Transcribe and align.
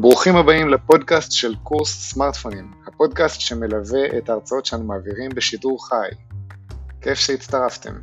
ברוכים 0.00 0.36
הבאים 0.36 0.68
לפודקאסט 0.68 1.32
של 1.32 1.54
קורס 1.62 2.10
סמארטפונים, 2.12 2.70
הפודקאסט 2.86 3.40
שמלווה 3.40 4.18
את 4.18 4.28
ההרצאות 4.28 4.66
שאנו 4.66 4.84
מעבירים 4.84 5.30
בשידור 5.34 5.88
חי. 5.88 6.08
כיף 7.00 7.18
שהצטרפתם. 7.18 7.94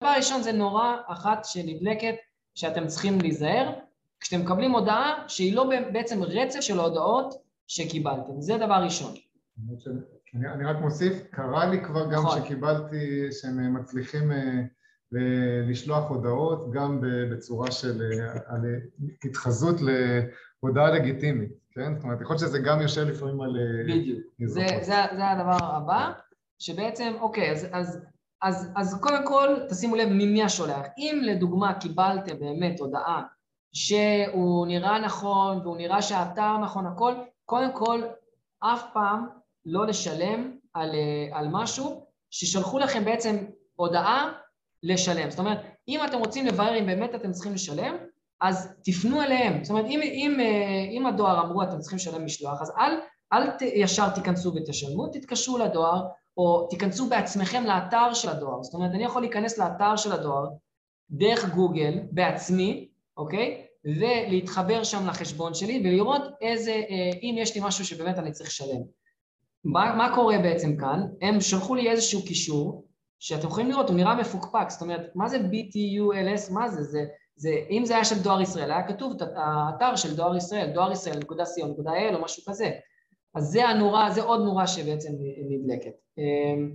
דבר 0.00 0.12
ראשון 0.16 0.42
זה 0.42 0.52
נורה 0.52 0.96
אחת 1.06 1.44
שנדלקת 1.44 2.14
שאתם 2.54 2.86
צריכים 2.86 3.18
להיזהר, 3.20 3.72
כשאתם 4.20 4.42
מקבלים 4.42 4.70
הודעה 4.70 5.24
שהיא 5.28 5.56
לא 5.56 5.70
בעצם 5.92 6.22
רצף 6.22 6.60
של 6.60 6.78
הודעות 6.78 7.34
שקיבלתם, 7.66 8.40
זה 8.40 8.56
דבר 8.56 8.82
ראשון. 8.84 9.14
אני, 10.34 10.48
אני 10.54 10.64
רק 10.64 10.76
מוסיף, 10.80 11.22
קרה 11.30 11.66
לי 11.66 11.84
כבר 11.84 12.10
גם 12.10 12.22
נכון. 12.22 12.42
שקיבלתי 12.42 13.32
שהם 13.32 13.74
מצליחים 13.74 14.32
אה, 14.32 14.62
לשלוח 15.68 16.10
הודעות 16.10 16.70
גם 16.72 17.00
בצורה 17.30 17.70
של 17.70 18.02
על 18.46 18.60
התחזות 19.24 19.76
להודעה 19.80 20.90
לגיטימית, 20.90 21.50
כן? 21.74 21.94
זאת 21.94 22.04
אומרת, 22.04 22.20
יכול 22.20 22.36
להיות 22.36 22.48
שזה 22.48 22.58
גם 22.58 22.80
יושב 22.80 23.02
לפעמים 23.02 23.40
על... 23.40 23.56
בדיוק. 23.88 24.20
זה, 24.44 24.66
זה, 24.82 24.94
זה 25.16 25.30
הדבר 25.30 25.76
הבא, 25.76 26.12
שבעצם, 26.58 27.12
אוקיי, 27.20 27.50
אז, 27.50 27.66
אז, 27.72 28.00
אז, 28.42 28.72
אז 28.76 29.00
קודם 29.00 29.26
כל 29.26 29.56
תשימו 29.68 29.96
לב 29.96 30.08
ממי 30.08 30.42
השולח. 30.42 30.86
אם 30.98 31.20
לדוגמה 31.22 31.74
קיבלתם 31.74 32.40
באמת 32.40 32.80
הודעה 32.80 33.22
שהוא 33.72 34.66
נראה 34.66 34.98
נכון 34.98 35.58
והוא 35.58 35.76
נראה 35.76 36.02
שהאתר 36.02 36.58
נכון, 36.58 36.86
הכל, 36.86 37.14
קודם 37.44 37.72
כל 37.72 38.02
אף 38.60 38.82
פעם 38.92 39.26
לא 39.66 39.86
לשלם 39.86 40.56
על, 40.74 40.90
על 41.32 41.48
משהו 41.50 42.06
ששלחו 42.30 42.78
לכם 42.78 43.04
בעצם 43.04 43.36
הודעה 43.76 44.32
לשלם. 44.84 45.30
זאת 45.30 45.38
אומרת, 45.38 45.58
אם 45.88 46.00
אתם 46.04 46.18
רוצים 46.18 46.46
לברר 46.46 46.78
אם 46.78 46.86
באמת 46.86 47.14
אתם 47.14 47.32
צריכים 47.32 47.54
לשלם, 47.54 47.96
אז 48.40 48.74
תפנו 48.84 49.22
אליהם. 49.22 49.64
זאת 49.64 49.70
אומרת, 49.70 49.86
אם, 49.86 50.00
אם, 50.02 50.40
אה, 50.40 50.90
אם 50.90 51.06
הדואר 51.06 51.44
אמרו 51.44 51.62
אתם 51.62 51.78
צריכים 51.78 51.96
לשלם 51.96 52.24
משלוח, 52.24 52.62
אז 52.62 52.72
אל, 52.78 52.92
אל 53.32 53.50
ת, 53.50 53.62
ישר 53.62 54.08
תיכנסו 54.08 54.52
ותשלמו, 54.54 55.08
תתקשרו 55.08 55.58
לדואר, 55.58 56.02
או 56.36 56.66
תיכנסו 56.70 57.08
בעצמכם 57.08 57.64
לאתר 57.64 58.14
של 58.14 58.28
הדואר. 58.28 58.62
זאת 58.62 58.74
אומרת, 58.74 58.90
אני 58.90 59.04
יכול 59.04 59.22
להיכנס 59.22 59.58
לאתר 59.58 59.96
של 59.96 60.12
הדואר 60.12 60.48
דרך 61.10 61.54
גוגל 61.54 61.98
בעצמי, 62.10 62.88
אוקיי? 63.16 63.66
ולהתחבר 63.84 64.84
שם 64.84 65.06
לחשבון 65.06 65.54
שלי 65.54 65.82
ולראות 65.84 66.22
איזה, 66.40 66.70
אה, 66.72 67.10
אם 67.22 67.34
יש 67.38 67.54
לי 67.54 67.60
משהו 67.64 67.84
שבאמת 67.84 68.18
אני 68.18 68.32
צריך 68.32 68.48
לשלם. 68.48 68.82
מה, 69.64 69.94
מה 69.96 70.14
קורה 70.14 70.38
בעצם 70.38 70.76
כאן? 70.76 71.00
הם 71.22 71.40
שלחו 71.40 71.74
לי 71.74 71.90
איזשהו 71.90 72.24
קישור 72.24 72.84
שאתם 73.18 73.46
יכולים 73.46 73.70
לראות, 73.70 73.88
הוא 73.88 73.96
נראה 73.96 74.14
מפוקפק, 74.14 74.70
זאת 74.70 74.82
אומרת, 74.82 75.10
מה 75.14 75.28
זה 75.28 75.38
BTULS, 75.38 76.52
מה 76.52 76.68
זה? 76.68 76.82
זה, 76.82 77.04
זה 77.36 77.50
אם 77.70 77.84
זה 77.84 77.94
היה 77.94 78.04
של 78.04 78.22
דואר 78.22 78.40
ישראל, 78.40 78.70
היה 78.70 78.88
כתוב 78.88 79.12
את 79.16 79.28
האתר 79.36 79.96
של 79.96 80.16
דואר 80.16 80.36
ישראל, 80.36 80.70
דואר 80.74 80.92
ישראל 80.92 81.18
נקודה 81.18 81.44
co.il 81.44 82.14
או 82.14 82.22
משהו 82.24 82.42
כזה. 82.46 82.70
אז 83.34 83.44
זה 83.44 83.68
הנורה, 83.68 84.10
זה 84.10 84.22
עוד 84.22 84.40
נורה 84.40 84.66
שבעצם 84.66 85.12
נדלקת. 85.48 85.92
אמ, 86.18 86.72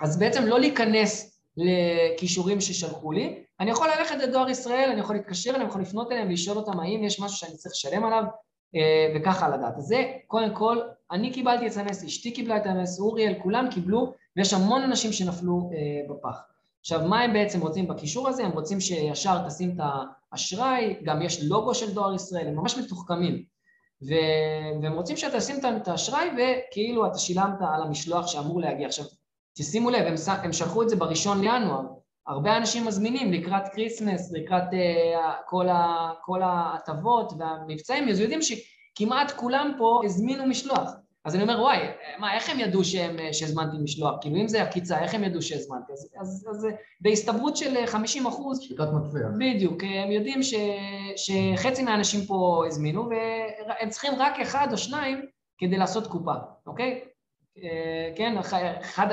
אז 0.00 0.18
בעצם 0.18 0.46
לא 0.46 0.60
להיכנס 0.60 1.40
לכישורים 1.56 2.60
ששלחו 2.60 3.12
לי, 3.12 3.44
אני 3.60 3.70
יכול 3.70 3.88
ללכת 3.88 4.16
לדואר 4.16 4.48
ישראל, 4.48 4.88
אני 4.92 5.00
יכול 5.00 5.16
להתקשר 5.16 5.50
אליהם, 5.50 5.62
אני 5.62 5.70
יכול 5.70 5.82
לפנות 5.82 6.12
אליהם, 6.12 6.30
לשאול 6.30 6.56
אותם 6.56 6.80
האם 6.80 7.04
יש 7.04 7.20
משהו 7.20 7.36
שאני 7.36 7.56
צריך 7.56 7.74
לשלם 7.74 8.04
עליו, 8.04 8.24
אה, 8.76 9.14
וככה 9.16 9.48
לדעת. 9.48 9.74
אז 9.76 9.84
זה, 9.84 10.12
קודם 10.26 10.54
כל, 10.54 10.80
אני 11.10 11.32
קיבלתי 11.32 11.66
את 11.66 11.76
ה-SMS, 11.76 12.06
אשתי 12.06 12.32
קיבלה 12.32 12.56
את 12.56 12.66
ה-SMS, 12.66 13.00
אוריאל, 13.00 13.34
כולם 13.42 13.68
קיבלו, 13.70 14.12
ויש 14.36 14.52
המון 14.52 14.82
אנשים 14.82 15.12
שנפלו 15.12 15.70
אה, 15.72 16.14
בפח. 16.14 16.40
עכשיו, 16.80 17.08
מה 17.08 17.20
הם 17.20 17.32
בעצם 17.32 17.60
רוצים 17.60 17.88
בקישור 17.88 18.28
הזה? 18.28 18.44
הם 18.44 18.52
רוצים 18.52 18.80
שישר 18.80 19.48
תשים 19.48 19.70
את 19.70 19.80
האשראי, 20.32 20.96
גם 21.04 21.22
יש 21.22 21.42
לוגו 21.42 21.74
של 21.74 21.94
דואר 21.94 22.14
ישראל, 22.14 22.48
הם 22.48 22.56
ממש 22.56 22.78
מתוחכמים. 22.78 23.42
ו... 24.02 24.14
והם 24.82 24.92
רוצים 24.92 25.16
שאתה 25.16 25.38
תשים 25.38 25.56
את 25.82 25.88
האשראי 25.88 26.28
וכאילו 26.28 27.06
אתה 27.06 27.18
שילמת 27.18 27.58
על 27.74 27.82
המשלוח 27.82 28.26
שאמור 28.26 28.60
להגיע. 28.60 28.86
עכשיו, 28.86 29.04
תשימו 29.56 29.90
לב, 29.90 30.06
הם, 30.06 30.14
הם 30.42 30.52
שלחו 30.52 30.82
את 30.82 30.88
זה 30.88 30.96
בראשון 30.96 31.40
לינואר, 31.40 31.82
הרבה 32.26 32.56
אנשים 32.56 32.84
מזמינים 32.84 33.32
לקראת 33.32 33.68
כריסמס, 33.72 34.32
לקראת 34.32 34.62
אה, 34.62 34.76
כל, 35.46 35.68
ה, 35.68 36.10
כל 36.24 36.42
ההטבות 36.42 37.32
והמבצעים, 37.38 38.08
אז 38.08 38.20
יודעים 38.20 38.40
שכמעט 38.42 39.30
כולם 39.30 39.74
פה 39.78 40.00
הזמינו 40.04 40.46
משלוח. 40.46 40.90
אז 41.26 41.34
אני 41.34 41.42
אומר, 41.42 41.60
וואי, 41.60 41.78
מה, 42.18 42.34
איך 42.34 42.50
הם 42.50 42.60
ידעו 42.60 42.84
שהם, 42.84 43.16
שהזמנתי 43.32 43.76
משלוח? 43.78 44.14
כאילו, 44.20 44.36
אם 44.36 44.48
זה 44.48 44.62
עקיצה, 44.62 45.02
איך 45.02 45.14
הם 45.14 45.24
ידעו 45.24 45.42
שהזמנתי? 45.42 45.92
אז, 45.92 46.10
אז, 46.20 46.46
אז 46.50 46.66
בהסתברות 47.00 47.56
של 47.56 47.86
50 47.86 48.26
אחוז... 48.26 48.60
שיטת 48.60 48.88
מטבע. 48.94 49.28
בדיוק, 49.38 49.82
הם 49.84 50.10
יודעים 50.10 50.42
ש, 50.42 50.54
שחצי 51.16 51.82
מהאנשים 51.82 52.26
פה 52.26 52.64
הזמינו, 52.66 53.08
והם 53.10 53.88
צריכים 53.88 54.12
רק 54.18 54.40
אחד 54.40 54.68
או 54.72 54.78
שניים 54.78 55.26
כדי 55.58 55.76
לעשות 55.76 56.06
קופה, 56.06 56.34
אוקיי? 56.66 57.00
אה, 57.62 58.12
כן, 58.16 58.38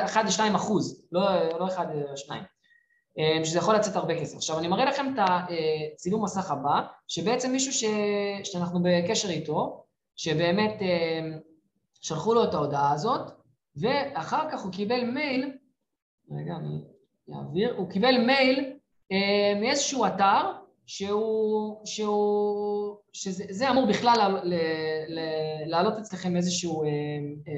אחד 0.05 0.25
לשניים 0.25 0.55
אחוז, 0.55 1.07
לא, 1.11 1.21
לא 1.59 1.67
אחד 1.67 1.85
או 2.11 2.17
שניים. 2.17 2.43
אה, 3.19 3.45
שזה 3.45 3.57
יכול 3.57 3.75
לצאת 3.75 3.95
הרבה 3.95 4.19
כסף. 4.19 4.35
עכשיו 4.35 4.59
אני 4.59 4.67
מראה 4.67 4.85
לכם 4.85 5.05
את 5.13 5.19
הצילום 5.19 6.23
מסך 6.23 6.51
הבא, 6.51 6.81
שבעצם 7.07 7.51
מישהו 7.51 7.73
ש... 7.73 7.83
שאנחנו 8.43 8.79
בקשר 8.83 9.29
איתו, 9.29 9.83
שבאמת 10.15 10.81
אה, 10.81 11.37
שלחו 12.03 12.33
לו 12.33 12.43
את 12.43 12.53
ההודעה 12.53 12.91
הזאת, 12.91 13.31
ואחר 13.75 14.51
כך 14.51 14.63
הוא 14.63 14.71
קיבל 14.71 15.03
מייל, 15.03 15.51
רגע 16.31 16.55
אני 16.55 16.81
אעביר, 17.35 17.73
הוא 17.77 17.89
קיבל 17.89 18.17
מייל 18.17 18.73
אה, 19.11 19.59
מאיזשהו 19.61 20.05
אתר 20.05 20.51
שהוא, 20.85 21.81
שהוא, 21.85 22.95
שזה 23.13 23.69
אמור 23.69 23.85
בכלל 23.87 24.41
לעלות 25.65 25.93
אצלכם 25.97 26.35
איזשהו 26.35 26.83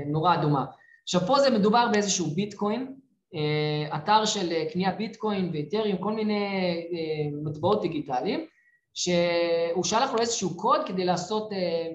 נורה 0.07 0.39
אדומה. 0.39 0.65
עכשיו 1.03 1.21
פה 1.27 1.39
זה 1.39 1.49
מדובר 1.49 1.87
באיזשהו 1.93 2.27
ביטקוין, 2.27 2.95
אה, 3.35 3.97
אתר 3.97 4.25
של 4.25 4.51
אה, 4.51 4.65
קניית 4.73 4.97
ביטקוין 4.97 5.51
ואתריום, 5.53 5.97
כל 5.97 6.13
מיני 6.13 6.45
אה, 6.93 7.37
מטבעות 7.43 7.81
דיגיטליים, 7.81 8.45
שהוא 8.95 9.83
שלח 9.83 10.11
לו 10.13 10.19
איזשהו 10.19 10.57
קוד 10.57 10.81
כדי 10.85 11.05
לעשות 11.05 11.49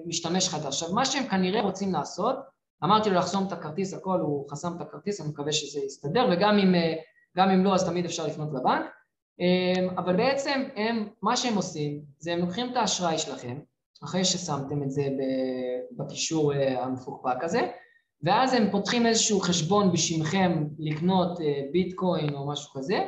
משתמש 0.05 0.49
חדש. 0.49 0.65
עכשיו, 0.65 0.93
מה 0.93 1.05
שהם 1.05 1.27
כנראה 1.27 1.61
רוצים 1.61 1.93
לעשות, 1.93 2.35
אמרתי 2.83 3.09
לו 3.09 3.15
לחסום 3.15 3.47
את 3.47 3.51
הכרטיס, 3.51 3.93
הכל, 3.93 4.19
הוא 4.19 4.49
חסם 4.49 4.75
את 4.75 4.81
הכרטיס, 4.81 5.21
אני 5.21 5.29
מקווה 5.29 5.51
שזה 5.51 5.79
יסתדר, 5.79 6.29
וגם 6.31 6.57
אם, 6.57 6.75
אם 7.37 7.63
לא, 7.63 7.75
אז 7.75 7.85
תמיד 7.85 8.05
אפשר 8.05 8.27
לפנות 8.27 8.49
לבנק. 8.53 8.85
אבל 9.97 10.15
בעצם 10.17 10.63
הם, 10.75 11.07
מה 11.21 11.37
שהם 11.37 11.55
עושים, 11.55 12.01
זה 12.19 12.33
הם 12.33 12.39
לוקחים 12.39 12.71
את 12.71 12.75
האשראי 12.75 13.17
שלכם, 13.17 13.59
אחרי 14.03 14.25
ששמתם 14.25 14.83
את 14.83 14.91
זה 14.91 15.03
בקישור 15.97 16.53
המפוקפק 16.53 17.43
הזה, 17.43 17.71
ואז 18.23 18.53
הם 18.53 18.71
פותחים 18.71 19.05
איזשהו 19.05 19.39
חשבון 19.39 19.91
בשמכם 19.91 20.63
לקנות 20.79 21.41
אה, 21.41 21.61
ביטקוין 21.71 22.33
או 22.33 22.47
משהו 22.47 22.73
כזה, 22.73 23.05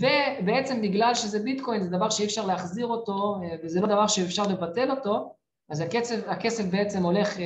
ובעצם 0.00 0.82
בגלל 0.82 1.14
שזה 1.14 1.38
ביטקוין 1.38 1.82
זה 1.82 1.90
דבר 1.90 2.10
שאי 2.10 2.24
אפשר 2.24 2.46
להחזיר 2.46 2.86
אותו 2.86 3.36
אה, 3.42 3.56
וזה 3.62 3.80
לא 3.80 3.86
דבר 3.86 4.06
שאפשר 4.06 4.42
לבטל 4.42 4.90
אותו, 4.90 5.34
אז 5.70 5.80
הכסף, 5.80 6.28
הכסף 6.28 6.64
בעצם 6.64 7.02
הולך 7.02 7.40
אה, 7.40 7.44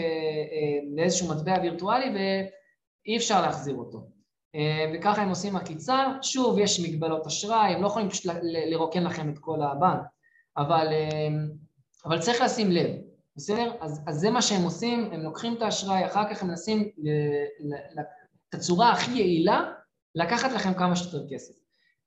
לאיזשהו 0.97 1.29
מטבע 1.29 1.55
וירטואלי 1.63 2.11
ואי 2.15 3.17
אפשר 3.17 3.43
להחזיר 3.43 3.75
אותו. 3.75 4.19
וככה 4.95 5.23
הם 5.23 5.29
עושים 5.29 5.57
עקיצה, 5.57 6.07
שוב 6.23 6.59
יש 6.59 6.81
מגבלות 6.81 7.27
אשראי, 7.27 7.75
הם 7.75 7.83
לא 7.83 7.87
יכולים 7.87 8.11
פשוט 8.11 8.33
לרוקן 8.43 9.05
לכם 9.05 9.31
את 9.31 9.39
כל 9.39 9.63
הבנק, 9.63 10.01
אבל, 10.57 10.87
אבל 12.05 12.21
צריך 12.21 12.41
לשים 12.41 12.71
לב, 12.71 12.91
בסדר? 13.37 13.73
אז, 13.81 14.01
אז 14.07 14.17
זה 14.17 14.31
מה 14.31 14.43
שהם 14.43 14.63
עושים, 14.63 15.11
הם 15.13 15.21
לוקחים 15.21 15.55
את 15.57 15.63
האשראי, 15.63 16.07
אחר 16.07 16.31
כך 16.31 16.43
הם 16.43 16.49
מנסים 16.49 16.89
את 18.49 18.55
הצורה 18.55 18.93
הכי 18.93 19.11
יעילה 19.11 19.73
לקחת 20.15 20.53
לכם 20.53 20.75
כמה 20.75 20.97
שיותר 20.97 21.27
כסף. 21.31 21.58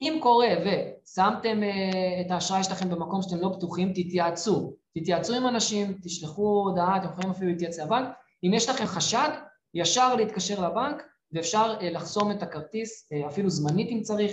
אם 0.02 0.20
קורה 0.22 0.48
ושמתם 0.48 1.62
uh, 1.64 2.26
את 2.26 2.32
האשראי 2.32 2.64
שלכם 2.64 2.90
במקום 2.90 3.22
שאתם 3.22 3.38
לא 3.38 3.50
בטוחים, 3.50 3.94
תתייעצו. 3.94 4.74
תתייעצו 4.98 5.36
עם 5.36 5.48
אנשים, 5.48 5.98
תשלחו 6.04 6.64
הודעה, 6.68 6.98
אתם 6.98 7.08
יכולים 7.08 7.30
אפילו 7.30 7.50
להתייעץ 7.50 7.80
לבנק. 7.80 8.08
אם 8.44 8.54
יש 8.54 8.70
לכם 8.70 8.86
חשד, 8.86 9.30
ישר 9.74 10.16
להתקשר 10.16 10.70
לבנק 10.70 11.04
ואפשר 11.32 11.76
uh, 11.80 11.84
לחסום 11.84 12.32
את 12.32 12.44
הכרטיס, 12.44 13.10
uh, 13.14 13.28
אפילו 13.28 13.50
זמנית 13.50 13.90
אם 13.92 14.02
צריך, 14.02 14.32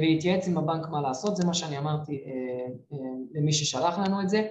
ולהתייעץ 0.00 0.48
עם 0.48 0.58
הבנק 0.58 0.88
מה 0.88 1.00
לעשות, 1.00 1.36
זה 1.36 1.46
מה 1.46 1.54
שאני 1.54 1.78
אמרתי 1.78 2.24
למי 3.34 3.52
ששלח 3.52 3.98
לנו 3.98 4.20
את 4.22 4.28
זה. 4.28 4.48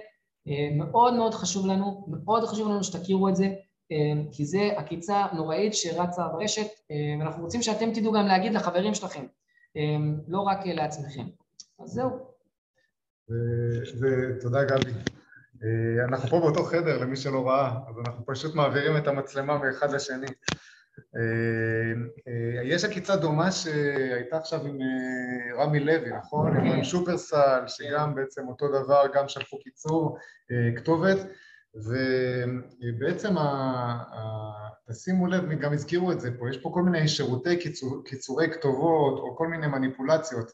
אה, 0.48 0.68
מאוד 0.76 1.14
מאוד 1.14 1.34
חשוב 1.34 1.66
לנו, 1.66 2.06
מאוד 2.08 2.44
חשוב 2.44 2.68
לנו 2.68 2.84
שתכירו 2.84 3.28
את 3.28 3.36
זה, 3.36 3.44
אה, 3.92 4.22
כי 4.32 4.44
זה 4.44 4.70
עקיצה 4.76 5.26
נוראית 5.32 5.74
שרצה 5.74 6.28
ברשת, 6.28 6.66
אה, 6.90 7.16
ואנחנו 7.18 7.42
רוצים 7.42 7.62
שאתם 7.62 7.92
תדעו 7.92 8.12
גם 8.12 8.26
להגיד 8.26 8.52
לחברים 8.52 8.94
שלכם, 8.94 9.26
לא 10.28 10.40
רק 10.40 10.58
לעצמכם. 10.66 11.24
אז 11.78 11.90
זהו. 11.90 12.34
ותודה 14.00 14.64
גבי. 14.64 14.90
אנחנו 16.04 16.28
פה 16.28 16.40
באותו 16.40 16.64
חדר, 16.64 16.98
למי 16.98 17.16
שלא 17.16 17.48
ראה, 17.48 17.70
אז 17.88 17.94
אנחנו 18.06 18.26
פשוט 18.26 18.54
מעבירים 18.54 18.96
את 18.96 19.06
המצלמה 19.06 19.58
מאחד 19.58 19.90
לשני. 19.90 20.26
יש 22.64 22.84
עקיצה 22.84 23.16
דומה 23.16 23.52
שהייתה 23.52 24.36
עכשיו 24.36 24.66
עם 24.66 24.78
רמי 25.58 25.80
לוי, 25.80 26.10
נכון? 26.18 26.56
עם 26.56 26.76
כן. 26.76 26.84
שופרסל, 26.84 27.64
שגם 27.66 28.14
בעצם 28.14 28.48
אותו 28.48 28.68
דבר, 28.68 29.02
גם 29.14 29.28
שלחו 29.28 29.58
קיצור 29.58 30.18
כתובת, 30.76 31.18
ובעצם 31.74 33.34
תשימו 34.90 35.26
לב, 35.26 35.50
גם 35.60 35.72
הזכירו 35.72 36.12
את 36.12 36.20
זה 36.20 36.38
פה, 36.38 36.50
יש 36.50 36.58
פה 36.58 36.70
כל 36.74 36.82
מיני 36.82 37.08
שירותי 37.08 37.56
קיצור, 37.56 38.02
קיצורי 38.04 38.52
כתובות 38.52 39.18
או 39.18 39.36
כל 39.36 39.48
מיני 39.48 39.66
מניפולציות. 39.66 40.52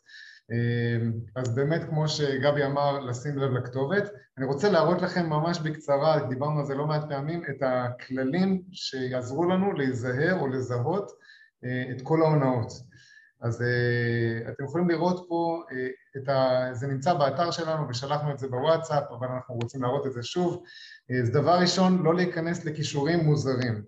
אמ, 0.52 1.12
אז 1.37 1.55
באמת, 1.55 1.84
כמו 1.84 2.08
שגבי 2.08 2.64
אמר, 2.64 2.99
לשים 2.99 3.38
לב 3.38 3.52
לכתובת. 3.52 4.11
אני 4.38 4.46
רוצה 4.46 4.70
להראות 4.70 5.02
לכם 5.02 5.26
ממש 5.26 5.58
בקצרה, 5.61 6.28
דיברנו 6.28 6.61
על 6.61 6.67
זה 6.67 6.75
לא 6.75 6.87
מעט 6.87 7.08
פעמים, 7.08 7.43
את 7.50 7.62
הכללים 7.62 8.62
שיעזרו 8.73 9.44
לנו 9.44 9.73
להיזהר 9.73 10.40
או 10.40 10.49
לזהות 10.49 11.11
אה, 11.64 11.90
את 11.90 12.02
כל 12.02 12.23
ההונאות. 12.23 12.73
אז 13.40 13.62
אה, 13.62 14.50
אתם 14.52 14.64
יכולים 14.64 14.88
לראות 14.88 15.26
פה, 15.28 15.62
אה, 15.73 15.88
את 16.16 16.28
ה... 16.28 16.69
זה 16.73 16.87
נמצא 16.87 17.14
באתר 17.14 17.50
שלנו 17.50 17.88
ושלחנו 17.88 18.32
את 18.32 18.38
זה 18.38 18.49
בוואטסאפ, 18.49 19.05
אבל 19.19 19.28
אנחנו 19.28 19.55
רוצים 19.55 19.82
להראות 19.82 20.06
את 20.06 20.12
זה 20.12 20.23
שוב. 20.23 20.62
אז 21.22 21.30
דבר 21.30 21.58
ראשון, 21.60 22.02
לא 22.02 22.14
להיכנס 22.14 22.64
לכישורים 22.64 23.18
מוזרים. 23.18 23.82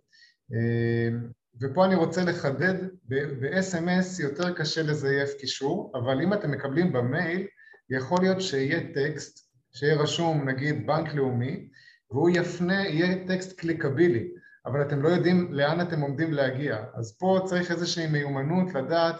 ופה 1.60 1.84
אני 1.84 1.94
רוצה 1.94 2.24
לחדד, 2.24 2.74
ב-SMS 3.08 4.22
יותר 4.22 4.54
קשה 4.54 4.82
לזייף 4.82 5.30
קישור, 5.40 5.92
אבל 5.94 6.20
אם 6.22 6.32
אתם 6.32 6.50
מקבלים 6.50 6.92
במייל, 6.92 7.46
יכול 7.90 8.18
להיות 8.20 8.40
שיהיה 8.40 8.80
טקסט, 8.94 9.48
שיהיה 9.72 9.96
רשום 9.96 10.48
נגיד 10.48 10.86
בנק 10.86 11.14
לאומי, 11.14 11.68
והוא 12.10 12.30
יפנה, 12.30 12.88
יהיה 12.88 13.26
טקסט 13.26 13.58
קליקבילי, 13.58 14.28
אבל 14.66 14.82
אתם 14.82 15.02
לא 15.02 15.08
יודעים 15.08 15.52
לאן 15.52 15.80
אתם 15.80 16.00
עומדים 16.00 16.32
להגיע. 16.32 16.84
אז 16.94 17.16
פה 17.18 17.40
צריך 17.44 17.70
איזושהי 17.70 18.06
מיומנות 18.06 18.74
לדעת 18.74 19.16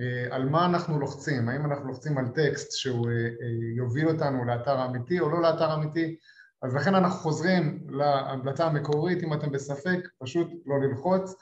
אה, 0.00 0.36
על 0.36 0.48
מה 0.48 0.66
אנחנו 0.66 1.00
לוחצים, 1.00 1.48
האם 1.48 1.64
אנחנו 1.64 1.88
לוחצים 1.88 2.18
על 2.18 2.28
טקסט 2.28 2.72
שהוא 2.72 3.08
אה, 3.10 3.12
אה, 3.12 3.76
יוביל 3.76 4.08
אותנו 4.08 4.44
לאתר 4.44 4.78
האמיתי 4.78 5.20
או 5.20 5.30
לא 5.30 5.42
לאתר 5.42 5.74
אמיתי, 5.74 6.16
אז 6.64 6.74
לכן 6.74 6.94
אנחנו 6.94 7.18
חוזרים 7.18 7.86
להמלצה 7.88 8.66
המקורית, 8.66 9.22
אם 9.22 9.34
אתם 9.34 9.52
בספק, 9.52 10.08
פשוט 10.18 10.48
לא 10.66 10.80
ללחוץ. 10.80 11.34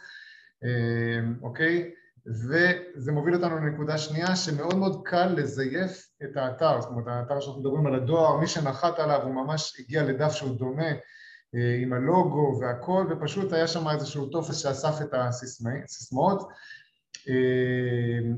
אמ, 0.64 1.34
אוקיי? 1.42 1.90
וזה 2.26 3.12
מוביל 3.12 3.34
אותנו 3.34 3.56
לנקודה 3.56 3.98
שנייה 3.98 4.36
שמאוד 4.36 4.76
מאוד 4.76 5.02
קל 5.04 5.26
לזייף 5.36 6.08
את 6.24 6.36
האתר, 6.36 6.80
זאת 6.80 6.90
אומרת 6.90 7.06
האתר 7.06 7.40
שאנחנו 7.40 7.60
מדברים 7.60 7.86
על 7.86 7.94
הדואר, 7.94 8.36
מי 8.36 8.46
שנחת 8.46 8.98
עליו 8.98 9.22
הוא 9.22 9.34
ממש 9.34 9.76
הגיע 9.80 10.02
לדף 10.02 10.32
שהוא 10.32 10.58
דומה 10.58 10.90
אה, 11.54 11.78
עם 11.82 11.92
הלוגו 11.92 12.58
והכל 12.60 13.06
ופשוט 13.10 13.52
היה 13.52 13.66
שם 13.66 13.88
איזשהו 13.88 14.26
טופס 14.26 14.56
שאסף 14.56 15.02
את 15.02 15.14
הסיסמאות 15.14 16.48
אה, 17.28 18.30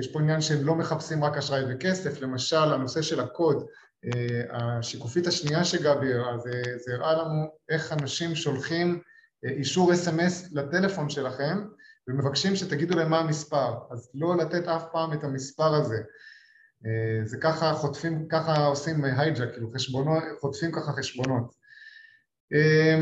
יש 0.00 0.12
פה 0.12 0.20
עניין 0.20 0.40
שהם 0.40 0.66
לא 0.66 0.74
מחפשים 0.74 1.24
רק 1.24 1.36
אשראי 1.36 1.62
וכסף, 1.68 2.20
למשל 2.20 2.56
הנושא 2.56 3.02
של 3.02 3.20
הקוד, 3.20 3.56
אה, 3.56 3.64
השיקופית 4.50 5.26
השנייה 5.26 5.64
שגבי 5.64 6.14
הראה, 6.14 6.38
זה 6.76 6.94
הראה 6.94 7.12
לנו 7.12 7.46
איך 7.68 7.92
אנשים 7.92 8.34
שולחים 8.34 9.00
אישור 9.44 9.92
אס.אם.אס 9.92 10.52
לטלפון 10.52 11.10
שלכם 11.10 11.66
ומבקשים 12.08 12.56
שתגידו 12.56 12.96
להם 12.96 13.10
מה 13.10 13.18
המספר, 13.18 13.74
אז 13.90 14.10
לא 14.14 14.36
לתת 14.36 14.68
אף 14.68 14.84
פעם 14.92 15.12
את 15.12 15.24
המספר 15.24 15.74
הזה. 15.74 15.96
אה, 16.86 17.24
זה 17.24 17.36
ככה 17.40 17.72
חוטפים, 17.74 18.28
ככה 18.28 18.66
עושים 18.66 19.04
הייג'ק, 19.04 19.52
כאילו 19.52 19.70
חשבונות, 19.74 20.22
חוטפים 20.40 20.72
ככה 20.72 20.92
חשבונות. 20.92 21.65
אה, 22.52 22.98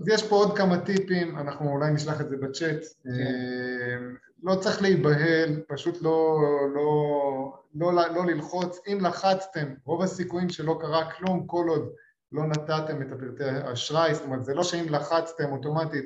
אז 0.00 0.08
יש 0.08 0.28
פה 0.28 0.36
עוד 0.36 0.56
כמה 0.56 0.78
טיפים, 0.78 1.38
אנחנו 1.38 1.70
אולי 1.70 1.90
נשלח 1.90 2.20
את 2.20 2.28
זה 2.28 2.36
בצ'אט. 2.36 2.82
כן. 3.04 3.10
אה, 3.10 3.96
לא 4.42 4.54
צריך 4.54 4.82
להיבהל, 4.82 5.60
פשוט 5.68 6.02
לא, 6.02 6.38
לא, 6.74 7.58
לא, 7.74 7.92
לא 8.14 8.26
ללחוץ. 8.26 8.80
אם 8.86 8.98
לחצתם, 9.02 9.66
רוב 9.84 10.02
הסיכויים 10.02 10.48
שלא 10.48 10.78
קרה 10.80 11.10
כלום, 11.10 11.46
כל 11.46 11.66
עוד 11.68 11.92
לא 12.32 12.46
נתתם 12.46 13.02
את 13.02 13.12
הפרטי 13.12 13.44
האשראי, 13.44 14.14
זאת 14.14 14.24
אומרת 14.24 14.44
זה 14.44 14.54
לא 14.54 14.62
שאם 14.62 14.86
לחצתם 14.88 15.52
אוטומטית 15.52 16.04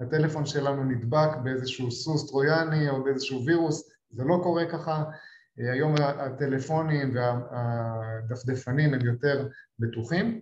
הטלפון 0.00 0.46
שלנו 0.46 0.84
נדבק 0.84 1.28
באיזשהו 1.42 1.90
סוס 1.90 2.30
טרויאני 2.30 2.88
או 2.88 3.04
באיזשהו 3.04 3.46
וירוס, 3.46 3.90
זה 4.10 4.24
לא 4.24 4.40
קורה 4.42 4.66
ככה, 4.66 5.04
היום 5.58 5.94
הטלפונים 5.98 7.14
והדפדפנים 7.14 8.94
הם 8.94 9.06
יותר 9.06 9.48
בטוחים, 9.78 10.40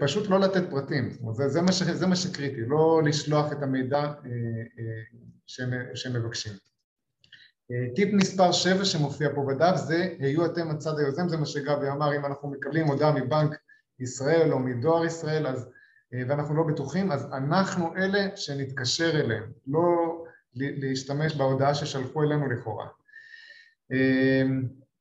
פשוט 0.00 0.30
לא 0.30 0.40
לתת 0.40 0.70
פרטים, 0.70 1.10
זאת 1.10 1.20
אומרת, 1.20 1.36
זה, 1.36 1.48
זה, 1.48 1.62
מה 1.62 1.72
ש, 1.72 1.82
זה 1.82 2.06
מה 2.06 2.16
שקריטי, 2.16 2.60
לא 2.66 3.02
לשלוח 3.04 3.52
את 3.52 3.62
המידע 3.62 3.98
אה, 3.98 4.04
אה, 4.04 5.02
שהם, 5.46 5.70
שהם 5.94 6.12
מבקשים. 6.12 6.52
טיפ 7.94 8.14
מספר 8.14 8.52
7 8.52 8.84
שמופיע 8.84 9.28
פה 9.34 9.46
בדף 9.48 9.76
זה 9.76 10.14
היו 10.18 10.46
אתם 10.46 10.70
הצד 10.70 10.98
היוזם, 10.98 11.28
זה 11.28 11.36
מה 11.36 11.46
שגבי 11.46 11.88
אמר, 11.88 12.16
אם 12.16 12.24
אנחנו 12.24 12.50
מקבלים 12.50 12.86
הודעה 12.86 13.12
מבנק 13.12 13.50
ישראל 14.00 14.52
או 14.52 14.58
מדואר 14.58 15.04
ישראל, 15.04 15.46
אז, 15.46 15.68
אה, 16.14 16.22
ואנחנו 16.28 16.54
לא 16.54 16.62
בטוחים, 16.62 17.12
אז 17.12 17.26
אנחנו 17.32 17.96
אלה 17.96 18.36
שנתקשר 18.36 19.20
אליהם, 19.20 19.52
לא 19.66 20.24
להשתמש 20.54 21.36
בהודעה 21.36 21.74
ששלחו 21.74 22.22
אלינו 22.22 22.50
לכאורה. 22.50 22.86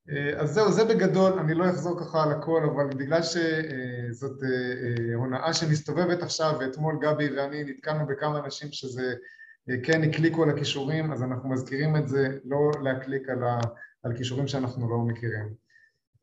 אה, 0.10 0.16
אה, 0.16 0.42
אז 0.42 0.54
זהו, 0.54 0.72
זה 0.72 0.86
בגדול, 0.86 1.40
אני 1.40 1.54
לא 1.54 1.70
אחזור 1.70 2.00
ככה 2.00 2.24
על 2.24 2.32
הכל, 2.32 2.64
אבל 2.74 2.88
בגלל 2.88 3.22
שזאת 3.24 4.40
הונאה 5.16 5.54
שמסתובבת 5.54 6.24
עכשיו, 6.24 6.58
ואתמול 6.60 7.00
גבי 7.02 7.30
ואני 7.38 7.64
נתקענו 7.64 8.08
בכמה 8.08 8.40
אנשים 8.40 8.72
שזה 8.72 9.14
כן 9.84 10.04
הקליקו 10.04 10.44
על 10.44 10.50
הכישורים, 10.50 11.12
אז 11.12 11.24
אנחנו 11.24 11.50
מזכירים 11.50 11.96
את 11.96 12.08
זה, 12.08 12.38
לא 12.46 12.72
להקליק 12.84 13.30
על, 13.30 13.44
ה, 13.44 13.60
על 14.04 14.18
כישורים 14.18 14.48
שאנחנו 14.48 14.90
לא 14.90 14.98
מכירים. 14.98 15.54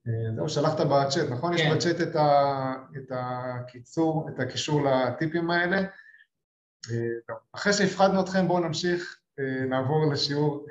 אה, 0.09 0.35
זהו, 0.35 0.49
שלחת 0.49 0.81
בצ'אט, 0.81 1.31
נכון? 1.31 1.57
כן. 1.57 1.63
יש 1.63 1.73
בצ'אט 1.73 2.09
את, 2.09 2.17
ה, 2.17 2.75
את 2.97 3.13
הקיצור, 3.15 4.29
את 4.29 4.41
הקישור 4.41 4.83
לטיפים 4.85 5.51
האלה. 5.51 5.77
אה, 6.91 7.35
אחרי 7.53 7.73
שהפחדנו 7.73 8.21
אתכם 8.21 8.49
בואו 8.49 8.61
נמשיך, 8.61 9.19
אה, 9.39 9.65
נעבור 9.65 10.13
לשיעור, 10.13 10.67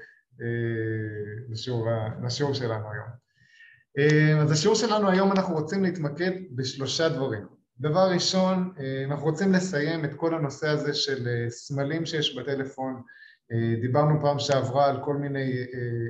לשיעור, 1.50 1.88
לשיעור 2.24 2.54
שלנו 2.54 2.86
היום. 2.92 3.08
אז 4.42 4.52
השיעור 4.52 4.76
שלנו 4.76 5.10
היום 5.10 5.32
אנחנו 5.32 5.56
רוצים 5.56 5.84
להתמקד 5.84 6.32
בשלושה 6.56 7.10
דברים. 7.10 7.46
דבר 7.80 8.12
ראשון, 8.14 8.74
אנחנו 9.06 9.26
רוצים 9.26 9.54
לסיים 9.54 10.06
את 10.06 10.14
כל 10.14 10.36
הנושא 10.36 10.68
הזה 10.68 10.94
של 10.94 11.28
סמלים 11.50 12.06
שיש 12.06 12.38
בטלפון, 12.38 13.02
דיברנו 13.82 14.22
פעם 14.22 14.40
שעברה 14.40 14.90
על 14.90 15.04
כל 15.04 15.16
מיני 15.16 15.66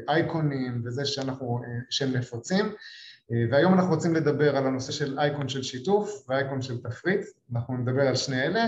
אייקונים 0.10 0.82
וזה 0.86 1.06
שאנחנו, 1.06 1.62
שהם 1.90 2.14
נפוצים, 2.14 2.66
אה, 3.32 3.46
והיום 3.52 3.74
אנחנו 3.74 3.94
רוצים 3.94 4.16
לדבר 4.16 4.58
על 4.58 4.68
הנושא 4.68 4.92
של 4.92 5.20
אייקון 5.20 5.50
של 5.50 5.64
שיתוף 5.64 6.26
ואייקון 6.30 6.62
של 6.62 6.82
תפריט, 6.82 7.26
אנחנו 7.54 7.78
נדבר 7.78 8.02
על 8.02 8.16
שני 8.16 8.44
אלה. 8.44 8.66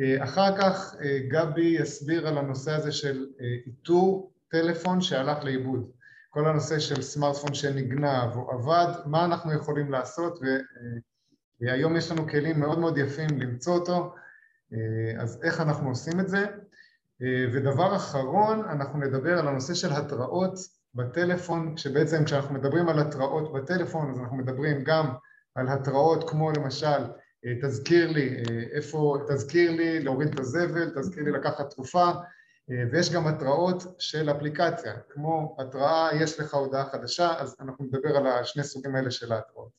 אה, 0.00 0.24
אחר 0.24 0.58
כך 0.58 0.94
אה, 1.02 1.18
גבי 1.28 1.76
יסביר 1.80 2.28
על 2.28 2.38
הנושא 2.38 2.72
הזה 2.72 2.92
של 2.92 3.26
איתור 3.66 4.32
טלפון 4.54 5.00
שהלך 5.00 5.44
לאיבוד. 5.44 5.90
כל 6.30 6.48
הנושא 6.48 6.78
של 6.78 7.02
סמארטפון 7.02 7.54
שנגנב 7.54 8.36
או 8.36 8.50
עבד, 8.50 8.92
מה 9.06 9.24
אנחנו 9.24 9.52
יכולים 9.52 9.92
לעשות, 9.92 10.38
והיום 11.60 11.96
יש 11.96 12.10
לנו 12.10 12.28
כלים 12.28 12.60
מאוד 12.60 12.78
מאוד 12.78 12.98
יפים 12.98 13.28
למצוא 13.38 13.74
אותו, 13.74 14.14
אז 15.18 15.40
איך 15.42 15.60
אנחנו 15.60 15.88
עושים 15.88 16.20
את 16.20 16.28
זה. 16.28 16.46
ודבר 17.52 17.96
אחרון, 17.96 18.64
אנחנו 18.64 18.98
נדבר 18.98 19.38
על 19.38 19.48
הנושא 19.48 19.74
של 19.74 19.92
התראות 19.92 20.58
בטלפון, 20.94 21.76
שבעצם 21.76 22.24
כשאנחנו 22.24 22.54
מדברים 22.54 22.88
על 22.88 22.98
התראות 22.98 23.52
בטלפון, 23.52 24.10
אז 24.10 24.20
אנחנו 24.20 24.36
מדברים 24.36 24.84
גם 24.84 25.06
על 25.54 25.68
התראות 25.68 26.30
כמו 26.30 26.50
למשל, 26.50 27.04
אה, 27.46 27.54
תזכיר 27.62 28.12
לי 28.12 28.28
אה, 28.28 28.62
איפה, 28.72 29.18
תזכיר 29.28 29.70
לי 29.70 30.00
להוריד 30.00 30.28
את 30.28 30.40
הזבל, 30.40 30.90
תזכיר 30.96 31.22
לי 31.22 31.30
לקחת 31.30 31.70
תרופה, 31.70 32.04
אה, 32.04 32.12
ויש 32.68 33.12
גם 33.14 33.26
התראות 33.26 33.82
של 33.98 34.30
אפליקציה, 34.30 35.00
כמו 35.00 35.56
התראה, 35.60 36.08
יש 36.22 36.40
לך 36.40 36.54
הודעה 36.54 36.90
חדשה, 36.90 37.28
אז 37.40 37.56
אנחנו 37.60 37.84
נדבר 37.84 38.16
על 38.16 38.26
השני 38.26 38.64
סוגים 38.64 38.96
האלה 38.96 39.10
של 39.10 39.32
ההתראות. 39.32 39.72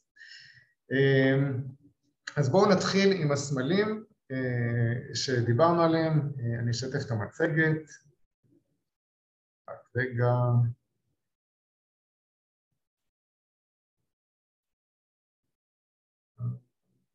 אז 2.38 2.50
בואו 2.50 2.70
נתחיל 2.72 3.22
עם 3.22 3.32
הסמלים 3.32 4.04
שדיברנו 5.14 5.82
עליהם, 5.82 6.32
אני 6.60 6.72
אשתף 6.72 7.06
את 7.06 7.12
המצגת. 7.12 7.90
רגע. 9.96 10.32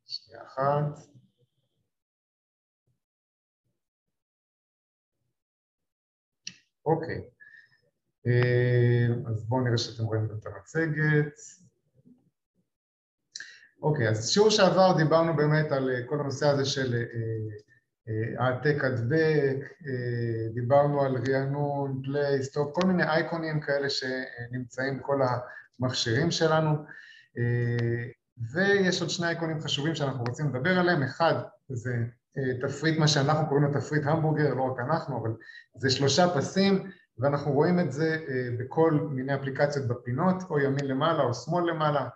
שנייה 0.07 0.43
אחת. 0.43 1.10
אוקיי, 6.87 7.23
אה, 8.27 9.07
אז 9.27 9.45
בואו 9.45 9.61
נראה 9.61 9.79
שאתם 9.79 10.05
רואים 10.05 10.25
את 10.25 10.47
המצגת. 10.47 11.35
אוקיי, 13.83 14.09
אז 14.09 14.31
שיעור 14.31 14.51
שעבר 14.51 14.97
דיברנו 14.97 15.37
באמת 15.37 15.73
על 15.73 15.91
אה, 15.91 16.07
כל 16.07 16.21
הנושא 16.21 16.47
הזה 16.47 16.65
של 16.65 17.05
העתק 18.39 18.85
הדבק, 18.85 19.57
דיברנו 20.55 21.03
על 21.03 21.17
רענון, 21.29 22.03
play, 22.05 22.43
stop, 22.43 22.75
כל 22.75 22.87
מיני 22.87 23.03
אייקונים 23.03 23.61
כאלה 23.61 23.87
שנמצאים 23.91 24.99
בכל 24.99 25.21
המכשירים 25.81 26.31
שלנו. 26.31 26.71
ויש 28.53 29.01
עוד 29.01 29.11
שני 29.11 29.27
אייקונים 29.27 29.61
חשובים 29.61 29.95
שאנחנו 29.95 30.25
רוצים 30.25 30.49
לדבר 30.49 30.79
עליהם, 30.79 31.03
אחד 31.03 31.35
זה 31.69 31.95
תפריט, 32.61 32.99
מה 32.99 33.09
שאנחנו 33.09 33.49
קוראים 33.49 33.65
לו 33.65 33.73
תפריט 33.73 34.03
המבורגר, 34.07 34.55
לא 34.55 34.63
רק 34.63 34.79
אנחנו, 34.81 35.23
אבל 35.23 35.31
זה 35.77 35.91
שלושה 35.91 36.29
פסים 36.37 36.91
ואנחנו 37.19 37.53
רואים 37.53 37.81
את 37.81 37.93
זה 37.93 38.17
בכל 38.59 39.09
מיני 39.11 39.35
אפליקציות 39.35 39.89
בפינות, 39.89 40.37
או 40.51 40.59
ימין 40.59 40.85
למעלה 40.85 41.23
או 41.23 41.35
שמאל 41.35 41.71
למעלה 41.71 42.09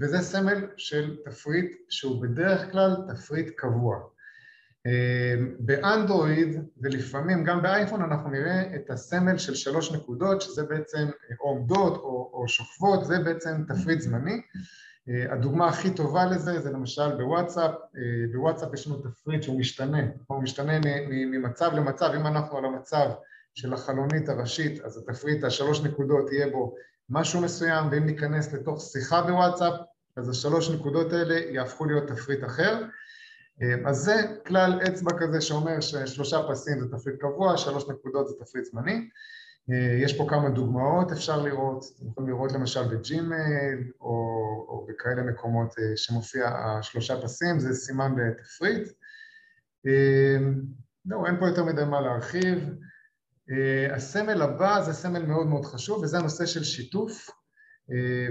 וזה 0.00 0.18
סמל 0.18 0.66
של 0.76 1.16
תפריט 1.24 1.76
שהוא 1.88 2.22
בדרך 2.22 2.72
כלל 2.72 2.96
תפריט 3.08 3.52
קבוע. 3.56 3.96
באנדרואיד 5.58 6.64
ולפעמים 6.82 7.44
גם 7.44 7.62
באייפון 7.62 8.02
אנחנו 8.02 8.30
נראה 8.30 8.74
את 8.76 8.90
הסמל 8.90 9.38
של 9.38 9.54
שלוש 9.54 9.92
נקודות 9.92 10.42
שזה 10.42 10.62
בעצם 10.62 11.08
או 11.40 11.48
עומדות 11.48 11.96
או, 11.96 12.30
או 12.32 12.48
שוכבות, 12.48 13.04
זה 13.04 13.18
בעצם 13.18 13.64
תפריט 13.68 14.00
זמני 14.00 14.40
הדוגמה 15.30 15.68
הכי 15.68 15.94
טובה 15.94 16.26
לזה 16.26 16.60
זה 16.60 16.70
למשל 16.70 17.16
בוואטסאפ, 17.16 17.70
בוואטסאפ 18.32 18.74
יש 18.74 18.86
לנו 18.86 18.96
תפריט 18.96 19.42
שהוא 19.42 19.58
משתנה, 19.60 20.02
הוא 20.26 20.42
משתנה 20.42 20.72
ממצב 21.08 21.72
למצב, 21.72 22.10
אם 22.16 22.26
אנחנו 22.26 22.58
על 22.58 22.64
המצב 22.64 23.10
של 23.54 23.72
החלונית 23.72 24.28
הראשית 24.28 24.80
אז 24.80 24.98
התפריט 24.98 25.44
השלוש 25.44 25.80
נקודות 25.80 26.32
יהיה 26.32 26.50
בו 26.50 26.74
משהו 27.10 27.40
מסוים 27.40 27.88
ואם 27.90 28.06
ניכנס 28.06 28.52
לתוך 28.52 28.80
שיחה 28.80 29.22
בוואטסאפ 29.22 29.74
אז 30.16 30.28
השלוש 30.28 30.70
נקודות 30.70 31.12
האלה 31.12 31.34
יהפכו 31.34 31.84
להיות 31.84 32.08
תפריט 32.08 32.44
אחר. 32.44 32.84
אז 33.86 33.96
זה 33.96 34.14
כלל 34.46 34.80
אצבע 34.88 35.10
כזה 35.18 35.40
שאומר 35.40 35.80
ששלושה 35.80 36.38
פסים 36.50 36.80
זה 36.80 36.96
תפריט 36.96 37.16
קבוע, 37.20 37.56
שלוש 37.56 37.88
נקודות 37.88 38.28
זה 38.28 38.34
תפריט 38.40 38.64
זמני 38.64 39.08
יש 40.02 40.18
פה 40.18 40.26
כמה 40.28 40.48
דוגמאות 40.48 41.12
אפשר 41.12 41.42
לראות, 41.42 41.84
אתם 41.96 42.08
יכולים 42.08 42.30
לראות 42.30 42.52
למשל 42.52 42.96
בג'ימייל 42.96 43.90
או, 44.00 44.10
או 44.68 44.86
בכאלה 44.88 45.22
מקומות 45.22 45.74
שמופיע 45.96 46.48
השלושה 46.48 47.22
פסים, 47.22 47.58
זה 47.58 47.74
סימן 47.74 48.14
בתפריט 48.16 48.88
זהו, 51.04 51.26
אין 51.26 51.36
פה 51.40 51.48
יותר 51.48 51.64
מדי 51.64 51.84
מה 51.84 52.00
להרחיב. 52.00 52.70
הסמל 53.92 54.42
הבא 54.42 54.80
זה 54.80 54.92
סמל 54.92 55.26
מאוד 55.26 55.46
מאוד 55.46 55.64
חשוב 55.64 56.02
וזה 56.02 56.18
הנושא 56.18 56.46
של 56.46 56.64
שיתוף. 56.64 57.30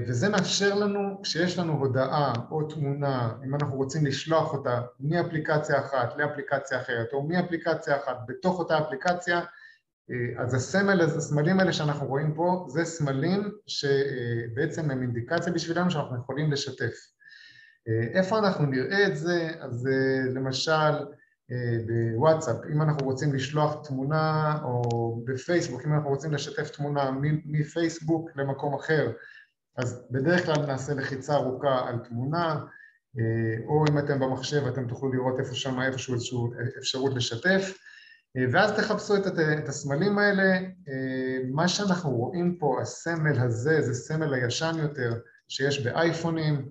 וזה 0.08 0.30
מאפשר 0.30 0.75
לנו, 0.75 1.22
כשיש 1.24 1.60
לנו 1.60 1.74
הודעה 1.74 2.34
או 2.51 2.63
תמונה, 2.63 3.34
אם 3.46 3.56
אנחנו 3.56 3.75
רוצים 3.75 4.06
לשלוח 4.06 4.54
אותה 4.54 4.82
מאפליקציה 5.00 5.80
אחת 5.80 6.18
לאפליקציה 6.18 6.82
אחרת 6.82 7.13
או 7.13 7.27
מאפליקציה 7.27 7.98
אחת 7.98 8.18
בתוך 8.27 8.60
אותה 8.60 8.80
אפליקציה 8.80 9.42
אז 10.38 10.53
הסמל, 10.53 11.01
הסמלים 11.01 11.59
האלה 11.59 11.74
שאנחנו 11.74 12.07
רואים 12.07 12.33
פה 12.33 12.65
זה 12.69 12.85
סמלים 12.85 13.51
שבעצם 13.67 14.91
הם 14.91 15.01
אינדיקציה 15.01 15.53
בשבילנו 15.53 15.91
שאנחנו 15.91 16.17
יכולים 16.17 16.51
לשתף. 16.51 16.93
איפה 18.13 18.39
אנחנו 18.39 18.65
נראה 18.65 19.07
את 19.07 19.17
זה? 19.17 19.50
אז 19.59 19.89
למשל 20.33 21.05
בוואטסאפ, 21.88 22.55
אם 22.74 22.81
אנחנו 22.81 23.05
רוצים 23.05 23.33
לשלוח 23.33 23.88
תמונה 23.88 24.57
או 24.63 25.21
בפייסבוק, 25.25 25.85
אם 25.85 25.93
אנחנו 25.93 26.09
רוצים 26.09 26.33
לשתף 26.33 26.69
תמונה 26.69 27.12
מפייסבוק 27.45 28.29
למקום 28.35 28.74
אחר 28.74 29.12
אז 29.77 30.07
בדרך 30.12 30.45
כלל 30.45 30.65
נעשה 30.65 30.93
לחיצה 30.93 31.35
ארוכה 31.35 31.88
על 31.88 31.97
תמונה 31.97 32.59
או 33.67 33.85
אם 33.89 34.00
אתם 34.00 34.19
במחשב 34.19 34.67
אתם 34.67 34.88
תוכלו 34.88 35.13
לראות 35.13 35.39
איפה 35.39 35.55
שם 35.55 35.81
איפשהו 35.81 36.13
איזושהי 36.13 36.38
אפשרות 36.79 37.13
לשתף 37.13 37.77
ואז 38.51 38.72
תחפשו 38.72 39.15
את, 39.15 39.27
את 39.58 39.70
הסמלים 39.70 40.18
האלה, 40.18 40.60
מה 41.51 41.68
שאנחנו 41.68 42.10
רואים 42.10 42.58
פה, 42.60 42.77
הסמל 42.82 43.39
הזה 43.39 43.82
זה 43.82 43.94
סמל 43.94 44.34
הישן 44.34 44.75
יותר 44.82 45.13
שיש 45.48 45.86
באייפונים, 45.86 46.70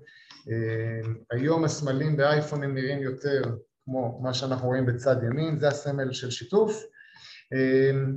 היום 1.31 1.65
הסמלים 1.65 2.17
באייפונים 2.17 2.75
נראים 2.75 3.03
יותר 3.03 3.43
כמו 3.85 4.21
מה 4.23 4.35
שאנחנו 4.35 4.69
רואים 4.69 4.87
בצד 4.87 5.17
ימין, 5.23 5.59
זה 5.59 5.69
הסמל 5.69 6.13
של 6.13 6.31
שיתוף. 6.31 6.85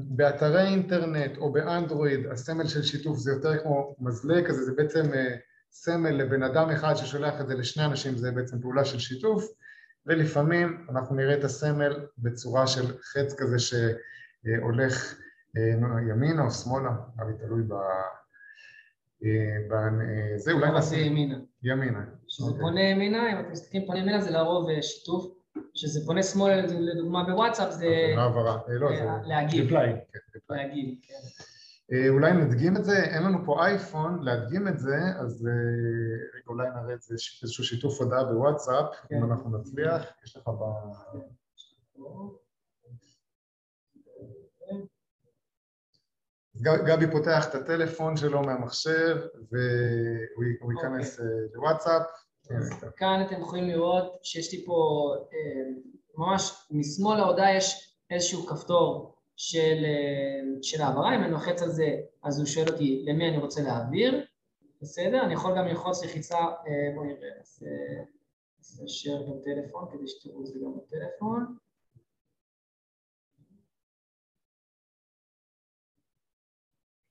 באתרי 0.04 0.68
אינטרנט 0.68 1.38
או 1.38 1.52
באנדרואיד 1.52 2.26
הסמל 2.32 2.68
של 2.68 2.84
שיתוף 2.84 3.18
זה 3.18 3.32
יותר 3.32 3.58
כמו 3.64 3.96
מזלג 4.00 4.48
כזה, 4.48 4.64
זה 4.64 4.72
בעצם 4.78 5.04
סמל 5.72 6.10
לבן 6.10 6.44
אדם 6.44 6.70
אחד 6.70 6.96
ששולח 6.96 7.42
את 7.42 7.48
זה 7.48 7.56
לשני 7.56 7.86
אנשים, 7.86 8.18
זה 8.18 8.32
בעצם 8.32 8.62
פעולה 8.62 8.86
של 8.86 9.00
שיתוף, 9.00 9.48
ולפעמים 10.08 10.88
אנחנו 10.90 11.16
נראה 11.16 11.34
את 11.34 11.44
הסמל 11.44 12.06
בצורה 12.18 12.68
של 12.68 12.98
חץ 12.98 13.36
כזה 13.38 13.60
שהולך 13.60 15.16
ימינה 16.10 16.46
או 16.46 16.52
שמאלה, 16.52 16.90
אבל 17.20 17.32
תלוי 17.34 17.64
ב... 17.64 17.74
זה 20.38 20.52
אולי 20.52 20.72
נעשה... 20.72 20.96
ימינה. 20.96 21.38
ימינה. 21.64 22.06
כשזה 22.28 22.52
פונה 22.60 22.82
ימינה, 22.82 23.32
אם 23.34 23.40
אתם 23.40 23.52
מסתכלים 23.52 23.86
פונה 23.86 24.00
ימינה 24.00 24.22
זה 24.22 24.32
לרוב 24.32 24.82
שיתוף. 24.82 25.34
כשזה 25.74 26.06
פונה 26.06 26.24
שמאל, 26.24 26.66
לדוגמה 26.66 27.24
בוואטסאפ, 27.24 27.72
זה... 27.72 27.80
זה 27.80 28.22
העברה, 28.22 28.58
לא, 28.68 28.96
זה... 28.96 29.06
להגיב. 29.26 29.70
כן, 29.70 29.96
להגיב, 30.50 30.96
כן. 31.02 31.14
אולי 32.10 32.34
נדגים 32.34 32.78
את 32.78 32.86
זה, 32.86 33.04
אין 33.04 33.24
לנו 33.24 33.38
פה 33.46 33.66
אייפון, 33.66 34.24
להדגים 34.24 34.68
את 34.68 34.80
זה, 34.80 34.96
אז 35.20 35.48
רגע 36.36 36.48
אולי 36.48 36.68
נראה 36.70 36.94
את 36.94 37.02
זה 37.02 37.16
איזשהו 37.44 37.64
שיתוף 37.64 38.02
הודעה 38.02 38.24
בוואטסאפ, 38.24 38.86
אם 39.12 39.24
אנחנו 39.24 39.58
נצליח, 39.58 40.04
יש 40.24 40.38
לך 40.38 40.48
ב... 40.48 40.62
גבי 46.62 47.12
פותח 47.12 47.50
את 47.50 47.56
הטלפון 47.56 48.18
שלו 48.18 48.42
מהמחשב 48.42 49.18
והוא 49.52 50.74
ייכנס 50.74 51.20
לוואטסאפ. 51.54 52.02
כאן 52.96 53.26
אתם 53.28 53.42
יכולים 53.42 53.68
לראות 53.68 54.20
שיש 54.24 54.54
לי 54.54 54.66
פה, 54.66 55.10
ממש 56.18 56.68
משמאל 56.72 57.18
להודעה 57.18 57.56
יש 57.56 57.98
איזשהו 58.10 58.46
כפתור 58.46 59.17
של, 59.38 59.86
של 60.62 60.82
העברה, 60.82 61.16
אם 61.16 61.24
אני 61.24 61.32
לוחץ 61.32 61.62
על 61.62 61.70
זה 61.70 61.96
אז 62.24 62.40
הוא 62.40 62.48
שואל 62.48 62.66
אותי 62.72 63.04
למי 63.08 63.30
אני 63.30 63.38
רוצה 63.38 63.62
להעביר, 63.62 64.26
בסדר? 64.82 65.22
אני 65.26 65.34
יכול 65.34 65.58
גם 65.58 65.66
ללחוץ 65.68 66.04
לחיצה, 66.04 66.38
בואו 66.96 67.06
נראה, 67.06 67.30
אז 68.60 68.82
נשאר 68.84 69.24
גם 69.28 69.34
טלפון 69.44 69.86
כדי 69.92 70.08
שתראו 70.08 70.42
את 70.42 70.46
זה 70.46 70.60
גם 70.64 70.72
בטלפון. 70.78 71.58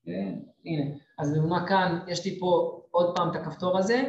כן, 0.05 0.39
הנה, 0.65 0.97
אז 1.19 1.33
לדוגמה 1.33 1.69
כאן 1.69 1.99
יש 2.09 2.25
לי 2.25 2.41
פה 2.41 2.81
עוד 2.91 3.17
פעם 3.17 3.31
את 3.31 3.37
הכפתור 3.37 3.79
הזה, 3.79 4.03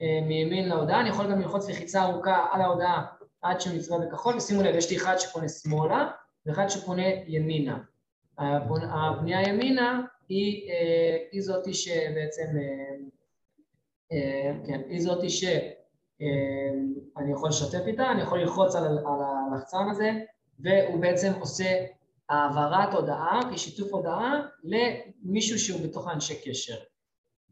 מימין 0.00 0.68
להודעה, 0.68 1.00
אני 1.00 1.08
יכול 1.08 1.30
גם 1.30 1.40
ללחוץ 1.40 1.68
לחיצה 1.68 2.02
ארוכה 2.02 2.46
על 2.52 2.60
ההודעה 2.60 3.06
עד 3.42 3.60
שהוא 3.60 3.76
נצבע 3.76 3.98
בכחול, 3.98 4.36
ושימו 4.36 4.62
לב, 4.62 4.74
יש 4.74 4.90
לי 4.90 4.96
אחד 4.96 5.14
שפונה 5.18 5.48
שמאלה 5.48 6.10
ואחד 6.46 6.68
שפונה 6.68 7.02
ימינה. 7.26 7.78
הפנייה 8.38 9.48
ימינה 9.48 10.00
היא, 10.28 10.70
היא 11.32 11.42
זאתי 11.42 11.74
שבעצם, 11.74 12.46
כן, 14.66 14.80
היא 14.88 15.00
זאתי 15.00 15.30
שאני 15.30 15.72
יכול 17.32 17.48
לשתף 17.48 17.82
איתה, 17.86 18.10
אני 18.10 18.22
יכול 18.22 18.40
ללחוץ 18.40 18.74
על 18.74 18.98
הלחצן 19.52 19.90
הזה, 19.90 20.10
והוא 20.60 21.00
בעצם 21.00 21.32
עושה 21.40 21.84
העברת 22.28 22.94
הודעה 22.94 23.40
כשיתוף 23.52 23.92
הודעה 23.92 24.42
למישהו 24.64 25.58
שהוא 25.58 25.80
בתוך 25.80 26.08
האנשי 26.08 26.34
קשר. 26.44 26.76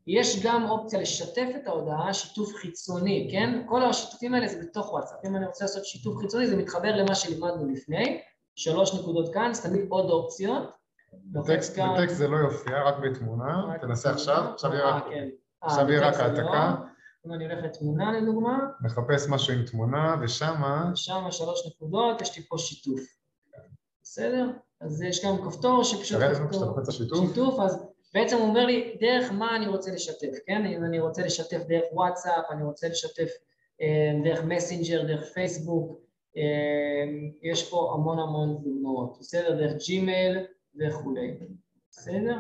יש 0.07 0.47
גם 0.47 0.71
אופציה 0.71 1.01
לשתף 1.01 1.47
את 1.57 1.67
ההודעה, 1.67 2.15
שיתוף 2.15 2.55
חיצוני, 2.55 3.29
כן? 3.33 3.63
כל 3.67 3.83
השיתופים 3.85 4.35
האלה 4.35 4.49
זה 4.49 4.63
בתוך 4.63 4.93
וואטסאפ. 4.93 5.19
אם 5.27 5.37
אני 5.37 5.47
רוצה 5.47 5.65
לעשות 5.65 5.85
שיתוף 5.85 6.17
חיצוני, 6.17 6.47
זה 6.47 6.57
מתחבר 6.57 6.97
למה 6.97 7.15
שלימדנו 7.15 7.69
לפני, 7.69 8.21
שלוש 8.55 8.95
נקודות 8.95 9.35
כאן, 9.35 9.51
אז 9.51 9.67
תמיד 9.67 9.87
עוד 9.89 10.11
אופציות. 10.11 10.63
בטקסט 11.13 11.77
זה 12.09 12.29
לא 12.29 12.37
יופיע, 12.37 12.83
רק 12.83 12.95
בתמונה, 12.99 13.75
תנסה 13.81 14.11
עכשיו, 14.11 14.45
עכשיו 14.55 15.91
יהיה 15.91 16.09
רק 16.09 16.17
העתקה. 16.17 16.75
אם 17.27 17.33
אני 17.33 17.45
הולך 17.45 17.65
לתמונה 17.65 18.21
לדוגמה. 18.21 18.59
מחפש 18.81 19.29
משהו 19.29 19.55
עם 19.55 19.65
תמונה, 19.65 20.17
ושמה... 20.21 20.91
ושמה 20.93 21.33
שלוש 21.33 21.67
נקודות, 21.67 22.21
יש 22.21 22.37
לי 22.37 22.43
פה 22.43 22.59
שיתוף. 22.59 23.01
בסדר? 24.03 24.47
אז 24.81 25.03
יש 25.03 25.25
גם 25.25 25.37
כפתור 25.45 25.85
שפשוט... 25.85 26.19
תראה 26.19 26.33
לנו 26.33 26.51
כשאתה 26.51 26.65
לוחץ 26.65 26.89
השיתוף. 26.89 27.29
שיתוף, 27.29 27.61
אז 27.61 27.87
בעצם 28.15 28.37
הוא 28.37 28.49
אומר 28.49 28.67
לי 28.67 28.97
דרך 29.01 29.33
מה 29.33 29.57
אני 29.57 29.67
רוצה 29.67 29.91
לשתף, 29.91 30.39
כן? 30.47 30.67
אם 30.67 30.85
אני 30.85 31.01
רוצה 31.01 31.23
לשתף 31.23 31.59
דרך 31.69 31.85
וואטסאפ, 31.93 32.45
אני 32.51 32.65
רוצה 32.65 32.89
לשתף 32.89 33.29
דרך 34.25 34.45
מסנג'ר, 34.45 35.03
דרך 35.07 35.25
פייסבוק, 35.35 36.01
יש 37.43 37.71
פה 37.71 37.93
המון 37.95 38.19
המון 38.19 38.63
דוגמאות, 38.63 39.17
בסדר? 39.21 39.57
דרך 39.57 39.83
ג'ימייל 39.87 40.39
וכולי, 40.81 41.39
בסדר? 41.91 42.37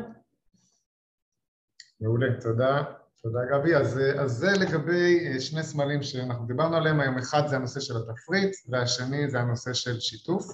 מעולה, 2.00 2.40
תודה. 2.40 2.82
תודה 3.22 3.38
גבי. 3.50 3.76
אז, 3.76 4.00
אז 4.18 4.30
זה 4.32 4.50
לגבי 4.60 5.28
אה, 5.28 5.40
שני 5.40 5.62
סמלים 5.62 6.02
שאנחנו 6.02 6.46
דיברנו 6.46 6.76
עליהם 6.76 7.00
היום, 7.00 7.18
אחד 7.18 7.46
זה 7.46 7.56
הנושא 7.56 7.80
של 7.80 7.94
התפריט 7.96 8.56
והשני 8.68 9.30
זה 9.30 9.40
הנושא 9.40 9.72
של 9.72 10.00
שיתוף. 10.00 10.46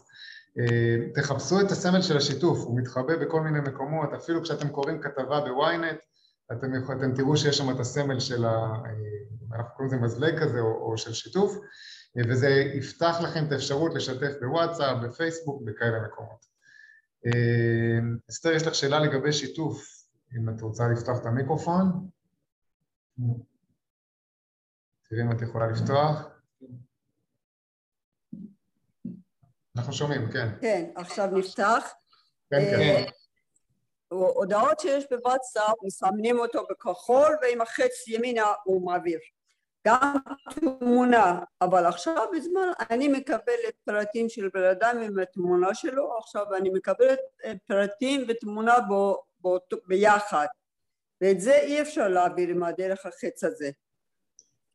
אה, 0.59 0.97
תחפשו 1.15 1.61
את 1.61 1.71
הסמל 1.71 2.03
של 2.03 2.17
השיתוף, 2.17 2.59
הוא 2.59 2.81
מתחבא 2.81 3.17
בכל 3.17 3.41
מיני 3.41 3.61
מקומות, 3.61 4.13
אפילו 4.13 4.43
כשאתם 4.43 4.69
קוראים 4.69 5.01
כתבה 5.01 5.41
בוויינט, 5.41 5.99
אתם, 6.53 6.67
אתם 6.99 7.15
תראו 7.15 7.37
שיש 7.37 7.59
שם 7.59 7.71
את 7.71 7.81
הסמל 7.81 8.21
של 8.21 8.45
ה... 8.45 8.49
אה, 8.49 9.57
אנחנו 9.57 9.75
קוראים 9.77 9.95
לזה 9.95 10.05
מזלג 10.05 10.43
כזה 10.43 10.61
או, 10.61 10.91
או 10.93 10.99
של 10.99 11.13
שיתוף, 11.13 11.57
וזה 12.29 12.49
יפתח 12.49 13.17
לכם 13.23 13.47
את 13.47 13.53
האפשרות 13.53 13.95
לשתף 13.95 14.33
בוואטסאפ, 14.41 14.97
בפייסבוק, 15.03 15.63
בכאלה 15.63 16.01
מקומות. 16.07 16.47
אסתר, 18.31 18.53
יש 18.53 18.67
לך 18.67 18.75
שאלה 18.75 19.01
לגבי 19.01 19.33
שיתוף, 19.33 20.05
אם 20.37 20.49
את 20.49 20.61
רוצה 20.61 20.85
לפתוח 20.89 21.21
את 21.21 21.27
המיקרופון? 21.27 22.09
תראי 25.09 25.23
אם 25.23 25.33
את 25.33 25.43
יכולה 25.43 25.67
לפתוח. 25.67 26.23
אנחנו 29.77 29.93
שומעים, 29.93 30.33
כן. 30.33 30.49
כן, 30.61 30.91
עכשיו 30.97 31.27
נפתח. 31.27 31.93
כן, 32.51 32.61
כן. 32.61 32.81
אה, 32.81 33.05
הודעות 34.09 34.81
שיש 34.81 35.05
בוואטסאפ, 35.11 35.75
מסמנים 35.83 36.39
אותו 36.39 36.67
בכחול 36.71 37.37
ועם 37.43 37.61
החץ 37.61 38.09
ימינה 38.09 38.47
הוא 38.65 38.87
מעביר. 38.87 39.19
גם 39.87 40.17
תמונה, 40.61 41.41
אבל 41.61 41.87
עכשיו 41.87 42.27
בזמן 42.37 42.69
אני 42.91 43.09
מקבלת 43.09 43.75
פרטים 43.85 44.29
של 44.29 44.49
בן 44.55 44.65
אדם 44.65 44.99
עם 45.03 45.19
התמונה 45.19 45.75
שלו, 45.75 46.19
עכשיו 46.19 46.55
אני 46.57 46.71
מקבלת 46.71 47.19
אה, 47.45 47.53
פרטים 47.67 48.25
ותמונה 48.29 48.81
בו, 48.81 49.23
בו, 49.41 49.59
ביחד. 49.87 50.47
ואת 51.21 51.41
זה 51.41 51.55
אי 51.55 51.83
אפשר 51.83 52.09
להעביר 52.09 52.49
עם 52.49 52.63
הדרך 52.63 53.07
החץ 53.07 53.45
הזה. 53.45 53.71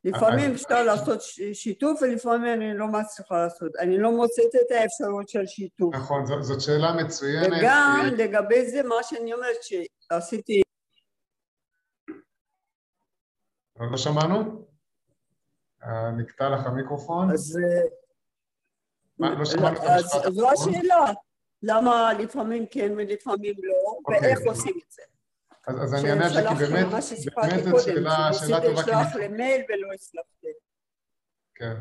לפעמים 0.04 0.52
אפשר 0.52 0.84
לעשות 0.84 1.22
שיתוף 1.54 2.02
ולפעמים 2.02 2.54
אני 2.54 2.78
לא 2.78 2.88
מצליחה 2.88 3.44
לעשות, 3.44 3.76
אני 3.76 3.98
לא 3.98 4.12
מוצאת 4.12 4.56
את 4.56 4.72
האפשרות 4.72 5.30
של 5.30 5.46
שיתוף. 5.46 5.96
נכון, 5.96 6.26
זאת, 6.26 6.44
זאת 6.44 6.62
שאלה 6.62 6.94
מצוינת. 6.94 7.58
וגם 7.60 8.10
לגבי 8.18 8.70
זה 8.70 8.84
מה 8.84 8.96
שאני 9.04 9.34
אומרת 9.34 9.58
שעשיתי... 9.62 10.62
לא 13.92 13.98
שמענו? 13.98 14.71
אה, 15.84 16.12
נקטע 16.12 16.50
לך 16.50 16.66
המיקרופון? 16.66 17.32
אז... 17.32 17.60
מה, 19.20 19.40
לא 19.40 19.46
שמענו 19.46 19.78
את 19.78 19.82
המשפט 19.84 20.26
אז 20.26 20.34
זו 20.34 20.52
השאלה, 20.52 21.06
למה 21.64 22.14
לפעמים 22.14 22.66
כן 22.72 22.92
ולפעמים 22.98 23.54
לא, 23.64 23.94
אוקיי. 23.98 24.20
ואיך 24.22 24.40
עושים 24.46 24.74
את 24.86 24.92
זה. 24.92 25.02
אז, 25.68 25.84
אז 25.84 25.94
אני 25.94 26.10
אענה 26.10 26.26
על 26.26 26.34
זה, 26.34 26.42
כי 26.50 26.56
באמת, 26.56 26.88
באמת 27.38 27.64
זו 27.64 27.80
שאלה, 27.80 28.34
שאלה 28.34 28.62
טובה. 28.62 28.82
לשלוח 28.82 29.16
למייל 29.16 29.62
ולא 29.70 29.94
הצלחתי. 29.94 30.48
כן. 31.56 31.74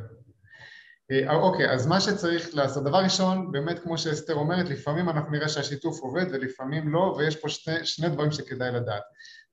אה, 1.11 1.35
אוקיי, 1.35 1.71
אז 1.73 1.87
מה 1.87 2.01
שצריך 2.01 2.55
לעשות, 2.55 2.85
דבר 2.85 2.99
ראשון, 2.99 3.53
באמת 3.53 3.79
כמו 3.79 3.99
שאסתר 3.99 4.35
אומרת, 4.35 4.69
לפעמים 4.69 5.09
אנחנו 5.09 5.31
נראה 5.31 5.49
שהשיתוף 5.49 6.01
עובד 6.01 6.27
ולפעמים 6.33 6.89
לא, 6.89 7.15
ויש 7.19 7.37
פה 7.37 7.49
שני, 7.49 7.87
שני 7.87 8.09
דברים 8.09 8.31
שכדאי 8.31 8.73
לדעת. 8.73 9.03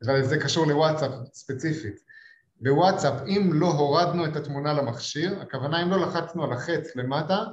וזה 0.02 0.38
קשור 0.38 0.68
לוואטסאפ 0.68 1.12
ספציפית. 1.34 2.07
בוואטסאפ, 2.62 3.14
אם 3.28 3.50
לא 3.54 3.68
הורדנו 3.68 4.26
את 4.26 4.36
התמונה 4.36 4.74
למכשיר, 4.74 5.42
הכוונה 5.42 5.84
אם 5.84 5.92
לא 5.92 6.00
לחצנו 6.00 6.44
על 6.44 6.54
החץ 6.54 6.96
למטה, 6.96 7.44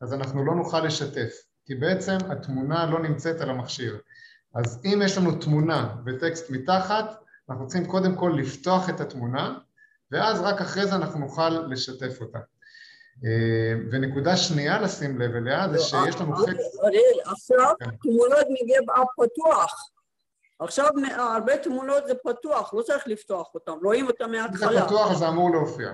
אז 0.00 0.14
אנחנו 0.14 0.44
לא 0.44 0.54
נוכל 0.54 0.80
לשתף, 0.80 1.32
כי 1.64 1.74
בעצם 1.74 2.16
התמונה 2.30 2.86
לא 2.86 2.98
נמצאת 2.98 3.40
על 3.40 3.50
המכשיר. 3.50 3.98
אז 4.54 4.80
אם 4.84 5.02
יש 5.04 5.18
לנו 5.18 5.34
תמונה 5.34 5.94
וטקסט 6.06 6.50
מתחת, 6.50 7.22
אנחנו 7.50 7.66
צריכים 7.66 7.86
קודם 7.86 8.16
כל 8.16 8.34
לפתוח 8.38 8.88
את 8.88 9.00
התמונה, 9.00 9.58
ואז 10.10 10.40
רק 10.40 10.60
אחרי 10.60 10.86
זה 10.86 10.94
אנחנו 10.94 11.20
נוכל 11.20 11.48
לשתף 11.48 12.20
אותה. 12.20 12.38
אה, 13.24 13.74
ונקודה 13.90 14.36
שנייה 14.36 14.80
לשים 14.80 15.20
לב 15.20 15.34
אליה 15.34 15.68
זה 15.68 15.76
לא, 15.76 15.82
שיש 15.82 16.20
לנו 16.20 16.36
חצי... 16.36 16.50
אריאל, 16.84 17.20
עכשיו 17.24 17.74
כן. 17.80 17.90
תמונות 18.02 18.46
מגיע 18.62 18.80
פתוח. 19.16 19.91
עכשיו 20.64 20.86
הרבה 21.16 21.56
תמונות 21.56 22.06
זה 22.06 22.14
פתוח, 22.14 22.74
לא 22.74 22.82
צריך 22.82 23.08
לפתוח 23.08 23.54
אותן, 23.54 23.72
רואים 23.82 24.06
אותן 24.06 24.30
מההתחלה. 24.30 24.80
זה 24.80 24.86
פתוח 24.86 25.10
אז 25.10 25.18
זה 25.18 25.28
אמור 25.28 25.50
להופיע. 25.50 25.88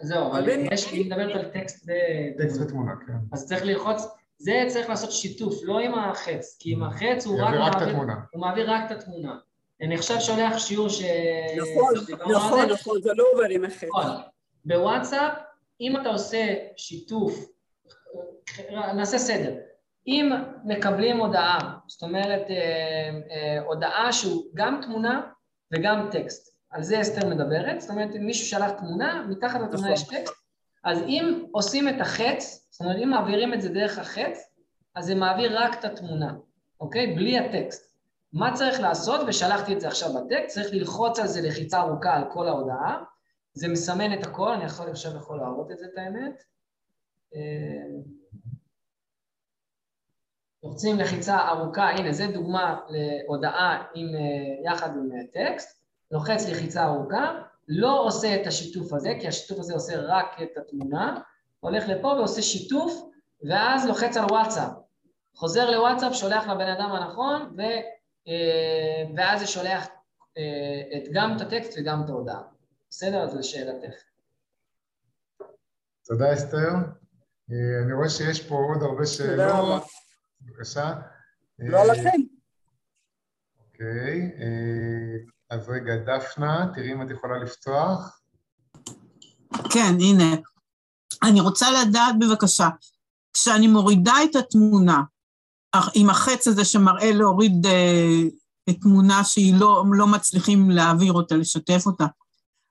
זהו, 0.00 0.26
אבל 0.30 0.48
יש, 0.48 0.90
היא 0.90 1.06
מדברת 1.06 1.36
על 1.36 1.50
טקסט 1.50 1.88
ו... 1.88 1.92
טקסט 2.38 2.60
ותמונה, 2.60 2.92
כן. 3.06 3.12
אז 3.32 3.48
צריך 3.48 3.64
ללחוץ 3.64 4.02
זה 4.38 4.64
צריך 4.68 4.88
לעשות 4.88 5.12
שיתוף, 5.12 5.54
לא 5.62 5.78
עם 5.78 5.94
החץ, 5.94 6.56
כי 6.60 6.72
עם 6.72 6.82
החץ 6.82 7.26
הוא 7.26 7.40
רק 7.42 7.54
מעביר, 7.54 7.96
הוא 8.32 8.40
מעביר 8.40 8.70
רק 8.70 8.92
את 8.92 8.96
התמונה. 8.96 9.36
אני 9.82 9.94
עכשיו 9.94 10.20
שולח 10.20 10.58
שיעור 10.58 10.88
ש... 10.88 11.02
נכון, 11.56 11.94
נכון, 12.34 12.70
נכון, 12.70 13.02
זה 13.02 13.10
לא 13.14 13.24
עובר 13.32 13.48
עם 13.50 13.64
החץ. 13.64 13.88
נכון. 13.88 14.16
בוואטסאפ, 14.64 15.32
אם 15.80 15.96
אתה 16.00 16.08
עושה 16.08 16.54
שיתוף, 16.76 17.48
נעשה 18.94 19.18
סדר. 19.18 19.54
אם 20.08 20.32
מקבלים 20.64 21.16
הודעה, 21.16 21.78
זאת 21.86 22.02
אומרת 22.02 22.50
אה, 22.50 23.10
אה, 23.30 23.60
הודעה 23.66 24.12
שהוא 24.12 24.44
גם 24.54 24.80
תמונה 24.82 25.20
וגם 25.72 26.08
טקסט, 26.10 26.58
על 26.70 26.82
זה 26.82 27.00
אסתר 27.00 27.28
מדברת, 27.28 27.80
זאת 27.80 27.90
אומרת 27.90 28.14
אם 28.16 28.26
מישהו 28.26 28.46
שלח 28.46 28.70
תמונה, 28.70 29.26
מתחת 29.28 29.60
לתמונה 29.60 29.76
נכון. 29.76 29.92
יש 29.92 30.02
טקסט, 30.02 30.34
אז 30.84 30.98
אם 31.02 31.44
עושים 31.52 31.88
את 31.88 32.00
החץ, 32.00 32.68
זאת 32.70 32.80
אומרת, 32.80 32.96
אם 33.02 33.10
מעבירים 33.10 33.54
את 33.54 33.62
זה 33.62 33.68
דרך 33.68 33.98
החץ, 33.98 34.52
אז 34.94 35.04
זה 35.04 35.14
מעביר 35.14 35.58
רק 35.58 35.78
את 35.78 35.84
התמונה, 35.84 36.34
אוקיי? 36.80 37.14
בלי 37.14 37.38
הטקסט. 37.38 37.88
מה 38.32 38.54
צריך 38.54 38.80
לעשות, 38.80 39.20
ושלחתי 39.26 39.74
את 39.74 39.80
זה 39.80 39.88
עכשיו 39.88 40.08
בטקסט, 40.14 40.54
צריך 40.54 40.68
ללחוץ 40.72 41.18
על 41.18 41.26
זה 41.26 41.48
לחיצה 41.48 41.80
ארוכה 41.80 42.16
על 42.16 42.24
כל 42.32 42.48
ההודעה, 42.48 43.02
זה 43.52 43.68
מסמן 43.68 44.12
את 44.12 44.26
הכל, 44.26 44.52
אני 44.52 44.64
עכשיו 44.64 45.16
יכול 45.16 45.38
להראות 45.38 45.70
את 45.70 45.78
זה, 45.78 45.86
את 45.92 45.98
האמת. 45.98 46.42
לוחצים 50.62 50.98
לחיצה 50.98 51.48
ארוכה, 51.48 51.90
הנה 51.90 52.12
זה 52.12 52.26
דוגמה 52.26 52.80
להודעה 52.88 53.84
עם, 53.94 54.06
אה, 54.14 54.72
יחד 54.72 54.90
עם 54.96 55.10
אה, 55.12 55.26
טקסט, 55.32 55.82
לוחץ 56.10 56.48
לחיצה 56.48 56.84
ארוכה, 56.84 57.42
לא 57.68 58.02
עושה 58.06 58.42
את 58.42 58.46
השיתוף 58.46 58.92
הזה, 58.92 59.14
כי 59.20 59.28
השיתוף 59.28 59.58
הזה 59.58 59.74
עושה 59.74 59.92
רק 59.96 60.26
את 60.42 60.56
התמונה, 60.56 61.20
הולך 61.60 61.88
לפה 61.88 62.08
ועושה 62.08 62.42
שיתוף, 62.42 63.02
ואז 63.48 63.86
לוחץ 63.86 64.16
על 64.16 64.24
וואטסאפ. 64.24 64.72
חוזר 65.34 65.70
לוואטסאפ, 65.70 66.12
שולח 66.12 66.46
לבן 66.46 66.68
אדם 66.68 66.90
הנכון, 66.92 67.54
ו, 67.56 67.60
אה, 68.28 69.04
ואז 69.16 69.40
זה 69.40 69.46
שולח 69.46 69.86
את, 70.96 71.08
גם 71.12 71.36
את 71.36 71.40
הטקסט 71.40 71.74
וגם 71.78 72.02
את 72.04 72.08
ההודעה. 72.10 72.42
בסדר? 72.90 73.22
אז 73.22 73.36
לשאלתך. 73.36 73.94
תודה 76.04 76.32
אסתר. 76.32 76.70
אני 77.84 77.92
רואה 77.92 78.08
שיש 78.08 78.48
פה 78.48 78.54
עוד 78.54 78.82
הרבה 78.82 79.06
שאלות. 79.06 79.82
בבקשה. 80.48 80.94
לא 81.58 81.86
לכם. 81.86 82.20
אוקיי. 83.58 84.30
אז 85.50 85.68
רגע, 85.68 85.96
דפנה, 85.96 86.66
תראי 86.74 86.92
אם 86.92 87.02
את 87.02 87.10
יכולה 87.10 87.38
לפתוח. 87.38 88.20
כן, 89.70 89.94
הנה. 90.00 90.36
אני 91.22 91.40
רוצה 91.40 91.66
לדעת 91.70 92.14
בבקשה, 92.18 92.68
כשאני 93.32 93.68
מורידה 93.68 94.14
את 94.30 94.36
התמונה, 94.36 95.02
עם 95.94 96.10
החץ 96.10 96.48
הזה 96.48 96.64
שמראה 96.64 97.12
להוריד 97.12 97.66
אה, 97.66 98.74
תמונה 98.80 99.24
שהיא 99.24 99.54
לא, 99.54 99.84
לא 99.92 100.06
מצליחים 100.06 100.70
להעביר 100.70 101.12
אותה, 101.12 101.36
לשתף 101.36 101.86
אותה, 101.86 102.06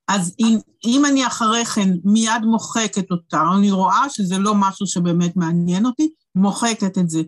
אז 0.07 0.35
אם, 0.39 0.57
אם 0.85 1.05
אני 1.05 1.27
אחרי 1.27 1.65
כן 1.65 1.89
מיד 2.03 2.41
מוחקת 2.43 3.11
אותה, 3.11 3.43
אני 3.57 3.71
רואה 3.71 4.09
שזה 4.09 4.37
לא 4.37 4.53
משהו 4.55 4.87
שבאמת 4.87 5.35
מעניין 5.35 5.85
אותי, 5.85 6.09
מוחקת 6.35 6.97
את 6.97 7.09
זה. 7.09 7.21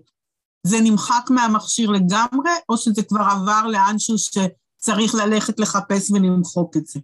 זה 0.64 0.78
נמחק 0.84 1.30
מהמכשיר 1.30 1.90
לגמרי, 1.90 2.52
או 2.70 2.78
שזה 2.78 3.04
כבר 3.04 3.22
עבר 3.22 3.68
לאנשהו 3.68 4.16
שצריך 4.18 5.16
ללכת 5.16 5.60
לחפש 5.60 6.12
ולמחוק 6.12 6.78
את 6.78 6.86
זה? 6.86 7.00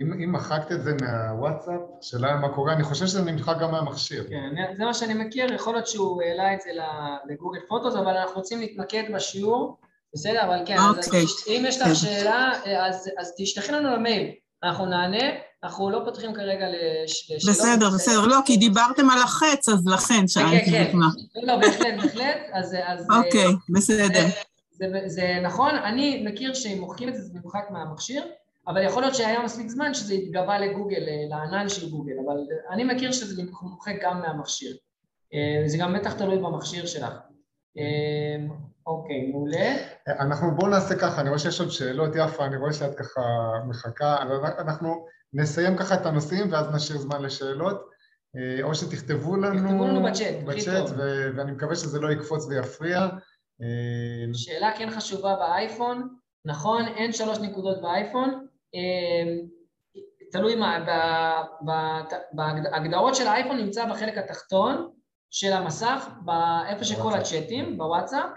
אם, 0.00 0.12
אם 0.12 0.32
מחקת 0.32 0.72
את 0.72 0.82
זה 0.82 0.90
מהוואטסאפ, 1.00 1.80
שאלה 2.00 2.36
מה 2.36 2.54
קורה, 2.54 2.72
אני 2.72 2.84
חושב 2.84 3.06
שזה 3.06 3.22
נמחק 3.22 3.56
גם 3.60 3.70
מהמכשיר. 3.70 4.24
כן, 4.28 4.74
זה 4.76 4.84
מה 4.84 4.94
שאני 4.94 5.14
מכיר, 5.14 5.52
יכול 5.52 5.74
להיות 5.74 5.86
שהוא 5.86 6.22
העלה 6.22 6.54
את 6.54 6.60
זה 6.60 6.70
לגוגל 7.28 7.60
פוטוס, 7.68 7.94
אבל 7.94 8.16
אנחנו 8.16 8.36
רוצים 8.36 8.60
להתמקד 8.60 9.04
בשיעור, 9.14 9.78
בסדר? 10.14 10.44
אבל 10.44 10.62
כן, 10.66 10.76
okay. 10.76 10.98
אז 10.98 11.06
אוקיי. 11.06 11.24
אם 11.48 11.64
יש 11.68 11.80
לך 11.80 11.88
כן. 11.88 11.94
שאלה, 11.94 12.52
אז, 12.86 13.10
אז 13.18 13.34
תשלחי 13.38 13.72
לנו 13.72 13.90
למייל, 13.96 14.30
אנחנו 14.62 14.86
נענה, 14.86 15.24
אנחנו 15.64 15.90
לא 15.90 16.00
פותחים 16.04 16.34
כרגע 16.34 16.66
לשאלות. 16.68 17.42
בסדר, 17.48 17.90
בסדר, 17.94 18.26
לא, 18.26 18.38
כי 18.46 18.56
דיברתם 18.56 19.10
על 19.10 19.22
החץ, 19.22 19.68
אז 19.68 19.86
לכן 19.86 20.28
שאלתי 20.28 20.70
כן, 20.70 20.70
כן, 20.70 20.92
כן, 21.34 21.46
לא, 21.46 21.56
בהחלט, 21.56 21.94
בהחלט, 22.02 22.36
אז... 22.52 22.76
אוקיי, 23.10 23.46
בסדר. 23.74 24.26
זה, 25.06 25.38
נכון, 25.42 25.74
אני 25.74 26.22
מכיר 26.26 26.54
שאם 26.54 26.80
מוחקים 26.80 27.08
את 27.08 27.14
זה, 27.14 27.22
זה 27.22 27.38
נמחק 27.38 27.64
מהמכשיר, 27.70 28.24
אבל 28.66 28.84
יכול 28.84 29.02
להיות 29.02 29.14
שהיה 29.14 29.42
מספיק 29.42 29.68
זמן 29.68 29.94
שזה 29.94 30.14
יתגבה 30.14 30.58
לגוגל, 30.58 31.08
אה, 31.08 31.24
לענן 31.28 31.68
של 31.68 31.90
גוגל, 31.90 32.12
אבל 32.26 32.36
אני 32.70 32.84
מכיר 32.84 33.12
שזה 33.12 33.42
מוחק 33.62 33.94
גם 34.02 34.20
מהמכשיר. 34.20 34.76
אה, 35.34 35.68
זה 35.68 35.78
גם 35.78 35.94
בטח 35.94 36.12
תלוי 36.12 36.38
במכשיר 36.38 36.86
שלך. 36.86 37.12
אה, 38.88 38.92
אוקיי, 38.92 39.26
מעולה. 39.26 39.76
אנחנו 40.08 40.54
בואו 40.56 40.70
נעשה 40.70 40.94
ככה, 40.98 41.20
אני 41.20 41.28
רואה 41.28 41.38
שיש 41.38 41.60
עוד 41.60 41.70
שאלות, 41.70 42.10
יפה, 42.16 42.46
אני 42.46 42.56
רואה 42.56 42.72
שאת 42.72 42.94
ככה 42.94 43.20
מחכה, 43.68 44.16
אנחנו 44.58 45.06
נסיים 45.32 45.76
ככה 45.76 45.94
את 45.94 46.06
הנושאים 46.06 46.52
ואז 46.52 46.74
נשאיר 46.74 46.98
זמן 46.98 47.22
לשאלות, 47.22 47.90
אה, 48.36 48.64
או 48.64 48.74
שתכתבו 48.74 49.36
לנו... 49.36 49.68
תכתבו 49.68 49.86
לנו 49.86 50.02
בצ'אט, 50.02 50.34
בצ'אט, 50.44 50.90
ו- 50.96 51.30
ואני 51.36 51.52
מקווה 51.52 51.76
שזה 51.76 52.00
לא 52.00 52.12
יקפוץ 52.12 52.46
ויפריע. 52.46 52.98
אה, 53.62 54.34
שאלה 54.34 54.72
כן 54.78 54.90
חשובה 54.90 55.36
באייפון, 55.36 56.08
נכון, 56.44 56.86
אין 56.96 57.12
שלוש 57.12 57.38
נקודות 57.38 57.82
באייפון, 57.82 58.46
אה, 58.74 59.34
תלוי 60.32 60.54
מה, 60.54 60.86
בהגדרות 62.32 63.14
של 63.14 63.26
האייפון 63.26 63.56
נמצא 63.56 63.86
בחלק 63.86 64.18
התחתון 64.18 64.90
של 65.30 65.52
המסך, 65.52 66.08
איפה 66.68 66.84
שכל 66.84 67.14
הצ'אטים, 67.14 67.78
בוואטסאפ, 67.78 68.30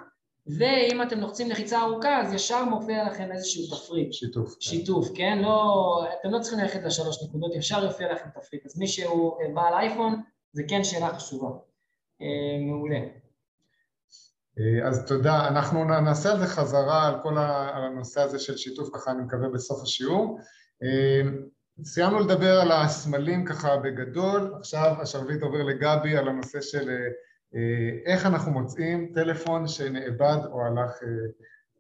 ואם 0.48 1.02
אתם 1.02 1.20
לוחצים 1.20 1.50
לחיצה 1.50 1.82
ארוכה, 1.82 2.22
אז 2.22 2.34
ישר 2.34 2.64
מופיע 2.66 3.04
לכם 3.04 3.32
איזשהו 3.32 3.78
תפריט. 3.78 4.14
שיתוף. 4.14 4.54
כן. 4.54 4.62
שיתוף, 4.62 5.08
כן? 5.16 5.40
לא, 5.42 6.08
אתם 6.20 6.30
לא 6.30 6.40
צריכים 6.40 6.60
ללכת 6.60 6.84
לשלוש 6.84 7.24
נקודות, 7.24 7.56
ישר 7.56 7.84
יופיע 7.84 8.14
לכם 8.14 8.30
תפריט. 8.30 8.66
אז 8.66 8.80
מי 8.80 8.88
שהוא 8.88 9.34
בעל 9.54 9.74
אייפון, 9.74 10.22
זה 10.54 10.64
כן 10.68 10.84
שאלה 10.84 11.16
חשובה. 11.16 11.50
אה, 12.22 12.66
מעולה. 12.68 13.00
אה, 14.60 14.88
אז 14.88 15.06
תודה. 15.08 15.48
אנחנו 15.48 15.84
נעשה 15.84 16.32
על 16.32 16.40
זה 16.40 16.48
חזרה, 16.48 17.08
על 17.08 17.16
כל 17.24 17.38
הנושא 17.38 18.22
הזה 18.22 18.40
של 18.40 18.58
שיתוף, 18.58 18.90
ככה 18.94 19.12
אני 19.12 19.22
מקווה 19.22 19.50
בסוף 19.50 19.84
השיעור. 19.84 20.40
אה, 20.84 21.30
סיימנו 21.84 22.20
לדבר 22.20 22.60
על 22.62 22.72
הסמלים 22.72 23.46
ככה 23.46 23.78
בגדול, 23.78 24.54
עכשיו 24.60 24.96
השרביט 25.02 25.42
עובר 25.42 25.64
לגבי 25.64 26.18
על 26.18 26.28
הנושא 26.28 26.62
של 26.62 26.90
אה, 26.90 26.96
איך 28.06 28.26
אנחנו 28.26 28.52
מוצאים 28.52 29.12
טלפון 29.14 29.68
שנאבד 29.68 30.38
או 30.52 30.62
הלך 30.66 31.04
אה, 31.04 31.08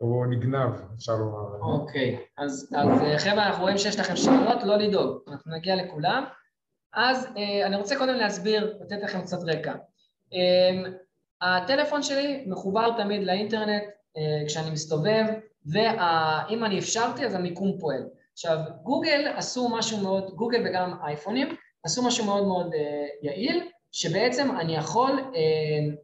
או 0.01 0.25
נגנב, 0.25 0.69
אפשר 0.95 1.15
לומר. 1.15 1.61
אוקיי, 1.61 2.19
אז, 2.37 2.73
אז 2.75 3.01
אה, 3.01 3.19
חבר'ה, 3.19 3.47
אנחנו 3.47 3.63
רואים 3.63 3.77
שיש 3.77 3.99
לכם 3.99 4.15
שאלות, 4.15 4.63
לא 4.63 4.77
לדאוג, 4.77 5.17
אנחנו 5.27 5.55
נגיע 5.55 5.75
לכולם. 5.75 6.23
אז 6.93 7.27
אני 7.65 7.75
רוצה 7.75 7.95
קודם 7.95 8.13
להסביר, 8.13 8.77
לתת 8.81 9.03
לכם 9.03 9.21
קצת 9.21 9.37
רקע. 9.43 9.73
הטלפון 11.41 12.03
שלי 12.03 12.45
מחובר 12.47 12.97
תמיד 12.97 13.23
לאינטרנט 13.23 13.83
כשאני 14.47 14.71
מסתובב, 14.71 15.25
ואם 15.65 16.65
אני 16.65 16.79
אפשרתי 16.79 17.25
אז 17.25 17.35
המיקום 17.35 17.77
פועל. 17.79 18.03
עכשיו, 18.33 18.57
גוגל 18.83 19.27
עשו 19.35 19.69
משהו 19.69 19.97
מאוד, 19.97 20.35
גוגל 20.35 20.61
וגם 20.65 20.93
אייפונים, 21.03 21.55
עשו 21.83 22.07
משהו 22.07 22.25
מאוד 22.25 22.47
מאוד 22.47 22.71
יעיל, 23.21 23.69
שבעצם 23.95 24.57
אני 24.59 24.75
יכול 24.75 25.11
אה, 25.35 25.95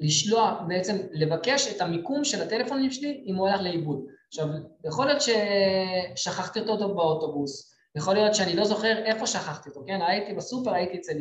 לשלוח, 0.00 0.54
בעצם 0.68 0.96
לבקש 1.12 1.76
את 1.76 1.80
המיקום 1.80 2.24
של 2.24 2.42
הטלפונים 2.42 2.90
שלי 2.90 3.24
אם 3.26 3.34
הוא 3.34 3.48
הלך 3.48 3.60
לאיבוד. 3.60 4.06
עכשיו, 4.28 4.46
יכול 4.84 5.06
להיות 5.06 5.20
ששכחתי 6.16 6.60
אותו 6.60 6.94
באוטובוס, 6.94 7.74
יכול 7.96 8.14
להיות 8.14 8.34
שאני 8.34 8.56
לא 8.56 8.64
זוכר 8.64 9.04
איפה 9.04 9.26
שכחתי 9.26 9.68
אותו, 9.68 9.84
כן? 9.86 10.00
הייתי 10.02 10.34
בסופר, 10.34 10.74
הייתי 10.74 10.98
אצל, 10.98 11.20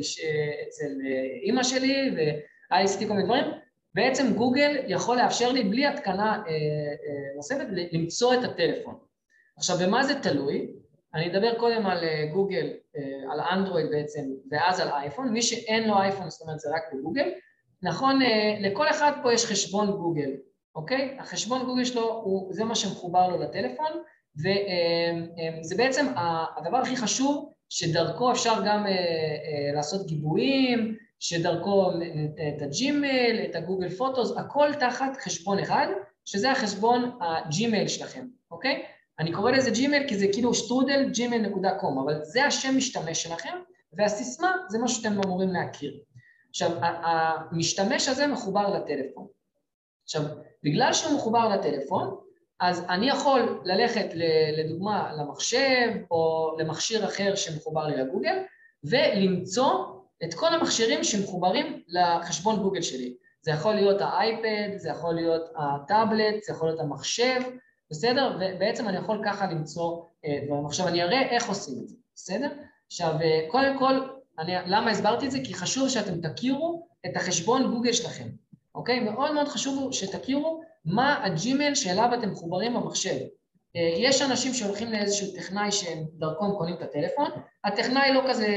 אצל 0.67 0.91
אה, 1.05 1.41
אימא 1.43 1.63
שלי 1.63 2.11
והיה 2.15 2.85
לי 2.99 3.07
כל 3.07 3.13
מיני 3.13 3.25
דברים. 3.25 3.45
בעצם 3.93 4.33
גוגל 4.33 4.77
יכול 4.87 5.17
לאפשר 5.17 5.51
לי 5.51 5.63
בלי 5.63 5.85
התקנה 5.85 6.31
אה, 6.33 6.51
אה, 6.51 7.35
נוספת 7.35 7.65
למצוא 7.91 8.33
את 8.33 8.43
הטלפון. 8.43 8.95
עכשיו, 9.57 9.77
במה 9.77 10.03
זה 10.03 10.19
תלוי? 10.21 10.67
אני 11.13 11.31
אדבר 11.31 11.59
קודם 11.59 11.85
על 11.85 12.03
אה, 12.03 12.25
גוגל, 12.33 12.67
אה, 12.97 13.33
על 13.33 13.39
אנדרואיד 13.39 13.89
בעצם, 13.89 14.21
ואז 14.51 14.79
על 14.79 14.87
אייפון. 14.87 15.29
מי 15.29 15.41
שאין 15.41 15.87
לו 15.87 15.97
אייפון, 15.97 16.29
זאת 16.29 16.41
אומרת 16.41 16.59
זה 16.59 16.69
רק 16.75 16.83
בגוגל. 16.93 17.29
נכון, 17.81 18.21
אה, 18.21 18.57
לכל 18.59 18.89
אחד 18.89 19.11
פה 19.23 19.33
יש 19.33 19.45
חשבון 19.45 19.91
גוגל, 19.91 20.31
אוקיי? 20.75 21.17
החשבון 21.19 21.65
גוגל 21.65 21.85
שלו, 21.85 22.21
הוא, 22.23 22.53
זה 22.53 22.63
מה 22.63 22.75
שמחובר 22.75 23.27
לו 23.27 23.39
לטלפון, 23.39 23.91
וזה 24.35 25.75
בעצם 25.77 26.05
הדבר 26.57 26.77
הכי 26.77 26.95
חשוב, 26.95 27.53
שדרכו 27.69 28.31
אפשר 28.31 28.53
גם 28.65 28.85
לעשות 29.73 30.05
גיבויים, 30.07 30.95
שדרכו 31.19 31.91
את 32.55 32.61
הג'ימייל, 32.61 33.45
את 33.49 33.55
הגוגל 33.55 33.89
פוטוס, 33.89 34.37
הכל 34.37 34.73
תחת 34.79 35.17
חשבון 35.17 35.59
אחד, 35.59 35.87
שזה 36.25 36.51
החשבון 36.51 37.17
הג'ימייל 37.21 37.87
שלכם, 37.87 38.25
אוקיי? 38.51 38.83
אני 39.19 39.31
קורא 39.31 39.51
לזה 39.51 39.71
ג'ימייל 39.71 40.07
כי 40.07 40.17
זה 40.17 40.27
כאילו 40.33 40.53
שטרודל 40.53 41.11
gmail.com, 41.13 42.01
אבל 42.03 42.23
זה 42.23 42.45
השם 42.45 42.77
משתמש 42.77 43.23
שלכם, 43.23 43.57
והסיסמה 43.93 44.55
זה 44.69 44.79
משהו 44.79 45.01
שאתם 45.01 45.21
אמורים 45.25 45.49
להכיר. 45.49 45.99
עכשיו, 46.49 46.71
המשתמש 46.81 48.07
הזה 48.07 48.27
מחובר 48.27 48.69
לטלפון. 48.69 49.27
עכשיו, 50.03 50.21
בגלל 50.63 50.93
שהוא 50.93 51.15
מחובר 51.15 51.49
לטלפון, 51.49 52.17
אז 52.59 52.85
אני 52.89 53.09
יכול 53.09 53.61
ללכת 53.65 54.07
לדוגמה 54.57 55.11
למחשב 55.17 55.89
או 56.11 56.51
למכשיר 56.59 57.05
אחר 57.05 57.35
שמחובר 57.35 57.87
לי 57.87 57.97
לגוגל, 57.97 58.35
ולמצוא 58.83 59.85
את 60.23 60.33
כל 60.33 60.53
המכשירים 60.53 61.03
שמחוברים 61.03 61.83
לחשבון 61.87 62.59
גוגל 62.61 62.81
שלי. 62.81 63.15
זה 63.41 63.51
יכול 63.51 63.75
להיות 63.75 64.01
האייפד, 64.01 64.77
זה 64.77 64.89
יכול 64.89 65.15
להיות 65.15 65.41
הטאבלט, 65.55 66.43
זה 66.43 66.53
יכול 66.53 66.67
להיות 66.67 66.79
המחשב, 66.79 67.41
בסדר? 67.91 68.37
ובעצם 68.39 68.87
אני 68.87 68.97
יכול 68.97 69.21
ככה 69.25 69.51
למצוא 69.51 70.03
אה, 70.25 70.39
דברים. 70.45 70.65
עכשיו 70.65 70.87
אני 70.87 71.03
אראה 71.03 71.21
איך 71.21 71.49
עושים 71.49 71.79
את 71.83 71.87
זה, 71.87 71.95
בסדר? 72.15 72.49
עכשיו, 72.87 73.13
אה, 73.21 73.45
קודם 73.47 73.79
כל, 73.79 74.07
אני, 74.39 74.53
למה 74.65 74.91
הסברתי 74.91 75.25
את 75.25 75.31
זה? 75.31 75.39
כי 75.43 75.53
חשוב 75.53 75.89
שאתם 75.89 76.21
תכירו 76.21 76.87
את 77.05 77.15
החשבון 77.15 77.71
גוגל 77.71 77.93
שלכם, 77.93 78.27
אוקיי? 78.75 78.99
מאוד 78.99 79.31
מאוד 79.31 79.47
חשוב 79.47 79.93
שתכירו 79.93 80.61
מה 80.85 81.25
הג'ימייל 81.25 81.75
שאליו 81.75 82.09
אתם 82.19 82.31
מחוברים 82.31 82.73
במחשב. 82.73 83.15
אה, 83.75 83.93
יש 83.97 84.21
אנשים 84.21 84.53
שהולכים 84.53 84.91
לאיזשהו 84.91 85.27
טכנאי 85.35 85.71
שהם 85.71 86.03
דרכו 86.17 86.45
הם 86.45 86.51
קונים 86.51 86.75
את 86.75 86.81
הטלפון, 86.81 87.29
הטכנאי 87.63 88.13
לא 88.13 88.21
כזה, 88.29 88.47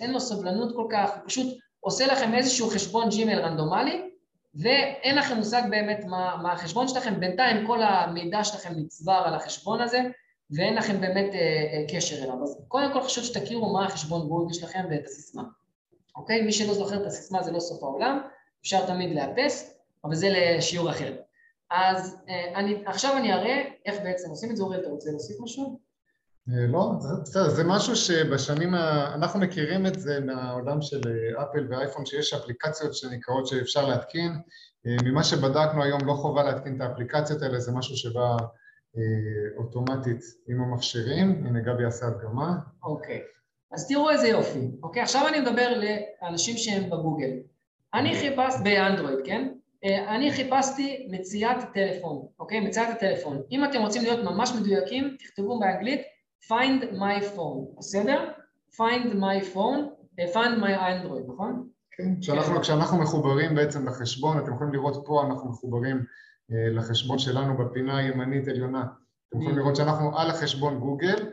אין 0.00 0.12
לו 0.12 0.20
סבלנות 0.20 0.76
כל 0.76 0.86
כך, 0.90 1.10
הוא 1.14 1.22
פשוט 1.26 1.58
עושה 1.80 2.06
לכם 2.06 2.34
איזשהו 2.34 2.70
חשבון 2.70 3.08
ג'ימייל 3.08 3.38
רנדומלי, 3.38 4.11
ואין 4.54 5.16
לכם 5.16 5.36
מושג 5.36 5.62
באמת 5.70 6.04
מה, 6.04 6.36
מה 6.42 6.52
החשבון 6.52 6.88
שלכם, 6.88 7.20
בינתיים 7.20 7.66
כל 7.66 7.82
המידע 7.82 8.44
שלכם 8.44 8.72
נצבר 8.76 9.22
על 9.24 9.34
החשבון 9.34 9.80
הזה 9.80 10.00
ואין 10.56 10.74
לכם 10.74 11.00
באמת 11.00 11.34
אה, 11.34 11.38
אה, 11.38 11.84
קשר 11.96 12.24
אליו. 12.24 12.42
אז 12.42 12.64
קודם 12.68 12.92
כל 12.92 13.02
חשוב 13.02 13.24
שתכירו 13.24 13.72
מה 13.72 13.86
החשבון 13.86 14.28
גוגל 14.28 14.52
שלכם 14.52 14.84
ואת 14.90 15.04
הסיסמה. 15.04 15.42
אוקיי? 16.16 16.42
מי 16.42 16.52
שלא 16.52 16.74
זוכר 16.74 17.02
את 17.02 17.06
הסיסמה 17.06 17.42
זה 17.42 17.52
לא 17.52 17.60
סוף 17.60 17.82
העולם, 17.82 18.20
אפשר 18.62 18.86
תמיד 18.86 19.16
לאפס, 19.16 19.74
אבל 20.04 20.14
זה 20.14 20.28
לשיעור 20.30 20.90
אחר. 20.90 21.16
אז 21.70 22.16
אה, 22.28 22.52
אני, 22.54 22.82
עכשיו 22.86 23.16
אני 23.16 23.32
אראה 23.32 23.62
איך 23.86 24.00
בעצם 24.02 24.30
עושים 24.30 24.50
את 24.50 24.56
זה. 24.56 24.62
אורי, 24.62 24.76
אתה 24.76 24.88
רוצה 24.88 25.10
להוסיף 25.10 25.36
משהו? 25.40 25.78
אה, 26.48 26.66
לא, 26.66 26.92
בסדר, 27.22 27.48
זה 27.48 27.64
משהו 27.64 27.96
שבשנים, 27.96 28.74
ה... 28.74 29.14
אנחנו 29.14 29.40
מכירים 29.40 29.86
את 29.86 30.00
זה 30.00 30.20
מהעולם 30.20 30.82
של 30.82 31.00
אה, 31.06 31.42
אפל 31.42 31.66
ואייפון, 31.70 32.06
שיש 32.06 32.34
אפליקציות 32.34 32.94
שנקראות 32.94 33.46
שאפשר 33.46 33.88
להתקין. 33.88 34.32
אה, 34.86 34.96
ממה 35.04 35.24
שבדקנו 35.24 35.82
היום 35.82 36.00
לא 36.06 36.12
חובה 36.12 36.42
להתקין 36.42 36.76
את 36.76 36.80
האפליקציות 36.80 37.42
האלה, 37.42 37.60
זה 37.60 37.72
משהו 37.72 37.96
שבא 37.96 38.36
אוטומטית 39.58 40.20
עם 40.48 40.60
המכשירים. 40.60 41.46
הנה 41.46 41.60
גבי 41.60 41.84
עשה 41.84 42.06
הדגמה. 42.06 42.56
אוקיי, 42.82 43.20
אז 43.72 43.88
תראו 43.88 44.10
איזה 44.10 44.28
יופי. 44.28 44.70
אוקיי, 44.82 45.02
עכשיו 45.02 45.28
אני 45.28 45.40
מדבר 45.40 45.80
לאנשים 46.22 46.56
שהם 46.56 46.90
בגוגל. 46.90 47.30
אני 47.94 48.14
חיפשתי, 48.14 48.62
באנדרואיד, 48.64 49.18
כן? 49.24 49.48
אני 50.08 50.32
חיפשתי 50.32 51.08
מציאת 51.10 51.56
טלפון, 51.74 52.26
אוקיי? 52.38 52.60
מציאת 52.60 52.88
הטלפון. 52.88 53.42
אם 53.50 53.64
אתם 53.64 53.80
רוצים 53.80 54.02
להיות 54.02 54.24
ממש 54.24 54.52
מדויקים, 54.60 55.16
תכתבו 55.18 55.60
באנגלית 55.60 56.02
find 56.48 56.82
my 56.82 57.36
phone, 57.36 57.78
בסדר? 57.78 58.32
find 58.74 59.12
my 59.14 59.54
phone, 59.54 59.80
אה, 60.18 60.32
find 60.32 60.62
my 60.62 60.74
android, 60.76 61.32
נכון? 61.32 61.68
כן, 61.96 62.20
כשאנחנו, 62.20 62.60
כשאנחנו 62.60 62.98
מחוברים 62.98 63.54
בעצם 63.54 63.88
לחשבון, 63.88 64.38
אתם 64.38 64.54
יכולים 64.54 64.72
לראות 64.72 65.02
פה 65.06 65.22
אנחנו 65.26 65.50
מחוברים 65.50 65.96
אה, 66.52 66.70
לחשבון 66.70 67.18
שלנו 67.18 67.56
בפינה 67.56 67.96
הימנית 67.98 68.48
עליונה. 68.48 68.84
אתם 69.28 69.40
יכולים 69.40 69.58
לראות 69.58 69.76
שאנחנו 69.76 70.18
על 70.18 70.30
החשבון 70.30 70.80
גוגל, 70.80 71.30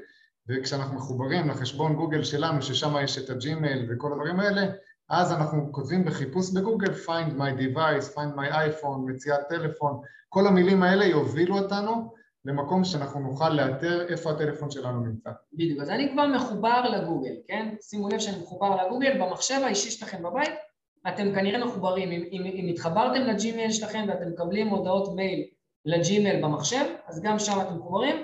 וכשאנחנו 0.50 0.95
מחוברים 0.95 1.50
לחשבון 1.50 1.95
גוגל 1.95 2.24
שלנו, 2.24 2.62
ששם 2.62 2.93
יש 3.04 3.17
את 3.17 3.30
הג'ימייל 3.30 3.88
וכל 3.89 4.12
הדברים 4.12 4.39
האלה, 4.39 4.62
אז 5.10 5.32
אנחנו 5.32 5.72
כותבים 5.72 6.06
בחיפוש 6.06 6.52
בגוגל 6.52 6.88
find 6.88 7.32
my 7.38 7.60
device, 7.62 8.15
find 8.15 8.38
my 8.38 8.52
iPhone, 8.52 8.98
מציאת 9.06 9.39
טלפון, 9.50 10.02
כל 10.30 10.48
המילים 10.48 10.84
האלה 10.84 11.06
יובילו 11.06 11.58
אותנו 11.58 12.13
למקום 12.45 12.84
שאנחנו 12.84 13.19
נוכל 13.19 13.49
לאתר 13.49 14.08
איפה 14.10 14.32
הטלפון 14.32 14.71
שלנו 14.71 14.99
נמצא. 14.99 15.30
בדיוק, 15.54 15.82
אז 15.82 15.89
אני 15.89 16.12
כבר 16.12 16.28
מחובר 16.28 16.89
לגוגל, 16.89 17.34
כן? 17.47 17.75
שימו 17.82 18.10
לב 18.10 18.19
שאני 18.19 18.38
מחובר 18.38 18.86
לגוגל, 18.86 19.21
במחשב 19.21 19.60
האישי 19.63 19.91
שלכם 19.91 20.23
בבית, 20.23 20.49
אתם 21.08 21.36
כנראה 21.36 21.65
מחוברים, 21.65 22.12
אם, 22.12 22.23
אם, 22.32 22.45
אם 22.45 22.67
התחברתם 22.69 23.21
לג'ימייל 23.21 23.71
שלכם 23.71 24.06
ואתם 24.08 24.30
מקבלים 24.30 24.67
הודעות 24.67 25.15
מייל 25.15 25.45
לג'ימייל 25.86 26.43
במחשב, 26.43 26.86
אז 27.08 27.21
גם 27.21 27.39
שם 27.39 27.62
אתם 27.62 27.75
מחוברים. 27.75 28.15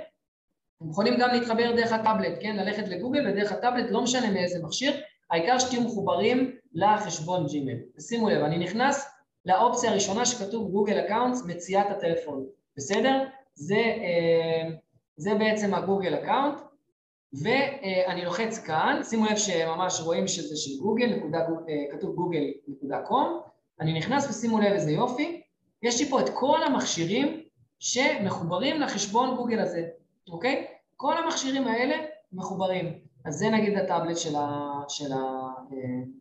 אתם 0.77 0.89
יכולים 0.89 1.13
גם 1.19 1.29
להתחבר 1.29 1.75
דרך 1.75 1.91
הטאבלט, 1.91 2.37
כן? 2.41 2.55
ללכת 2.55 2.87
לגוגל 2.87 3.27
ודרך 3.27 3.51
הטאבלט, 3.51 3.91
לא 3.91 4.01
משנה 4.01 4.31
מאיזה 4.31 4.63
מכשיר, 4.63 4.93
העיקר 5.31 5.59
שתהיו 5.59 5.81
מחוברים 5.81 6.55
לחשבון 6.73 7.47
ג'ימייל. 7.47 7.79
ושימו 7.97 8.29
לב, 8.29 8.43
אני 8.43 8.57
נכנס 8.57 9.15
לאופציה 9.45 9.91
הראשונה 9.91 10.25
שכתוב 10.25 10.71
Google 10.71 10.99
Accounts 10.99 11.45
מציאת 11.45 11.85
הטלפון, 11.89 12.45
בסדר? 12.77 13.23
זה, 13.55 13.75
אה, 13.75 14.69
זה 15.17 15.35
בעצם 15.35 15.73
ה 15.73 15.79
Google 15.79 16.15
Account, 16.15 16.61
ואני 17.43 18.25
לוחץ 18.25 18.59
כאן, 18.59 19.01
שימו 19.03 19.25
לב 19.25 19.37
שממש 19.37 20.01
רואים 20.01 20.27
שזה 20.27 20.55
של 20.55 20.81
גוגל, 20.81 21.15
נקודה, 21.15 21.39
אה, 21.39 21.97
כתוב 21.97 22.15
google.com, 22.15 23.39
אני 23.79 23.97
נכנס 23.97 24.29
ושימו 24.29 24.59
לב 24.59 24.71
איזה 24.71 24.91
יופי, 24.91 25.41
יש 25.83 26.01
לי 26.01 26.09
פה 26.09 26.21
את 26.21 26.29
כל 26.33 26.63
המכשירים 26.63 27.41
שמחוברים 27.79 28.81
לחשבון 28.81 29.35
גוגל 29.35 29.59
הזה, 29.59 29.87
אוקיי? 30.29 30.67
כל 30.95 31.17
המכשירים 31.17 31.67
האלה 31.67 31.95
מחוברים. 32.33 32.99
אז 33.25 33.35
זה 33.35 33.49
נגיד 33.49 33.77
הטאבלט 33.77 34.17
של, 34.17 34.35
ה, 34.35 34.71
של, 34.87 35.13
ה, 35.13 35.47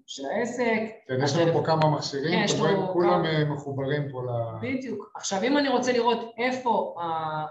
של 0.06 0.22
העסק. 0.26 0.80
כן, 1.08 1.14
יש 1.24 1.36
לנו 1.36 1.52
פה 1.52 1.62
כמה 1.64 1.90
מכשירים, 1.90 2.46
כן, 2.48 2.86
כולם 2.92 3.10
כמה- 3.10 3.28
אה, 3.28 3.44
מחוברים 3.44 4.02
פה 4.12 4.22
ל... 4.22 4.28
בדיוק. 4.62 5.12
עכשיו, 5.16 5.42
אם 5.42 5.58
אני 5.58 5.68
רוצה 5.68 5.92
לראות 5.92 6.18
איפה, 6.38 6.94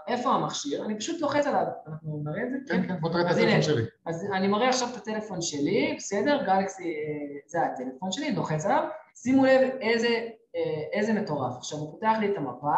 איפה 0.07 0.29
המכשיר, 0.29 0.85
אני 0.85 0.97
פשוט 0.97 1.21
לוחץ 1.21 1.47
עליו. 1.47 1.65
אנחנו 1.87 2.21
נראה 2.25 2.43
את 2.43 2.49
זה? 2.49 2.73
כן, 2.73 2.87
כן, 2.87 2.99
בוא 3.01 3.09
תראה 3.09 3.21
את 3.21 3.27
הטלפון 3.31 3.61
שלי. 3.61 3.83
אז 4.05 4.27
אני 4.33 4.47
מראה 4.47 4.69
עכשיו 4.69 4.87
את 4.91 4.97
הטלפון 4.97 5.41
שלי, 5.41 5.95
בסדר? 5.97 6.43
גלקסי, 6.45 6.83
אה, 6.83 7.37
זה 7.47 7.61
הטלפון 7.61 8.11
שלי, 8.11 8.35
לוחץ 8.35 8.65
עליו. 8.65 8.83
שימו 9.15 9.45
לב 9.45 9.61
איזה, 9.81 10.07
אה, 10.55 10.61
איזה 10.93 11.13
מטורף. 11.13 11.57
עכשיו, 11.57 11.79
הוא 11.79 11.91
פותח 11.91 12.13
לי 12.19 12.31
את 12.31 12.37
המפה. 12.37 12.75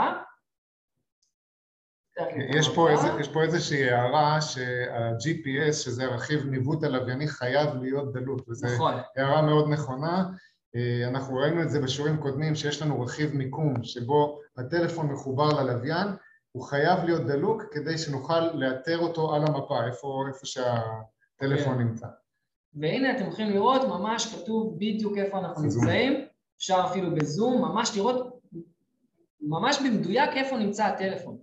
יש 2.49 2.69
פה. 2.69 2.91
איזה, 2.91 3.07
יש 3.19 3.27
פה 3.27 3.43
איזושהי 3.43 3.91
הערה 3.91 4.41
שה-GPS, 4.41 5.73
שזה 5.73 6.05
רכיב 6.05 6.45
ניווט 6.45 6.83
הלווייני, 6.83 7.27
חייב 7.27 7.69
להיות 7.81 8.13
דלות, 8.13 8.49
וזו 8.49 8.67
נכון. 8.67 8.93
הערה 9.15 9.41
מאוד 9.41 9.69
נכונה. 9.69 10.29
אה, 10.75 11.07
אנחנו 11.07 11.35
ראינו 11.35 11.61
את 11.61 11.69
זה 11.69 11.81
בשיעורים 11.81 12.17
קודמים, 12.17 12.55
שיש 12.55 12.81
לנו 12.81 13.01
רכיב 13.01 13.35
מיקום 13.35 13.83
שבו 13.83 14.39
הטלפון 14.57 15.07
מחובר 15.07 15.63
ללוויין, 15.63 16.07
הוא 16.51 16.63
חייב 16.63 17.03
להיות 17.03 17.21
דלוק 17.21 17.63
כדי 17.71 17.97
שנוכל 17.97 18.39
לאתר 18.53 18.99
אותו 18.99 19.35
על 19.35 19.41
המפה, 19.47 19.85
איפה, 19.85 20.23
איפה 20.27 20.45
שהטלפון 20.45 21.73
כן. 21.73 21.79
נמצא. 21.79 22.07
והנה 22.73 23.17
אתם 23.17 23.27
יכולים 23.27 23.51
לראות, 23.51 23.81
ממש 23.83 24.35
כתוב 24.35 24.75
בדיוק 24.75 25.17
איפה 25.17 25.39
אנחנו. 25.39 25.63
נמצאים. 25.63 26.25
אפשר 26.57 26.83
אפילו 26.85 27.15
בזום, 27.15 27.61
ממש 27.61 27.97
לראות 27.97 28.39
ממש 29.41 29.79
במדויק 29.81 30.29
איפה 30.35 30.57
נמצא 30.57 30.85
הטלפון. 30.85 31.37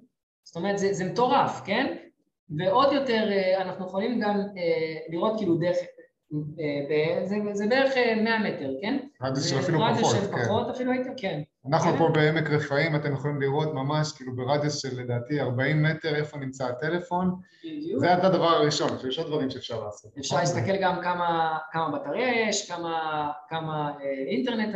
זאת 0.44 0.56
אומרת, 0.56 0.78
זה, 0.78 0.92
זה 0.92 1.04
מטורף, 1.04 1.60
כן? 1.64 1.96
ועוד 2.58 2.92
יותר, 2.92 3.28
אה, 3.30 3.62
אנחנו 3.62 3.86
יכולים 3.86 4.20
גם 4.20 4.40
אה, 4.40 4.98
לראות 5.08 5.38
כאילו 5.38 5.56
דרך, 5.56 5.76
אה, 6.60 7.26
זה, 7.26 7.36
זה 7.52 7.66
בערך 7.66 7.96
אה, 7.96 8.14
100 8.22 8.38
מטר, 8.38 8.70
כן? 8.82 8.98
רדיוס 9.22 9.50
של 9.50 9.58
אפילו 9.58 9.80
רדיוס 9.80 10.00
פחות, 10.00 10.16
של 10.16 10.32
כן. 10.32 10.44
פחות 10.44 10.68
אפילו 10.68 10.92
הייתי, 10.92 11.08
כן. 11.16 11.42
אנחנו 11.68 11.92
כן. 11.92 11.98
פה 11.98 12.08
בעמק 12.08 12.50
רפאים, 12.50 12.96
אתם 12.96 13.12
יכולים 13.12 13.40
לראות 13.40 13.74
ממש 13.74 14.12
כאילו 14.12 14.36
ברדיוס 14.36 14.82
של 14.82 15.00
לדעתי 15.00 15.40
40 15.40 15.82
מטר 15.82 16.14
איפה 16.14 16.38
נמצא 16.38 16.66
הטלפון. 16.66 17.34
בדיוק. 17.64 18.00
זה 18.00 18.06
היה 18.06 18.26
הדבר 18.26 18.48
הראשון, 18.48 18.88
יש 19.08 19.18
עוד 19.18 19.26
דברים 19.26 19.50
שאפשר 19.50 19.84
לעשות. 19.84 20.12
אפשר 20.18 20.36
להסתכל 20.36 20.76
גם 20.82 21.02
כמה, 21.02 21.58
כמה 21.72 21.98
בטריה 21.98 22.48
יש, 22.48 22.70
כמה, 22.70 23.30
כמה 23.48 23.92
אינטרנט 24.28 24.74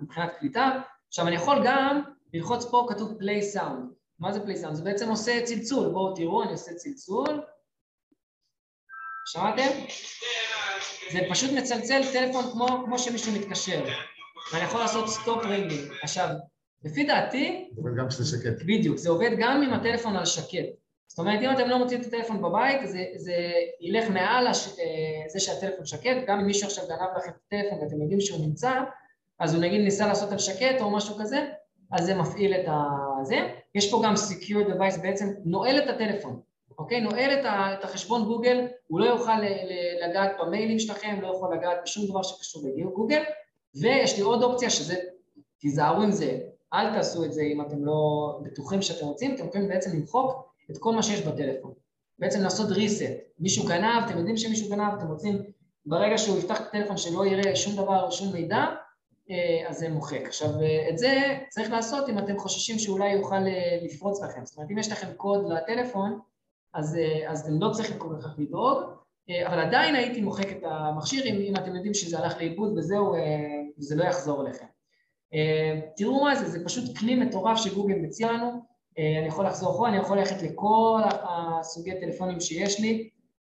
מבחינת 0.00 0.32
קליטה. 0.38 0.70
עכשיו 1.08 1.26
אני 1.26 1.36
יכול 1.36 1.62
גם 1.64 2.02
ללחוץ 2.34 2.64
פה 2.64 2.86
כתוב 2.88 3.18
play 3.20 3.56
sound. 3.56 3.93
מה 4.18 4.32
זה 4.32 4.40
sound? 4.40 4.74
זה 4.74 4.82
בעצם 4.82 5.08
עושה 5.08 5.42
צלצול. 5.44 5.88
בואו 5.88 6.14
תראו, 6.14 6.42
אני 6.42 6.52
עושה 6.52 6.74
צלצול. 6.74 7.42
שמעתם? 9.26 9.68
זה 11.12 11.20
פשוט 11.30 11.50
מצלצל 11.52 12.02
טלפון 12.12 12.44
כמו, 12.52 12.66
כמו 12.84 12.98
שמישהו 12.98 13.32
מתקשר. 13.32 13.84
ואני 14.52 14.64
יכול 14.64 14.80
לעשות 14.80 15.08
stop 15.08 15.44
ringing. 15.44 15.92
עכשיו, 16.02 16.28
לפי 16.84 17.04
דעתי, 17.04 17.70
אבל 17.82 17.90
גם 17.98 18.08
כשזה 18.08 18.38
שקט. 18.38 18.62
בדיוק, 18.62 18.96
זה 18.96 19.10
עובד 19.10 19.30
גם 19.38 19.62
עם 19.62 19.72
הטלפון 19.72 20.16
על 20.16 20.24
שקט. 20.24 20.68
זאת 21.06 21.18
אומרת, 21.18 21.40
אם 21.42 21.50
אתם 21.52 21.68
לא 21.68 21.78
מוצאים 21.78 22.00
את 22.00 22.06
הטלפון 22.06 22.42
בבית, 22.42 22.88
זה, 22.88 23.04
זה 23.16 23.34
ילך 23.80 24.10
מעל 24.10 24.46
הש, 24.46 24.68
אה, 24.68 25.28
זה 25.28 25.40
שהטלפון 25.40 25.86
שקט, 25.86 26.16
גם 26.26 26.40
אם 26.40 26.46
מישהו 26.46 26.68
עכשיו 26.68 26.84
גנב 26.88 27.08
לכם 27.16 27.30
את 27.30 27.36
הטלפון 27.46 27.78
ואתם 27.78 28.02
יודעים 28.02 28.20
שהוא 28.20 28.46
נמצא, 28.46 28.80
אז 29.38 29.54
הוא 29.54 29.62
נגיד 29.62 29.80
ניסה 29.80 30.06
לעשות 30.06 30.32
על 30.32 30.38
שקט 30.38 30.80
או 30.80 30.90
משהו 30.90 31.16
כזה, 31.20 31.46
אז 31.94 32.06
זה 32.06 32.14
מפעיל 32.14 32.54
את 32.54 32.68
הזה. 33.20 33.48
יש 33.74 33.90
פה 33.90 34.02
גם 34.04 34.14
Secure 34.14 34.68
Device, 34.68 35.00
בעצם 35.02 35.26
נועל 35.44 35.78
את 35.78 35.88
הטלפון, 35.88 36.40
אוקיי? 36.78 37.00
נועל 37.00 37.30
את, 37.40 37.44
ה, 37.44 37.74
את 37.74 37.84
החשבון 37.84 38.24
גוגל, 38.24 38.66
הוא 38.86 39.00
לא 39.00 39.04
יוכל 39.04 39.40
ל- 39.40 40.04
לגעת 40.04 40.30
במיילים 40.40 40.78
שלכם, 40.78 41.18
לא 41.22 41.28
יכול 41.36 41.54
לגעת 41.54 41.76
בשום 41.84 42.06
דבר 42.06 42.22
שקשור 42.22 42.62
לגוגל, 42.76 43.22
ויש 43.80 44.16
לי 44.16 44.22
עוד 44.22 44.42
אופציה 44.42 44.70
שזה, 44.70 44.94
תיזהרו 45.58 46.02
עם 46.02 46.12
זה, 46.12 46.38
אל 46.74 46.94
תעשו 46.94 47.24
את 47.24 47.32
זה 47.32 47.42
אם 47.42 47.60
אתם 47.60 47.84
לא 47.84 48.30
בטוחים 48.42 48.82
שאתם 48.82 49.06
רוצים, 49.06 49.34
אתם 49.34 49.46
יכולים 49.46 49.68
בעצם 49.68 49.96
למחוק 49.96 50.54
את 50.70 50.78
כל 50.78 50.94
מה 50.94 51.02
שיש 51.02 51.20
בטלפון. 51.20 51.72
בעצם 52.18 52.40
לעשות 52.40 52.70
reset. 52.70 53.12
מישהו 53.38 53.68
גנב, 53.68 54.02
אתם 54.06 54.18
יודעים 54.18 54.36
שמישהו 54.36 54.70
גנב, 54.70 54.92
אתם 54.98 55.08
רוצים, 55.08 55.42
ברגע 55.86 56.18
שהוא 56.18 56.38
יפתח 56.38 56.60
את 56.60 56.66
הטלפון 56.66 56.96
שלא 56.96 57.26
יראה 57.26 57.56
שום 57.56 57.76
דבר 57.76 58.10
שום 58.10 58.32
מידע, 58.32 58.64
אז 59.68 59.78
זה 59.78 59.88
מוחק. 59.88 60.22
עכשיו, 60.26 60.48
אה, 60.62 60.88
את 60.90 60.98
זה 60.98 61.38
צריך 61.48 61.70
לעשות 61.70 62.08
אם 62.08 62.18
אתם 62.18 62.38
חוששים 62.38 62.78
שאולי 62.78 63.12
יוכל 63.12 63.46
אה, 63.46 63.78
לפרוץ 63.82 64.22
לכם. 64.22 64.40
זאת 64.44 64.56
אומרת, 64.56 64.70
אם 64.70 64.78
יש 64.78 64.92
לכם 64.92 65.12
קוד 65.16 65.52
לטלפון, 65.52 66.18
אז, 66.74 66.96
אה, 66.96 67.30
אז 67.30 67.40
אתם 67.40 67.60
לא 67.60 67.70
צריכים 67.70 67.98
כל 67.98 68.16
כך 68.22 68.34
לדאוג, 68.38 68.78
אה, 69.30 69.46
אבל 69.46 69.58
עדיין 69.60 69.94
הייתי 69.94 70.20
מוחק 70.20 70.52
את 70.52 70.62
המכשיר 70.64 71.24
אם, 71.24 71.36
אם 71.40 71.56
אתם 71.56 71.74
יודעים 71.74 71.94
שזה 71.94 72.18
הלך 72.18 72.38
לאיבוד 72.38 72.78
וזהו, 72.78 73.14
אה, 73.14 73.20
וזה 73.78 73.96
לא 73.96 74.04
יחזור 74.04 74.46
אליכם. 74.46 74.66
אה, 75.34 75.80
תראו 75.96 76.24
מה 76.24 76.34
זה, 76.34 76.48
זה 76.48 76.64
פשוט 76.64 76.98
כלי 76.98 77.14
מטורף 77.14 77.58
שגוגל 77.58 77.94
מציע 77.94 78.32
לנו. 78.32 78.50
אה, 78.98 79.18
אני 79.18 79.26
יכול 79.26 79.46
לחזור 79.46 79.70
אחורה, 79.70 79.88
אני 79.88 79.96
יכול 79.96 80.18
ללכת 80.18 80.42
לכל 80.42 81.00
הסוגי 81.22 82.00
טלפונים 82.00 82.40
שיש 82.40 82.80
לי, 82.80 83.10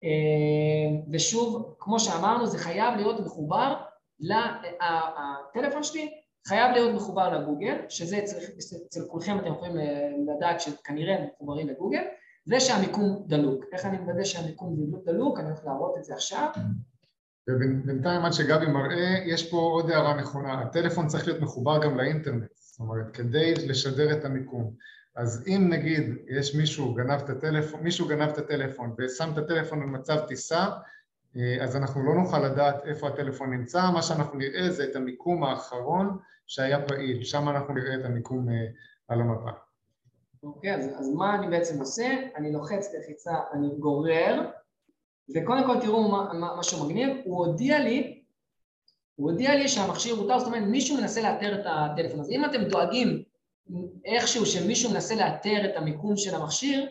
אה, 0.04 1.00
ושוב, 1.12 1.74
כמו 1.78 2.00
שאמרנו, 2.00 2.46
זה 2.46 2.58
חייב 2.58 2.94
להיות 2.96 3.20
מחובר, 3.20 3.74
הטלפון 4.80 5.82
שלי 5.82 6.10
חייב 6.46 6.72
להיות 6.72 6.94
מחובר 6.94 7.38
לגוגל, 7.38 7.76
שזה 7.88 8.18
אצל, 8.18 9.00
כולכם 9.08 9.38
אתם 9.38 9.52
יכולים 9.52 9.76
לדעת 10.26 10.60
שכנראה 10.60 11.18
הם 11.18 11.24
מחוברים 11.34 11.68
לגוגל, 11.68 12.02
ושהמיקום 12.46 13.24
דלוק. 13.26 13.64
איך 13.72 13.84
אני 13.84 13.98
מוודא 13.98 14.24
שהמיקום 14.24 14.76
דלוק? 15.04 15.38
אני 15.38 15.48
הולך 15.48 15.64
להראות 15.64 15.98
את 15.98 16.04
זה 16.04 16.14
עכשיו. 16.14 16.48
ובינתיים 17.50 18.24
עד 18.24 18.32
שגבי 18.32 18.66
מראה, 18.66 19.18
יש 19.26 19.50
פה 19.50 19.56
עוד 19.56 19.90
הערה 19.90 20.16
נכונה, 20.20 20.60
הטלפון 20.60 21.06
צריך 21.06 21.26
להיות 21.26 21.40
מחובר 21.40 21.84
גם 21.84 21.98
לאינטרנט, 21.98 22.50
זאת 22.54 22.80
אומרת, 22.80 23.10
כדי 23.14 23.54
לשדר 23.54 24.18
את 24.18 24.24
המיקום. 24.24 24.74
אז 25.16 25.44
אם 25.46 25.66
נגיד 25.70 26.14
יש 26.28 26.54
מישהו 26.54 26.94
גנב 26.94 27.20
את 27.20 27.30
הטלפון, 27.30 27.80
מישהו 27.82 28.08
גנב 28.08 28.28
את 28.28 28.38
הטלפון 28.38 28.94
ושם 28.98 29.30
את 29.32 29.38
הטלפון 29.38 29.80
במצב 29.80 30.18
טיסה, 30.28 30.58
אה, 30.58 30.76
אז 31.62 31.76
אנחנו 31.76 32.02
לא 32.02 32.14
נוכל 32.14 32.38
לדעת 32.38 32.86
איפה 32.86 33.08
הטלפון 33.08 33.50
נמצא, 33.50 33.90
מה 33.94 34.02
שאנחנו 34.02 34.38
נראה 34.38 34.70
זה 34.70 34.84
את 34.84 34.96
המיקום 34.96 35.44
האחרון 35.44 36.18
שהיה 36.46 36.86
פעיל, 36.88 37.24
שם 37.24 37.48
אנחנו 37.48 37.74
נראה 37.74 37.94
את 37.94 38.04
המיקום 38.04 38.48
אה, 38.48 38.66
על 39.08 39.20
המפה. 39.20 39.50
אוקיי, 40.42 40.74
אז, 40.74 40.88
אז 40.98 41.08
מה 41.14 41.34
אני 41.34 41.48
בעצם 41.48 41.80
עושה? 41.80 42.06
אני 42.36 42.52
לוחץ 42.52 42.94
לחיצה, 42.94 43.32
אני 43.52 43.68
גורר, 43.78 44.50
וקודם 45.34 45.66
כל 45.66 45.80
תראו 45.80 46.08
מה, 46.08 46.32
מה, 46.32 46.56
משהו 46.58 46.84
מגניב, 46.84 47.16
הוא 47.24 47.46
הודיע 47.46 47.78
לי, 47.78 48.22
הוא 49.16 49.30
הודיע 49.30 49.54
לי 49.56 49.68
שהמכשיר 49.68 50.14
הותר, 50.14 50.38
זאת 50.38 50.46
אומרת 50.48 50.62
מישהו 50.62 50.96
מנסה 50.96 51.22
לאתר 51.22 51.60
את 51.60 51.66
הטלפון. 51.66 52.20
אז 52.20 52.30
אם 52.30 52.44
אתם 52.44 52.64
דואגים 52.64 53.22
איכשהו 54.04 54.46
שמישהו 54.46 54.90
מנסה 54.90 55.14
לאתר 55.14 55.70
את 55.70 55.76
המיקום 55.76 56.16
של 56.16 56.34
המכשיר, 56.34 56.88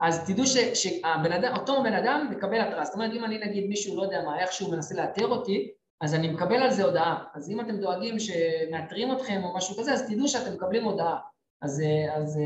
אז 0.00 0.26
תדעו 0.26 0.44
שאותו 0.74 1.82
בן 1.82 1.92
אדם 1.92 2.28
מקבל 2.30 2.60
התראה. 2.60 2.84
זאת 2.84 2.94
אומרת, 2.94 3.12
אם 3.12 3.24
אני 3.24 3.38
נגיד 3.38 3.68
מישהו, 3.68 3.96
לא 3.96 4.02
יודע 4.02 4.22
מה, 4.24 4.40
איכשהו 4.40 4.70
מנסה 4.70 4.94
לאתר 4.94 5.26
אותי, 5.26 5.70
אז 6.00 6.14
אני 6.14 6.30
מקבל 6.30 6.56
על 6.56 6.70
זה 6.70 6.84
הודעה. 6.84 7.24
אז 7.34 7.50
אם 7.50 7.60
אתם 7.60 7.76
דואגים 7.76 8.16
שמאתרים 8.18 9.12
אתכם 9.12 9.40
או 9.44 9.56
משהו 9.56 9.76
כזה, 9.76 9.92
אז 9.92 10.10
תדעו 10.10 10.28
שאתם 10.28 10.54
מקבלים 10.54 10.84
הודעה. 10.84 11.18
אז, 11.62 11.82
אז 12.14 12.38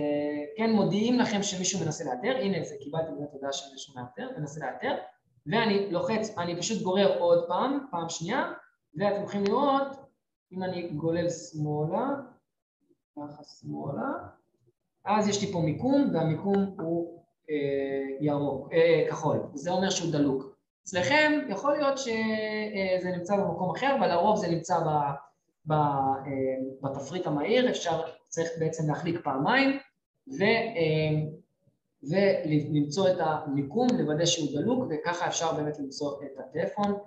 כן 0.56 0.70
מודיעים 0.70 1.18
לכם 1.18 1.42
שמישהו 1.42 1.80
מנסה 1.80 2.04
לאתר, 2.04 2.36
הנה 2.36 2.64
זה 2.64 2.74
קיבלתי 2.80 3.12
באמת 3.18 3.32
הודעה 3.32 3.52
שמישהו 3.52 3.94
מאתר, 3.96 4.28
מנסה 4.38 4.66
לאתר, 4.66 4.94
ואני 5.46 5.90
לוחץ, 5.90 6.38
אני 6.38 6.58
פשוט 6.58 6.82
גורר 6.82 7.18
עוד 7.18 7.44
פעם, 7.48 7.86
פעם 7.90 8.08
שנייה, 8.08 8.52
ואתם 8.98 9.22
יכולים 9.22 9.46
לראות, 9.46 9.88
אם 10.52 10.62
אני 10.62 10.88
גולל 10.88 11.30
שמאלה, 11.30 12.08
ככה 13.16 13.42
שמאלה, 13.44 14.12
אז 15.04 15.28
יש 15.28 15.42
לי 15.42 15.52
פה 15.52 15.58
מיקום, 15.58 16.10
והמיקום 16.14 16.76
הוא 16.80 17.23
ירוק, 18.20 18.72
אה, 18.72 19.06
כחול, 19.10 19.40
זה 19.54 19.70
אומר 19.70 19.90
שהוא 19.90 20.12
דלוק. 20.12 20.54
אצלכם 20.84 21.40
יכול 21.48 21.72
להיות 21.72 21.98
שזה 21.98 23.10
נמצא 23.16 23.36
במקום 23.36 23.70
אחר, 23.76 23.96
אבל 23.98 24.08
לרוב 24.08 24.36
זה 24.36 24.48
נמצא 24.48 24.78
ב, 24.78 24.88
ב, 25.66 25.72
אה, 25.72 26.26
בתפריט 26.82 27.26
המהיר, 27.26 27.70
אפשר, 27.70 28.02
צריך 28.28 28.48
בעצם 28.58 28.88
להחליק 28.88 29.20
פעמיים, 29.24 29.78
ו, 30.38 30.42
אה, 30.42 31.20
ולמצוא 32.10 33.08
את 33.08 33.16
המיקום, 33.20 33.88
לוודא 33.98 34.24
שהוא 34.24 34.60
דלוק, 34.60 34.84
וככה 34.90 35.26
אפשר 35.26 35.52
באמת 35.52 35.78
למצוא 35.78 36.12
את 36.22 36.38
הטלפון. 36.38 36.98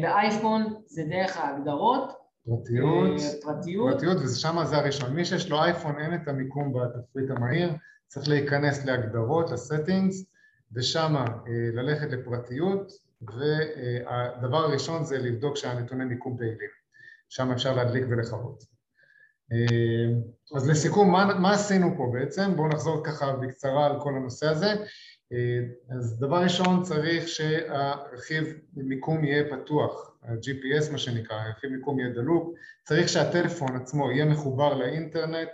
באייפון 0.00 0.74
זה 0.86 1.02
דרך 1.04 1.36
ההגדרות, 1.36 2.24
פרטיות, 2.46 3.20
אה, 3.20 3.40
פרטיות, 3.42 3.92
פרטיות, 3.92 4.16
ושם 4.24 4.64
זה 4.64 4.76
הראשון. 4.76 5.14
מי 5.14 5.24
שיש 5.24 5.50
לו 5.50 5.62
אייפון 5.62 5.98
אין 5.98 6.14
את 6.14 6.28
המיקום 6.28 6.72
בתפריט 6.72 7.30
המהיר, 7.30 7.70
צריך 8.08 8.28
להיכנס 8.28 8.84
להגדרות, 8.84 9.50
לסטינגס, 9.50 10.24
ושם 10.72 11.14
אה, 11.16 11.24
ללכת 11.72 12.12
לפרטיות, 12.12 12.92
והדבר 13.22 14.56
הראשון 14.56 15.04
זה 15.04 15.18
לבדוק 15.18 15.56
שהנתוני 15.56 16.04
מיקום 16.04 16.36
פעילים. 16.38 16.84
שם 17.28 17.50
אפשר 17.50 17.74
להדליק 17.74 18.04
ולכבות. 18.10 18.64
אה, 19.52 20.14
אז 20.56 20.70
לסיכום, 20.70 21.12
מה, 21.12 21.34
מה 21.34 21.52
עשינו 21.52 21.94
פה 21.96 22.10
בעצם? 22.12 22.56
בואו 22.56 22.68
נחזור 22.68 23.04
ככה 23.04 23.32
בקצרה 23.32 23.86
על 23.86 24.00
כל 24.00 24.14
הנושא 24.16 24.46
הזה. 24.46 24.72
אה, 25.32 25.60
אז 25.96 26.18
דבר 26.18 26.42
ראשון 26.42 26.82
צריך 26.82 27.28
שהרכיב 27.28 28.44
מיקום 28.76 29.24
יהיה 29.24 29.44
פתוח, 29.50 30.10
ה-GPS 30.22 30.92
מה 30.92 30.98
שנקרא, 30.98 31.36
הרכיב 31.36 31.70
מיקום 31.70 32.00
יהיה 32.00 32.12
דלוק, 32.12 32.54
צריך 32.84 33.08
שהטלפון 33.08 33.76
עצמו 33.76 34.10
יהיה 34.10 34.24
מחובר 34.24 34.74
לאינטרנט 34.74 35.50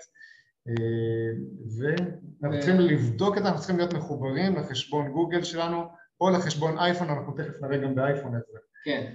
ואנחנו 1.79 2.61
צריכים 2.61 2.81
לבדוק 2.81 3.37
את 3.37 3.43
זה, 3.43 3.49
אנחנו 3.49 3.61
צריכים 3.61 3.77
להיות 3.77 3.95
מחוברים 3.95 4.57
לחשבון 4.57 5.13
גוגל 5.13 5.43
שלנו 5.43 5.83
או 6.21 6.31
לחשבון 6.31 6.79
אייפון, 6.79 7.11
אנחנו 7.11 7.33
תכף 7.33 7.63
נראה 7.63 7.77
גם 7.77 7.95
באייפון 7.95 8.37
את 8.37 8.43
זה. 8.53 8.59
כן, 8.85 9.13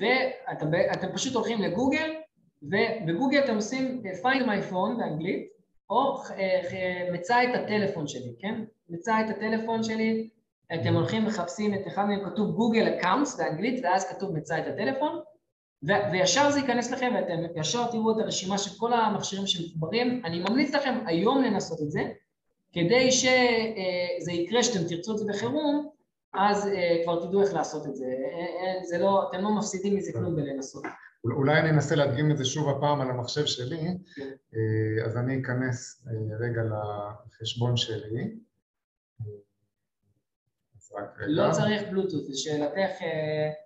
ואתם 0.00 1.06
פשוט 1.14 1.34
הולכים 1.34 1.62
לגוגל 1.62 2.10
ובגוגל 2.62 3.40
אתם 3.44 3.54
עושים 3.54 4.02
find 4.22 4.42
my 4.42 4.70
phone 4.72 4.98
באנגלית 4.98 5.48
או 5.90 6.22
מצא 7.12 7.42
את 7.42 7.48
הטלפון 7.54 8.06
שלי, 8.06 8.34
כן? 8.38 8.64
מצא 8.88 9.20
את 9.20 9.30
הטלפון 9.30 9.82
שלי, 9.82 10.28
אתם 10.74 10.94
הולכים 10.94 11.24
מחפשים 11.24 11.74
את 11.74 11.86
אחד 11.86 12.04
מהם 12.04 12.30
כתוב 12.30 12.54
Google 12.54 12.88
Accounts 12.88 13.40
באנגלית 13.40 13.84
ואז 13.84 14.10
כתוב 14.10 14.36
מצא 14.36 14.58
את 14.58 14.66
הטלפון 14.66 15.20
וישר 15.82 16.50
זה 16.50 16.58
ייכנס 16.58 16.90
לכם 16.90 17.12
ואתם 17.14 17.58
ישר 17.60 17.90
תראו 17.90 18.12
את 18.12 18.16
הרשימה 18.18 18.58
של 18.58 18.70
כל 18.78 18.92
המכשירים 18.92 19.46
שמחוברים 19.46 20.22
אני 20.24 20.40
ממליץ 20.40 20.74
לכם 20.74 20.94
היום 21.06 21.42
לנסות 21.42 21.80
את 21.82 21.90
זה 21.90 22.02
כדי 22.72 23.12
שזה 23.12 24.32
יקרה 24.32 24.62
שאתם 24.62 24.88
תרצו 24.88 25.12
את 25.12 25.18
זה 25.18 25.24
בחירום 25.28 25.88
אז 26.34 26.68
כבר 27.04 27.26
תדעו 27.26 27.42
איך 27.42 27.54
לעשות 27.54 27.86
את 27.86 27.96
זה, 27.96 28.06
זה 28.82 28.98
לא, 28.98 29.30
אתם 29.30 29.42
לא 29.42 29.56
מפסידים 29.56 29.96
מזה 29.96 30.12
כלום 30.12 30.36
בלנסות 30.36 30.84
אולי 31.24 31.60
אני 31.60 31.70
אנסה 31.70 31.94
להדגים 31.94 32.30
את 32.30 32.38
זה 32.38 32.44
שוב 32.44 32.68
הפעם 32.68 33.00
על 33.00 33.10
המחשב 33.10 33.46
שלי, 33.46 33.96
כן. 34.16 34.30
אז 35.04 35.16
אני 35.16 35.40
אכנס 35.42 36.04
רגע 36.40 36.62
לחשבון 36.62 37.76
שלי. 37.76 38.36
לא 41.26 41.50
צריך 41.52 41.82
בלוטות, 41.90 42.24
זה 42.24 42.32
שאלתך 42.34 42.76
אה, 42.76 43.06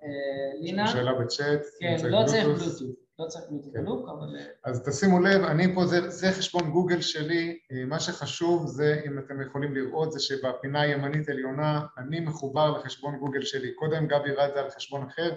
אה, 0.02 0.60
לינה. 0.60 0.86
שאלה 0.86 1.12
בצ'אט. 1.12 1.60
כן, 1.80 1.96
לא 2.02 2.24
צריך 2.26 2.46
בלוטות. 2.46 3.06
לא 3.18 3.26
צריך 3.26 3.44
בלוטות 3.50 3.72
בלוק, 3.72 4.08
אבל... 4.08 4.36
אה, 4.36 4.44
אז 4.64 4.88
תשימו 4.88 5.20
לב, 5.20 5.42
אני 5.42 5.74
פה, 5.74 5.86
זה, 5.86 6.10
זה 6.10 6.32
חשבון 6.32 6.70
גוגל 6.70 7.00
שלי, 7.00 7.58
מה 7.86 8.00
שחשוב 8.00 8.66
זה, 8.66 9.00
אם 9.06 9.18
אתם 9.18 9.42
יכולים 9.42 9.74
לראות, 9.74 10.12
זה 10.12 10.20
שבפינה 10.20 10.80
הימנית 10.80 11.28
עליונה 11.28 11.80
אני 11.98 12.20
מחובר 12.20 12.78
לחשבון 12.78 13.18
גוגל 13.18 13.42
שלי. 13.42 13.74
קודם 13.74 14.06
גבי 14.06 14.32
הראה 14.32 14.48
את 14.48 14.54
זה 14.54 14.60
על 14.60 14.70
חשבון 14.70 15.02
אחר, 15.02 15.34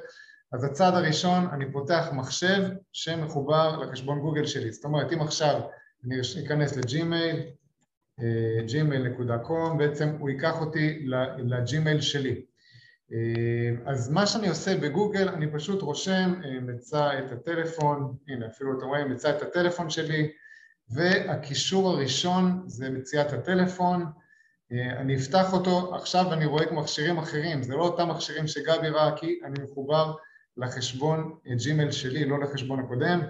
אז 0.53 0.63
הצעד 0.63 0.93
הראשון, 0.93 1.47
אני 1.51 1.71
פותח 1.71 2.09
מחשב 2.13 2.63
שמחובר 2.93 3.77
לחשבון 3.77 4.19
גוגל 4.19 4.45
שלי. 4.45 4.71
זאת 4.71 4.85
אומרת, 4.85 5.11
אם 5.13 5.21
עכשיו 5.21 5.61
אני 6.05 6.15
אכנס 6.45 6.77
לג'ימייל, 6.77 7.41
gmail.com, 8.67 9.77
בעצם 9.77 10.09
הוא 10.19 10.29
ייקח 10.29 10.61
אותי 10.61 11.05
לג'ימייל 11.37 12.01
שלי. 12.01 12.41
אה, 13.13 13.91
אז 13.91 14.09
מה 14.09 14.27
שאני 14.27 14.49
עושה 14.49 14.77
בגוגל, 14.77 15.29
אני 15.29 15.51
פשוט 15.51 15.81
רושם, 15.81 16.33
אה, 16.45 16.59
מצא 16.59 17.19
את 17.19 17.31
הטלפון, 17.31 18.15
הנה 18.27 18.47
אפילו 18.47 18.77
אתם 18.77 18.87
רואים, 18.87 19.11
מצא 19.11 19.29
את 19.29 19.41
הטלפון 19.41 19.89
שלי, 19.89 20.31
והקישור 20.89 21.89
הראשון 21.89 22.63
זה 22.65 22.89
מציאת 22.89 23.33
הטלפון, 23.33 24.05
אה, 24.71 24.99
אני 24.99 25.15
אפתח 25.15 25.53
אותו, 25.53 25.95
עכשיו 25.95 26.33
אני 26.33 26.45
רואה 26.45 26.71
מכשירים 26.71 27.17
אחרים, 27.17 27.63
זה 27.63 27.75
לא 27.75 27.81
אותם 27.81 28.09
מכשירים 28.09 28.47
שגבי 28.47 28.89
ראה, 28.89 29.17
כי 29.17 29.39
אני 29.43 29.63
מחובר 29.63 30.15
לחשבון 30.57 31.35
ג'ימייל 31.55 31.91
שלי, 31.91 32.25
לא 32.25 32.39
לחשבון 32.39 32.79
הקודם, 32.79 33.21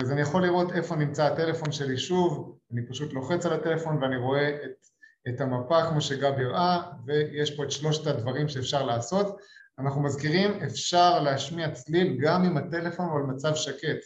אז 0.00 0.12
אני 0.12 0.20
יכול 0.20 0.42
לראות 0.42 0.72
איפה 0.72 0.96
נמצא 0.96 1.24
הטלפון 1.24 1.72
שלי 1.72 1.98
שוב, 1.98 2.58
אני 2.72 2.86
פשוט 2.86 3.12
לוחץ 3.12 3.46
על 3.46 3.52
הטלפון 3.52 4.02
ואני 4.02 4.16
רואה 4.16 4.48
את, 4.48 4.86
את 5.28 5.40
המפה 5.40 5.86
כמו 5.90 6.00
שגבי 6.00 6.44
הראה, 6.44 6.82
ויש 7.06 7.56
פה 7.56 7.64
את 7.64 7.70
שלושת 7.70 8.06
הדברים 8.06 8.48
שאפשר 8.48 8.82
לעשות. 8.82 9.40
אנחנו 9.78 10.02
מזכירים, 10.02 10.50
אפשר 10.66 11.20
להשמיע 11.20 11.70
צליל 11.70 12.16
גם 12.20 12.44
עם 12.44 12.56
הטלפון 12.56 13.08
או 13.08 13.16
על 13.16 13.22
מצב 13.22 13.54
שקט. 13.54 13.98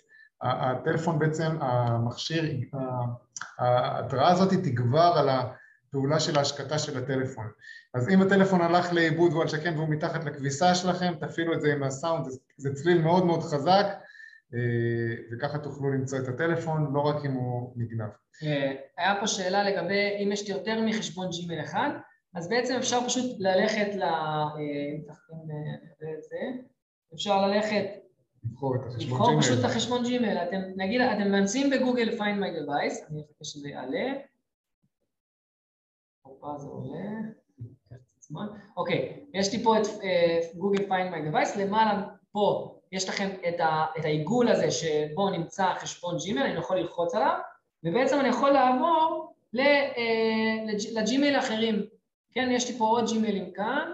הטלפון 0.42 1.18
בעצם, 1.18 1.56
המכשיר, 1.60 2.44
ההתראה 3.58 4.28
הזאת 4.28 4.52
תגבר 4.52 5.12
על 5.16 5.28
הפעולה 5.28 6.20
של 6.20 6.38
ההשקטה 6.38 6.78
של 6.78 6.98
הטלפון. 6.98 7.46
אז 7.94 8.08
אם 8.08 8.22
הטלפון 8.22 8.60
הלך 8.60 8.92
לאיבוד 8.92 9.32
והוא 9.32 9.42
על 9.42 9.48
שקט 9.48 9.72
והוא 9.76 9.88
מתחת 9.88 10.24
לכביסה 10.24 10.74
שלכם, 10.74 11.14
תפעילו 11.20 11.54
את 11.54 11.60
זה 11.60 11.72
עם 11.72 11.82
הסאונד, 11.82 12.26
זה, 12.56 12.74
צליל 12.74 13.02
מאוד 13.02 13.24
מאוד 13.24 13.42
חזק, 13.42 13.86
וככה 14.52 15.58
תוכלו 15.58 15.90
למצוא 15.90 16.18
את 16.18 16.28
הטלפון, 16.28 16.94
לא 16.94 17.00
רק 17.00 17.24
אם 17.24 17.32
הוא 17.32 17.72
נגנב. 17.76 18.10
אה, 18.42 18.72
היה 18.96 19.20
פה 19.20 19.26
שאלה 19.26 19.70
לגבי 19.70 20.16
אם 20.22 20.32
יש 20.32 20.48
לי 20.48 20.54
יותר 20.54 20.82
מחשבון 20.82 21.28
ג'ימל 21.30 21.60
אחד, 21.60 21.90
אז 22.34 22.48
בעצם 22.48 22.74
אפשר 22.74 23.00
פשוט 23.06 23.36
ללכת 23.38 23.94
ל... 23.94 24.02
אה, 24.02 24.56
אפשר 27.14 27.46
ללכת... 27.46 27.84
לבחור 28.44 28.76
את 28.76 28.80
החשבון 28.80 28.98
ג'ימייל. 28.98 29.12
לבחור 29.12 29.40
פשוט 29.40 29.58
את 29.60 29.64
החשבון 29.64 30.04
ג'ימייל. 30.04 30.36
אתם, 30.36 30.60
נגיד, 30.76 31.00
אתם 31.00 31.32
מנסים 31.32 31.70
בגוגל 31.70 32.08
find 32.08 32.38
my 32.40 32.50
device, 32.58 33.10
אני 33.10 33.20
אחכה 33.20 33.44
שזה 33.44 33.68
יעלה. 33.68 34.12
הופה, 36.22 36.58
זה 36.58 36.68
עולה. 36.68 37.08
אוקיי, 38.76 39.26
יש 39.34 39.54
לי 39.54 39.64
פה 39.64 39.78
את 39.78 39.86
גוגל 40.56 40.84
find 40.84 41.14
my 41.14 41.32
device, 41.32 41.58
למעלה 41.58 42.08
פה 42.32 42.75
יש 42.92 43.08
לכם 43.08 43.28
את, 43.48 43.60
ה, 43.60 43.84
את 43.98 44.04
העיגול 44.04 44.48
הזה 44.48 44.70
שבו 44.70 45.30
נמצא 45.30 45.74
חשבון 45.78 46.16
ג'ימייל, 46.16 46.42
אני 46.42 46.58
יכול 46.58 46.76
ללחוץ 46.76 47.14
עליו, 47.14 47.38
ובעצם 47.84 48.20
אני 48.20 48.28
יכול 48.28 48.50
לעבור 48.50 49.32
אה, 49.58 50.56
לג'ימייל 50.92 51.34
האחרים. 51.34 51.86
כן, 52.32 52.48
יש 52.52 52.70
לי 52.70 52.78
פה 52.78 52.84
עוד 52.84 53.08
ג'ימיילים 53.08 53.52
כאן, 53.52 53.92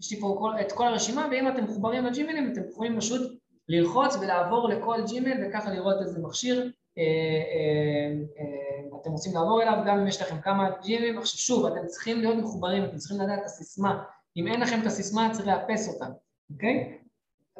יש 0.00 0.12
לי 0.12 0.20
פה 0.20 0.36
כל, 0.38 0.52
את 0.60 0.72
כל 0.72 0.86
הרשימה, 0.86 1.28
ואם 1.30 1.48
אתם 1.48 1.64
מחוברים 1.64 2.04
לג'ימיילים, 2.04 2.52
אתם 2.52 2.60
יכולים 2.70 3.00
פשוט 3.00 3.38
ללחוץ 3.68 4.16
ולעבור 4.20 4.68
לכל 4.68 5.00
ג'ימייל 5.06 5.38
וככה 5.46 5.70
לראות 5.70 6.02
איזה 6.02 6.20
מכשיר 6.22 6.70
אה, 6.98 7.02
אה, 7.02 9.00
אתם 9.02 9.10
רוצים 9.10 9.34
לעבור 9.34 9.62
אליו, 9.62 9.78
גם 9.86 9.98
אם 9.98 10.06
יש 10.06 10.22
לכם 10.22 10.40
כמה 10.40 10.70
ג'ימיילים. 10.82 11.18
עכשיו 11.18 11.38
שוב, 11.38 11.66
אתם 11.66 11.86
צריכים 11.86 12.20
להיות 12.20 12.36
מחוברים, 12.36 12.84
אתם 12.84 12.96
צריכים 12.96 13.20
לדעת 13.20 13.38
את 13.40 13.44
הסיסמה. 13.44 14.02
אם 14.36 14.46
אין 14.46 14.60
לכם 14.60 14.80
את 14.80 14.86
הסיסמה, 14.86 15.28
צריך 15.32 15.46
לאפס 15.46 15.88
אותה, 15.88 16.06
אוקיי? 16.52 16.98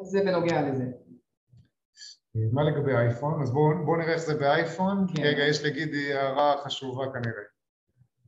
אז 0.01 0.05
זה 0.07 0.19
בנוגע 0.25 0.61
לזה. 0.61 0.83
מה 2.51 2.63
לגבי 2.63 2.91
אייפון? 2.95 3.41
אז 3.41 3.51
בואו 3.51 3.85
בוא 3.85 3.97
נראה 3.97 4.13
איך 4.13 4.21
זה 4.21 4.33
באייפון. 4.35 5.05
כן. 5.15 5.23
רגע, 5.23 5.43
יש 5.43 5.63
לגידי 5.63 6.13
הערה 6.13 6.61
חשובה 6.65 7.05
כנראה. 7.13 7.43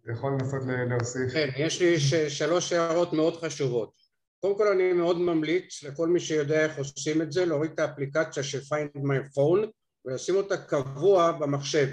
אתה 0.04 0.12
יכול 0.12 0.32
לנסות 0.32 0.62
להוסיף. 0.90 1.34
כן, 1.34 1.50
יש 1.58 1.82
לי 1.82 2.00
ש- 2.00 2.14
שלוש 2.40 2.74
הערות 2.74 3.14
מאוד 3.14 3.36
חשובות. 3.42 3.92
קודם 4.40 4.58
כל 4.58 4.68
אני 4.68 4.94
מאוד 4.94 5.18
ממליץ 5.18 5.84
לכל 5.84 6.08
מי 6.08 6.20
שיודע 6.20 6.64
איך 6.64 6.78
עושים 6.78 7.22
את 7.22 7.32
זה, 7.32 7.46
להוריד 7.46 7.72
את 7.72 7.80
האפליקציה 7.80 8.44
של 8.44 8.58
find 8.60 8.98
my 9.00 9.26
phone 9.36 9.68
ולשים 10.06 10.36
אותה 10.36 10.58
קבוע 10.58 11.32
במחשב. 11.32 11.88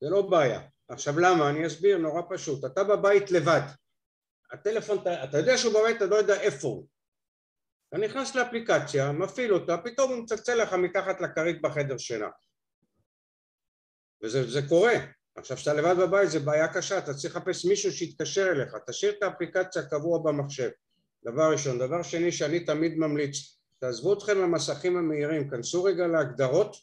זה 0.00 0.10
לא 0.10 0.22
בעיה. 0.30 0.60
עכשיו 0.88 1.18
למה? 1.18 1.50
אני 1.50 1.66
אסביר, 1.66 1.98
נורא 1.98 2.22
פשוט. 2.30 2.64
אתה 2.64 2.84
בבית 2.84 3.30
לבד. 3.30 3.60
הטלפון, 4.52 4.98
אתה 5.24 5.38
יודע 5.38 5.58
שהוא 5.58 5.72
בבית, 5.80 5.96
אתה 5.96 6.06
לא 6.06 6.16
יודע 6.16 6.40
איפה 6.40 6.68
הוא. 6.68 6.86
אתה 7.92 8.00
נכנס 8.00 8.34
לאפליקציה, 8.34 9.12
מפעיל 9.12 9.54
אותה, 9.54 9.76
פתאום 9.78 10.12
הוא 10.12 10.22
מצלצל 10.22 10.62
לך 10.62 10.72
מתחת 10.72 11.20
לכרית 11.20 11.62
בחדר 11.62 11.98
שלה. 11.98 12.28
וזה 14.22 14.60
קורה. 14.68 14.94
עכשיו 15.36 15.56
כשאתה 15.56 15.74
לבד 15.74 15.94
בבית 16.02 16.30
זה 16.30 16.40
בעיה 16.40 16.74
קשה, 16.74 16.98
אתה 16.98 17.14
צריך 17.14 17.36
לחפש 17.36 17.64
מישהו 17.64 17.92
שיתקשר 17.92 18.48
אליך, 18.50 18.76
תשאיר 18.86 19.12
את 19.12 19.22
האפליקציה 19.22 19.82
הקבוע 19.82 20.18
במחשב, 20.18 20.70
דבר 21.24 21.52
ראשון. 21.52 21.78
דבר 21.78 22.02
שני 22.02 22.32
שאני 22.32 22.60
תמיד 22.60 22.98
ממליץ, 22.98 23.58
תעזבו 23.78 24.12
אתכם 24.12 24.38
מהמסכים 24.38 24.96
המהירים, 24.96 25.50
כנסו 25.50 25.84
רגע 25.84 26.06
להגדרות, 26.06 26.76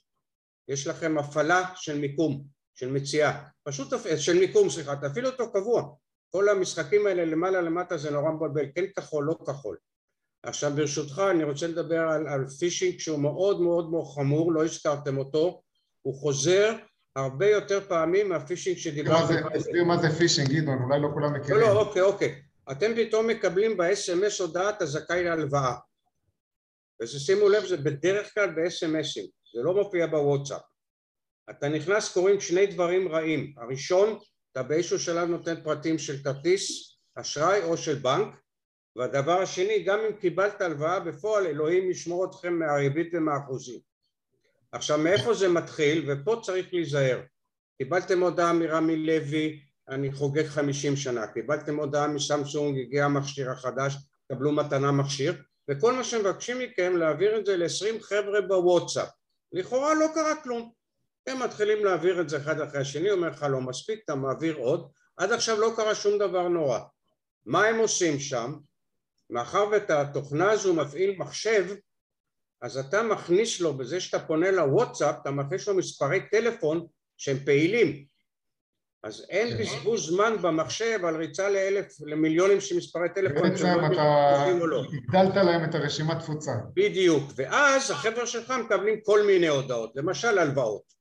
יש 0.68 0.88
לכם 0.88 1.18
הפעלה 1.18 1.64
של 1.76 2.00
מיקום, 2.00 2.44
של 2.76 2.92
מציאה, 2.92 3.44
פשוט, 3.64 3.94
של 4.18 4.40
מיקום 4.40 4.70
סליחה, 4.70 4.96
תפעילו 4.96 5.30
אותו 5.30 5.52
קבוע, 5.52 5.84
כל 6.30 6.50
המשחקים 6.50 7.08
האלה 7.08 7.26
למעלה 7.26 7.62
למטה 7.62 7.98
זה 7.98 8.12
נורא 8.12 8.32
מבלבל, 8.32 8.66
כן 8.76 8.86
כחול, 8.96 9.26
לא 9.26 9.38
כחול 9.48 9.78
עכשיו 10.44 10.72
ברשותך 10.76 11.22
אני 11.32 11.44
רוצה 11.44 11.68
לדבר 11.68 12.00
על, 12.00 12.28
על 12.28 12.48
פישינג 12.48 13.00
שהוא 13.00 13.20
מאוד 13.20 13.62
מאוד 13.62 13.92
מאוד 13.92 14.06
חמור, 14.16 14.54
לא 14.54 14.66
הזכרתם 14.66 15.18
אותו, 15.18 15.62
הוא 16.02 16.16
חוזר 16.16 16.76
הרבה 17.16 17.48
יותר 17.48 17.82
פעמים 17.88 18.30
מהפישינג 18.30 18.78
שדיברתם 18.78 19.34
עליו. 19.34 19.50
תסביר 19.54 19.84
מה 19.84 19.98
זה 19.98 20.10
פישינג 20.10 20.48
גדעון, 20.50 20.78
אולי 20.84 21.02
לא 21.02 21.08
כולם 21.14 21.34
מכירים. 21.34 21.62
לא, 21.62 21.68
לא, 21.74 21.80
אוקיי, 21.80 22.02
אוקיי. 22.02 22.42
אתם 22.72 22.92
פתאום 22.96 23.28
מקבלים 23.28 23.78
ב-SMS 23.78 24.42
הודעה 24.44 24.70
אתה 24.70 24.86
זכאי 24.86 25.24
להלוואה. 25.24 25.76
ושימו 27.02 27.50
לב, 27.50 27.66
זה 27.66 27.78
בדרך 27.78 28.34
כלל 28.34 28.50
ב-SMSים. 28.50 29.28
זה 29.54 29.62
לא 29.64 29.74
מופיע 29.74 30.08
בוואטסאפ. 30.08 30.62
אתה 31.50 31.70
נכנס, 31.70 32.14
קורים 32.14 32.42
שני 32.42 32.66
דברים 32.66 33.08
רעים. 33.08 33.54
הראשון, 33.58 34.20
אתה 34.52 34.64
באיזשהו 34.64 35.00
שלב 35.00 35.30
נותן 35.30 35.64
פרטים 35.64 35.98
של 35.98 36.24
כרטיס 36.24 36.96
אשראי 37.16 37.64
או 37.64 37.78
של 37.78 37.96
בנק, 37.96 38.36
והדבר 38.96 39.42
השני, 39.42 39.84
גם 39.84 40.00
אם 40.00 40.14
קיבלת 40.14 40.62
הלוואה 40.62 41.00
בפועל, 41.00 41.46
אלוהים 41.48 41.92
ישמור 41.92 42.26
אתכם 42.26 42.60
מהריבית 42.60 43.10
ומהאחוזים. 43.14 43.80
עכשיו, 44.72 44.98
מאיפה 44.98 45.34
זה 45.34 45.50
מתחיל? 45.50 46.12
ופה 46.12 46.40
צריך 46.44 46.74
להיזהר. 46.74 47.22
קיבלתם 47.78 48.24
הודעה 48.24 48.54
מרמי 48.54 48.98
לוי, 48.98 49.60
אני 49.90 50.12
חוגג 50.12 50.46
חמישים 50.46 50.96
שנה, 50.96 51.28
קיבלתם 51.28 51.80
הודעה 51.80 52.08
מסמסונג, 52.08 52.80
הגיע 52.80 53.06
המכשיר 53.06 53.52
החדש, 53.52 53.96
קבלו 54.32 54.52
מתנה 54.52 54.92
מכשיר, 54.92 55.34
וכל 55.70 55.94
מה 55.94 56.04
שמבקשים 56.04 56.60
מכם 56.60 56.98
להעביר 56.98 57.40
את 57.40 57.46
זה 57.46 57.58
ל-20 57.58 58.04
חבר'ה 58.04 58.42
בוואטסאפ. 58.42 59.10
לכאורה 59.52 59.94
לא 59.94 60.06
קרה 60.14 60.36
כלום. 60.44 60.72
הם 61.28 61.44
מתחילים 61.44 61.86
להעביר 61.86 62.22
את 62.22 62.30
זה 62.30 62.38
אחד 62.38 62.62
אחרי 62.62 62.82
השני, 62.82 63.12
אומר 63.12 63.30
לך 63.30 63.46
לא 63.50 63.62
מספיק, 63.62 64.02
אתה 64.06 64.16
מעביר 64.16 64.56
עוד, 64.56 64.90
עד 65.18 65.32
עכשיו 65.32 65.60
לא 65.60 65.74
קרה 65.76 65.96
שום 65.96 66.18
דבר 66.18 66.48
נורא. 66.48 66.80
מה 67.46 67.66
הם 67.66 67.78
עושים 67.78 68.20
שם? 68.20 68.54
מאחר 69.30 69.66
ואת 69.72 69.90
התוכנה 69.90 70.52
הזו 70.52 70.74
מפעיל 70.74 71.16
מחשב, 71.18 71.66
אז 72.62 72.78
אתה 72.78 73.04
מכניס 73.04 73.62
לו, 73.62 73.74
בזה 73.74 74.00
שאתה 74.00 74.20
פונה 74.20 74.52
לוואטסאפ, 74.52 75.16
אתה 75.22 75.32
מכניס 75.32 75.68
לו 75.68 75.76
מספרי 75.76 76.30
טלפון 76.32 76.88
שהם 77.18 77.38
פעילים. 77.46 78.06
אז 79.04 79.26
אין 79.30 79.58
כן. 79.58 79.64
בזבוז 79.64 80.10
זמן 80.10 80.36
במחשב 80.42 81.00
על 81.06 81.16
ריצה 81.16 81.50
לאלף, 81.50 81.94
למיליונים 82.06 82.62
של 82.62 82.78
מספרי 82.78 83.10
טלפון. 83.16 83.50
בעצם 83.50 83.66
אתה 83.66 84.48
לא. 84.66 84.84
הגדלת 84.94 85.36
להם 85.36 85.70
את 85.70 85.76
הרשימת 85.76 86.20
תפוצה. 86.20 86.52
בדיוק, 86.74 87.24
ואז 87.36 87.92
החבר'ה 87.92 88.28
שלך 88.28 88.54
מקבלים 88.66 89.02
כל 89.04 89.26
מיני 89.26 89.48
הודעות, 89.48 89.92
למשל 89.96 90.38
הלוואות. 90.38 90.94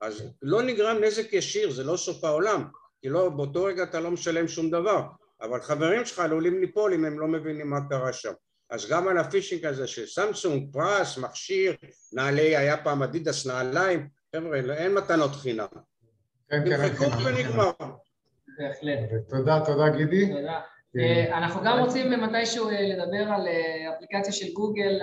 אז 0.00 0.22
לא 0.42 0.62
נגרם 0.62 0.96
נזק 1.04 1.32
ישיר, 1.32 1.70
זה 1.70 1.84
לא 1.84 1.96
סוף 1.96 2.24
העולם, 2.24 2.64
כי 3.00 3.08
לא, 3.08 3.28
באותו 3.28 3.64
רגע 3.64 3.82
אתה 3.82 4.00
לא 4.00 4.10
משלם 4.10 4.48
שום 4.48 4.70
דבר, 4.70 5.02
אבל 5.40 5.60
חברים 5.60 6.04
שלך 6.04 6.18
עלולים 6.18 6.60
ליפול 6.60 6.94
אם 6.94 7.04
הם 7.04 7.20
לא 7.20 7.28
מבינים 7.28 7.70
מה 7.70 7.88
קרה 7.88 8.12
שם. 8.12 8.32
אז 8.70 8.90
גם 8.90 9.08
על 9.08 9.18
הפישינג 9.18 9.64
הזה 9.66 9.86
של 9.86 10.06
סמסונג, 10.06 10.72
פרס, 10.72 11.18
מכשיר, 11.18 11.74
נעלי, 12.12 12.56
היה 12.56 12.76
פעם 12.76 13.02
אדידס 13.02 13.46
נעליים, 13.46 14.08
חבר'ה, 14.36 14.58
אין 14.58 14.94
מתנות 14.94 15.30
חינם. 15.30 15.66
כן, 16.50 16.64
כן, 16.64 16.80
אין 16.80 16.94
חינם. 16.94 17.26
ונגמר. 17.26 17.70
בהחלט. 18.58 18.98
תודה, 19.28 19.60
תודה 19.66 19.88
גידי. 19.96 20.32
תודה. 20.32 20.60
אה, 20.96 21.38
אנחנו 21.38 21.60
גם 21.64 21.78
רוצים 21.78 22.10
מתישהו 22.22 22.68
אה, 22.68 22.82
לדבר 22.82 23.32
על 23.32 23.48
אה, 23.48 23.94
אפליקציה 23.96 24.32
של 24.32 24.52
גוגל, 24.52 25.00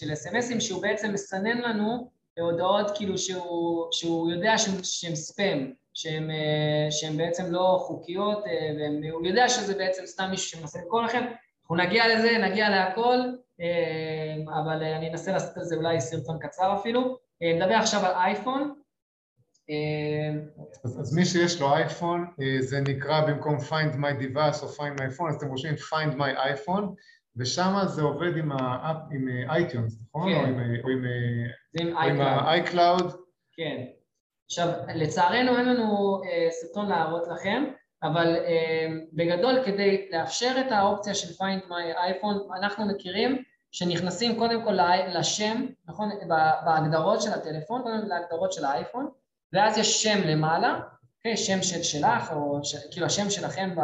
של 0.00 0.12
אס.אם.אסים, 0.12 0.60
שהוא 0.60 0.82
בעצם 0.82 1.12
מסנן 1.12 1.58
לנו 1.58 2.10
הודעות 2.38 2.90
כאילו 2.94 3.18
שהוא, 3.18 3.88
שהוא 3.92 4.30
יודע 4.30 4.58
שהם 4.82 5.14
ספאם, 5.14 5.72
שהן 5.94 7.16
בעצם 7.16 7.52
לא 7.52 7.78
חוקיות, 7.86 8.44
והוא 9.02 9.26
יודע 9.26 9.48
שזה 9.48 9.74
בעצם 9.74 10.06
סתם 10.06 10.30
מישהו 10.30 10.58
שמנסה 10.58 10.78
לקרוא 10.86 11.02
לכם, 11.02 11.24
אנחנו 11.62 11.76
נגיע 11.76 12.04
לזה, 12.08 12.38
נגיע 12.38 12.70
להכל, 12.70 13.18
אבל 14.62 14.82
אני 14.82 15.10
אנסה 15.10 15.32
לעשות 15.32 15.56
על 15.56 15.64
זה 15.64 15.76
אולי 15.76 16.00
סרטון 16.00 16.38
קצר 16.40 16.74
אפילו. 16.80 17.18
נדבר 17.40 17.74
עכשיו 17.74 18.06
על 18.06 18.14
אייפון. 18.14 18.74
אז, 20.84 21.00
אז 21.00 21.16
מי 21.16 21.24
שיש 21.24 21.60
לו 21.60 21.74
אייפון, 21.74 22.26
זה 22.60 22.80
נקרא 22.80 23.20
במקום 23.20 23.56
find 23.56 23.94
my 23.94 24.22
device 24.22 24.62
או 24.62 24.68
find 24.68 25.00
my 25.00 25.18
phone, 25.18 25.28
אז 25.28 25.34
אתם 25.36 25.48
רושמים 25.48 25.74
find 25.74 26.14
my 26.14 26.38
iPhone, 26.38 26.84
ושם 27.36 27.74
זה 27.86 28.02
עובד 28.02 28.36
עם 28.36 28.52
ה-iTunes, 28.52 29.94
נכון? 30.08 30.32
כן. 30.32 30.38
או 30.38 30.44
עם, 30.44 30.60
או 30.84 30.88
עם, 30.88 31.04
עם, 31.80 31.96
עם 31.96 32.20
ה-iCloud. 32.20 33.12
כן. 33.56 33.84
עכשיו, 34.46 34.68
לצערנו 34.94 35.58
אין 35.58 35.68
לנו 35.68 36.20
אה, 36.24 36.48
סרטון 36.50 36.88
להראות 36.88 37.28
לכם, 37.28 37.64
אבל 38.02 38.36
אה, 38.36 38.86
בגדול 39.12 39.64
כדי 39.64 40.08
לאפשר 40.12 40.54
את 40.60 40.72
האופציה 40.72 41.14
של 41.14 41.28
find 41.28 41.62
my 41.68 41.96
iPhone, 42.12 42.56
אנחנו 42.56 42.86
מכירים 42.86 43.42
שנכנסים 43.72 44.38
קודם 44.38 44.64
כל 44.64 44.76
לשם, 45.08 45.66
נכון? 45.86 46.10
בהגדרות 46.64 47.22
של 47.22 47.32
הטלפון, 47.32 47.82
קודם 47.82 48.08
להגדרות 48.08 48.52
של 48.52 48.64
האייפון, 48.64 49.08
ואז 49.52 49.78
יש 49.78 50.02
שם 50.02 50.18
למעלה, 50.24 50.80
okay, 51.28 51.36
שם 51.36 51.62
של 51.62 51.82
שלך, 51.82 52.32
או 52.32 52.64
ש, 52.64 52.76
כאילו 52.90 53.06
השם 53.06 53.30
שלכם 53.30 53.74
ב, 53.76 53.80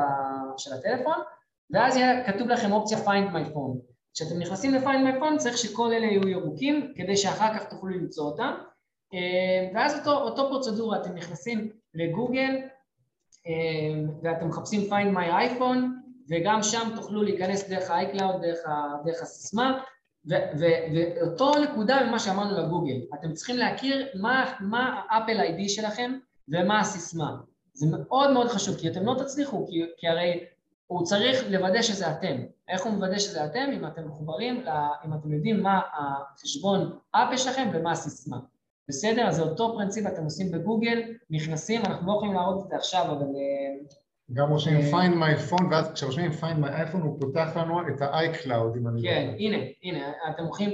של 0.57 0.73
הטלפון, 0.73 1.19
ואז 1.71 1.97
יהיה 1.97 2.33
כתוב 2.33 2.49
לכם 2.49 2.73
אופציה 2.73 2.99
find 2.99 3.33
my 3.33 3.55
phone. 3.55 3.79
כשאתם 4.15 4.39
נכנסים 4.39 4.75
ל-find 4.75 4.85
my 4.85 5.21
phone 5.23 5.37
צריך 5.39 5.59
שכל 5.59 5.93
אלה 5.93 6.07
יהיו 6.07 6.29
ירוקים, 6.29 6.93
כדי 6.97 7.17
שאחר 7.17 7.55
כך 7.55 7.65
תוכלו 7.65 7.89
למצוא 7.89 8.25
אותם, 8.25 8.55
ואז 9.75 9.99
אותו, 9.99 10.11
אותו 10.11 10.49
פרוצדורה, 10.49 11.01
אתם 11.01 11.15
נכנסים 11.15 11.71
לגוגל, 11.95 12.57
אה, 13.47 13.53
ואתם 14.23 14.49
מחפשים 14.49 14.93
find 14.93 15.17
my 15.17 15.59
iPhone, 15.59 15.79
וגם 16.29 16.63
שם 16.63 16.89
תוכלו 16.97 17.23
להיכנס 17.23 17.69
דרך 17.69 17.91
ה-iCloud, 17.91 18.39
דרך, 18.43 18.59
דרך 19.05 19.23
הסיסמה, 19.23 19.83
ואותו 20.25 21.53
נקודה 21.59 22.07
ממה 22.07 22.19
שאמרנו 22.19 22.59
לגוגל, 22.59 23.01
אתם 23.15 23.33
צריכים 23.33 23.57
להכיר 23.57 24.09
מה, 24.15 24.55
מה 24.61 25.03
האפל 25.11 25.41
איי-די 25.41 25.69
שלכם 25.69 26.13
ומה 26.49 26.81
הסיסמה. 26.81 27.37
זה 27.73 27.87
מאוד 27.91 28.33
מאוד 28.33 28.49
חשוב, 28.49 28.77
כי 28.77 28.89
אתם 28.89 29.07
לא 29.07 29.15
תצליחו, 29.19 29.67
כי, 29.67 29.83
כי 29.97 30.09
הרי 30.09 30.45
הוא 30.87 31.05
צריך 31.05 31.45
לוודא 31.51 31.83
שזה 31.83 32.11
אתם. 32.11 32.37
איך 32.69 32.83
הוא 32.83 32.93
מוודא 32.93 33.19
שזה 33.19 33.45
אתם? 33.45 33.71
אם 33.73 33.87
אתם 33.87 34.09
מחוברים, 34.09 34.65
אם 35.07 35.15
אתם 35.15 35.33
יודעים 35.33 35.63
מה 35.63 35.81
החשבון 35.93 36.99
אפל 37.11 37.37
שלכם 37.37 37.71
ומה 37.73 37.93
הסיסמה. 37.93 38.39
בסדר? 38.89 39.29
אז 39.29 39.37
זה 39.37 39.43
אותו 39.43 39.73
פרינציפ 39.75 40.07
אתם 40.07 40.25
עושים 40.25 40.51
בגוגל, 40.51 41.03
נכנסים, 41.31 41.81
אנחנו 41.81 42.07
לא 42.07 42.13
יכולים 42.13 42.35
להראות 42.35 42.65
את 42.65 42.69
זה 42.69 42.77
עכשיו, 42.77 43.05
אבל 43.05 43.27
אה, 43.27 43.87
גם 44.33 44.51
רושמים 44.51 44.77
אה, 44.77 44.91
find 44.91 45.13
my 45.13 45.51
phone, 45.51 45.65
ואז 45.71 45.93
כשרושמים 45.93 46.31
find 46.31 46.65
my 46.65 46.69
iPhone 46.69 47.03
הוא 47.03 47.21
פותח 47.21 47.57
לנו 47.57 47.81
את 47.89 48.03
ה-iCloud, 48.03 48.79
אם 48.79 48.89
אני... 48.89 49.03
כן, 49.03 49.35
הנה, 49.39 49.57
הנה, 49.83 50.13
אתם 50.31 50.43
הולכים, 50.43 50.71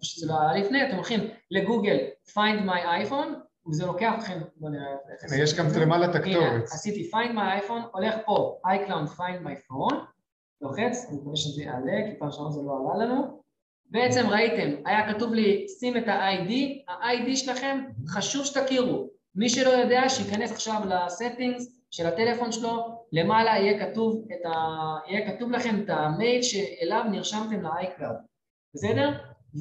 פשוט 0.00 0.22
אה, 0.22 0.26
זה 0.26 0.32
לא 0.32 0.40
היה 0.40 0.64
לפני, 0.64 0.88
אתם 0.88 0.94
הולכים 0.94 1.20
לגוגל 1.50 1.96
find 2.28 2.66
my 2.66 3.06
iPhone, 3.06 3.48
וזה 3.68 3.86
לוקח 3.86 4.14
אתכם, 4.18 4.38
בוא 4.56 4.70
נראה... 4.70 4.86
הנה, 5.22 5.42
יש 5.42 5.58
גם 5.58 5.66
למעלה 5.80 6.10
את 6.10 6.14
הכתובת. 6.14 6.36
הנה, 6.36 6.64
עשיתי 6.64 7.10
find 7.14 7.34
my 7.34 7.64
iPhone, 7.64 7.88
הולך 7.92 8.14
פה, 8.26 8.60
iCloud 8.66 9.08
find 9.16 9.46
my 9.46 9.70
phone, 9.70 9.96
לוחץ, 10.60 11.06
אני 11.08 11.16
מקווה 11.16 11.36
שזה 11.36 11.62
יעלה, 11.62 12.10
כי 12.10 12.18
פעם 12.18 12.30
שעון 12.30 12.52
זה 12.52 12.60
לא 12.62 12.92
עלה 12.94 13.04
לנו. 13.04 13.38
בעצם 13.90 14.26
ראיתם, 14.26 14.70
היה 14.86 15.14
כתוב 15.14 15.34
לי, 15.34 15.66
שים 15.78 15.96
את 15.96 16.08
ה-ID, 16.08 16.52
ה-ID 16.88 17.36
שלכם, 17.36 17.84
חשוב 18.08 18.44
שתכירו. 18.44 19.08
מי 19.34 19.48
שלא 19.48 19.70
יודע, 19.70 20.08
שייכנס 20.08 20.52
עכשיו 20.52 20.80
לסטינגס, 20.88 21.78
של 21.90 22.06
הטלפון 22.06 22.52
שלו, 22.52 23.04
למעלה 23.12 23.50
יהיה 23.50 23.86
כתוב, 23.86 24.24
ה... 24.46 24.50
יהיה 25.10 25.36
כתוב 25.36 25.50
לכם 25.50 25.80
את 25.84 25.90
המייל 25.90 26.42
שאליו 26.42 27.04
נרשמתם 27.10 27.62
ל-iCloud, 27.62 28.16
בסדר? 28.74 29.12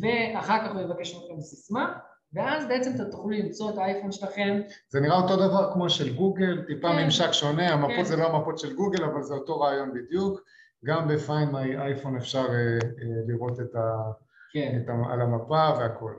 ואחר 0.02 0.58
כך 0.60 0.74
הוא 0.74 0.82
יבקש 0.82 1.16
מכם 1.16 1.42
סיסמה, 1.42 1.94
ואז 2.34 2.68
בעצם 2.68 2.92
אתם 2.96 3.12
תוכלו 3.12 3.30
למצוא 3.30 3.70
את 3.70 3.78
האייפון 3.78 4.12
שלכם. 4.12 4.62
זה 4.90 5.00
נראה 5.00 5.18
אותו 5.18 5.36
דבר 5.36 5.74
כמו 5.74 5.90
של 5.90 6.16
גוגל, 6.16 6.62
טיפה 6.68 6.88
כן, 6.88 7.04
ממשק 7.04 7.32
שונה, 7.32 7.74
המפות 7.74 7.96
כן. 7.96 8.04
זה 8.04 8.16
לא 8.16 8.28
המפות 8.28 8.60
של 8.60 8.76
גוגל, 8.76 9.04
אבל 9.04 9.24
זה 9.24 9.34
אותו 9.34 9.60
רעיון 9.60 9.92
בדיוק. 9.94 10.42
גם 10.86 11.08
ב-Find 11.08 11.52
My 11.54 12.02
iPhone 12.02 12.18
אפשר 12.18 12.46
uh, 12.46 12.84
uh, 12.84 12.88
לראות 13.28 13.60
את 13.60 13.76
ה... 13.76 14.12
כן. 14.54 14.80
את 14.84 14.90
ה... 14.90 15.14
על 15.14 15.22
המפה 15.22 15.70
והכל. 15.80 16.14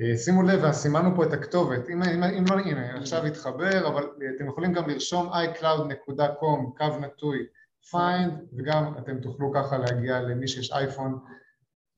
אה, 0.00 0.16
שימו 0.16 0.42
לב, 0.42 0.70
סימנו 0.72 1.16
פה 1.16 1.24
את 1.24 1.32
הכתובת, 1.32 1.88
אם, 1.88 2.02
אם, 2.02 2.22
אם 2.24 2.44
לא, 2.50 2.58
הנה, 2.58 2.96
עכשיו 2.98 3.24
התחבר, 3.24 3.88
אבל 3.88 4.02
אתם 4.36 4.46
יכולים 4.48 4.72
גם 4.72 4.88
לרשום 4.88 5.28
iCloud.com, 5.32 6.78
קו 6.78 6.98
נטוי, 7.00 7.38
find, 7.92 8.30
וגם 8.58 8.94
אתם 8.98 9.18
תוכלו 9.18 9.52
ככה 9.54 9.78
להגיע 9.78 10.20
למי 10.20 10.48
שיש 10.48 10.72
אייפון. 10.72 11.18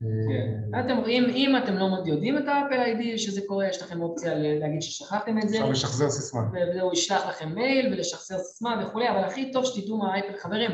כן. 0.01 0.79
אתם, 0.81 1.05
אם, 1.07 1.25
אם 1.29 1.55
אתם 1.65 1.75
לא 1.75 1.87
יודעים 2.07 2.39
את 2.39 2.43
האפל 2.49 2.81
איי-די 2.81 3.19
שזה 3.19 3.41
קורה, 3.47 3.69
יש 3.69 3.83
לכם 3.83 4.03
אופציה 4.03 4.35
להגיד 4.35 4.83
ששכחתם 4.83 5.39
את 5.39 5.49
זה. 5.49 5.57
אפשר 5.57 5.71
לשחזר 5.71 6.11
סיסמה. 6.11 6.41
והוא 6.77 6.93
ישלח 6.93 7.29
לכם 7.29 7.55
מייל 7.55 7.93
ולשחזר 7.93 8.39
סיסמה 8.39 8.85
וכולי, 8.87 9.11
אבל 9.11 9.25
הכי 9.25 9.53
טוב 9.53 9.65
שתדעו 9.65 9.99
מה 9.99 10.13
האייפל, 10.13 10.37
חברים, 10.39 10.71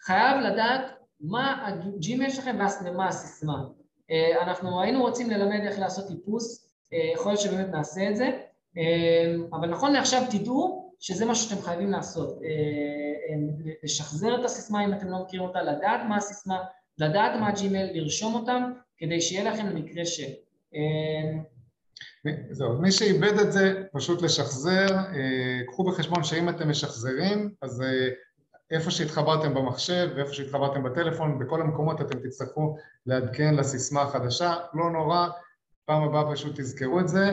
חייב 0.00 0.40
לדעת 0.40 0.82
מה 1.20 1.66
הג'ימייל 1.66 2.30
שלכם 2.30 2.56
ומה 2.84 3.08
הסיסמה. 3.08 3.64
אה, 4.10 4.42
אנחנו 4.42 4.82
היינו 4.82 5.00
רוצים 5.00 5.30
ללמד 5.30 5.60
איך 5.66 5.78
לעשות 5.78 6.08
איפוס, 6.08 6.72
אה, 6.92 7.12
יכול 7.14 7.32
להיות 7.32 7.40
שבאמת 7.40 7.68
נעשה 7.68 8.10
את 8.10 8.16
זה, 8.16 8.30
אה, 8.78 9.34
אבל 9.52 9.68
נכון 9.68 9.92
לעכשיו 9.92 10.22
תדעו 10.30 10.92
שזה 11.00 11.24
מה 11.24 11.34
שאתם 11.34 11.62
חייבים 11.62 11.90
לעשות, 11.90 12.38
לשחזר 13.84 14.40
את 14.40 14.44
הסיסמה 14.44 14.84
אם 14.84 14.92
אתם 14.92 15.08
לא 15.08 15.22
מכירים 15.22 15.46
אותה, 15.46 15.62
לדעת 15.62 16.00
מה 16.08 16.16
הסיסמה, 16.16 16.58
לדעת 16.98 17.40
מה 17.40 17.48
הג'ימייל, 17.48 17.90
לרשום 17.92 18.34
אותם, 18.34 18.72
כדי 18.98 19.20
שיהיה 19.20 19.52
לכם 19.52 19.66
למקרה 19.66 20.04
ש... 20.04 20.20
זהו, 22.50 22.80
מי 22.80 22.92
שאיבד 22.92 23.38
את 23.38 23.52
זה, 23.52 23.82
פשוט 23.92 24.22
לשחזר, 24.22 24.86
קחו 25.66 25.84
בחשבון 25.84 26.24
שאם 26.24 26.48
אתם 26.48 26.68
משחזרים, 26.68 27.50
אז 27.62 27.82
איפה 28.70 28.90
שהתחברתם 28.90 29.54
במחשב 29.54 30.08
ואיפה 30.16 30.32
שהתחברתם 30.32 30.82
בטלפון, 30.82 31.38
בכל 31.38 31.60
המקומות 31.60 32.00
אתם 32.00 32.18
תצטרכו 32.18 32.76
לעדכן 33.06 33.54
לסיסמה 33.54 34.02
החדשה, 34.02 34.54
לא 34.74 34.90
נורא, 34.90 35.28
פעם 35.84 36.02
הבאה 36.02 36.32
פשוט 36.32 36.60
תזכרו 36.60 37.00
את 37.00 37.08
זה, 37.08 37.30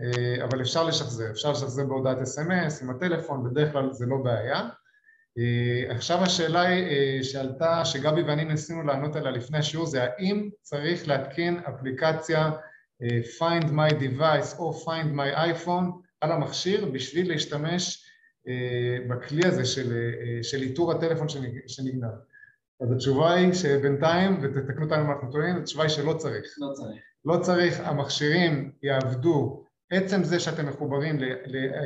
אה, 0.00 0.44
אבל 0.44 0.60
אפשר 0.60 0.84
לשחזר, 0.84 1.30
אפשר 1.30 1.50
לשחזר 1.50 1.84
בהודעת 1.84 2.18
אס.אם.אס, 2.18 2.82
עם 2.82 2.90
הטלפון, 2.90 3.50
בדרך 3.50 3.72
כלל 3.72 3.92
זה 3.92 4.06
לא 4.06 4.16
בעיה. 4.16 4.68
אה, 5.38 5.94
עכשיו 5.94 6.22
השאלה 6.22 6.60
היא 6.60 6.84
אה, 6.84 7.24
שעלתה, 7.24 7.84
שגבי 7.84 8.22
ואני 8.22 8.44
ניסינו 8.44 8.82
לענות 8.82 9.16
עליה 9.16 9.30
לפני 9.30 9.58
השיעור, 9.58 9.86
זה 9.86 10.02
האם 10.04 10.50
צריך 10.62 11.08
להתקין 11.08 11.60
אפליקציה 11.68 12.50
Find 13.38 13.64
My 13.64 13.92
Device 13.92 14.58
או 14.58 14.82
Find 14.84 15.16
My 15.16 15.36
iPhone 15.36 15.84
על 16.20 16.32
המכשיר 16.32 16.90
בשביל 16.92 17.28
להשתמש 17.28 18.11
בכלי 19.08 19.46
הזה 19.46 19.64
של, 19.64 19.92
של 20.42 20.62
איתור 20.62 20.92
הטלפון 20.92 21.28
שנגנב. 21.66 22.10
אז 22.80 22.92
התשובה 22.92 23.34
היא 23.34 23.52
שבינתיים, 23.52 24.38
ותתקנו 24.42 24.84
אותנו 24.84 25.04
אם 25.04 25.10
אנחנו 25.10 25.32
טועים, 25.32 25.56
התשובה 25.56 25.82
היא 25.82 25.90
שלא 25.90 26.12
צריך. 26.12 26.54
לא 26.58 26.72
צריך. 26.72 27.02
לא 27.24 27.38
צריך, 27.42 27.80
המכשירים 27.80 28.72
יעבדו, 28.82 29.64
עצם 29.90 30.24
זה 30.24 30.40
שאתם 30.40 30.66
מחוברים 30.66 31.18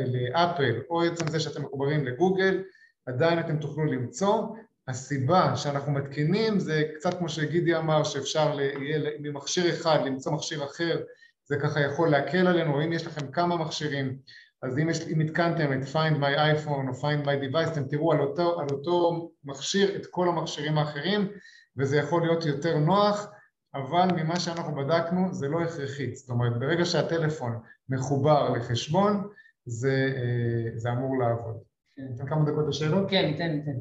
לאפל 0.07 0.81
או 0.91 1.03
עצם 1.03 1.29
זה 1.29 1.41
שאתם 1.41 1.63
מחוברים 1.63 2.05
לגוגל, 2.05 2.63
עדיין 3.07 3.41
אתם 3.41 3.57
תוכלו 3.57 3.85
למצוא. 3.85 4.47
הסיבה 4.89 5.57
שאנחנו 5.57 5.93
מתקינים 5.93 6.59
זה 6.59 6.83
קצת 6.95 7.19
כמו 7.19 7.29
שגידי 7.29 7.77
אמר, 7.77 8.05
שאפשר 8.05 8.61
יהיה 8.61 9.11
ממכשיר 9.21 9.75
אחד 9.75 9.99
למצוא 10.07 10.33
מכשיר 10.33 10.65
אחר, 10.65 11.01
זה 11.45 11.57
ככה 11.57 11.81
יכול 11.81 12.09
להקל 12.09 12.47
עלינו, 12.47 12.75
או 12.75 12.85
אם 12.85 12.93
יש 12.93 13.07
לכם 13.07 13.27
כמה 13.33 13.57
מכשירים, 13.57 14.19
אז 14.63 14.79
אם, 14.79 14.89
יש, 14.89 15.09
אם 15.09 15.21
התקנתם 15.21 15.73
את 15.73 15.83
Find 15.83 16.17
My 16.21 16.37
iPhone 16.57 16.89
או 16.89 16.93
Find 16.93 17.27
My 17.27 17.55
Device, 17.55 17.73
אתם 17.73 17.85
תראו 17.89 18.13
על 18.13 18.21
אותו, 18.21 18.61
על 18.61 18.67
אותו 18.71 19.31
מכשיר 19.45 19.97
את 19.97 20.07
כל 20.07 20.29
המכשירים 20.29 20.79
האחרים, 20.79 21.29
וזה 21.77 21.97
יכול 21.97 22.23
להיות 22.23 22.47
יותר 22.47 22.79
נוח. 22.79 23.31
אבל 23.75 24.09
ממה 24.17 24.41
שאנחנו 24.41 24.75
בדקנו 24.75 25.33
זה 25.33 25.49
לא 25.49 25.61
הכרחי, 25.63 26.15
זאת 26.15 26.31
אומרת 26.31 26.59
ברגע 26.59 26.85
שהטלפון 26.85 27.59
מחובר 27.89 28.51
לחשבון 28.51 29.29
זה, 29.67 30.13
אה, 30.17 30.79
זה 30.79 30.93
אמור 30.93 31.19
לעבוד. 31.19 31.57
כן. 31.97 32.03
ניתן 32.03 32.27
כמה 32.27 32.51
דקות 32.51 32.65
לשאלות? 32.69 33.11
כן, 33.11 33.27
ניתן, 33.27 33.47
ניתן. 33.47 33.79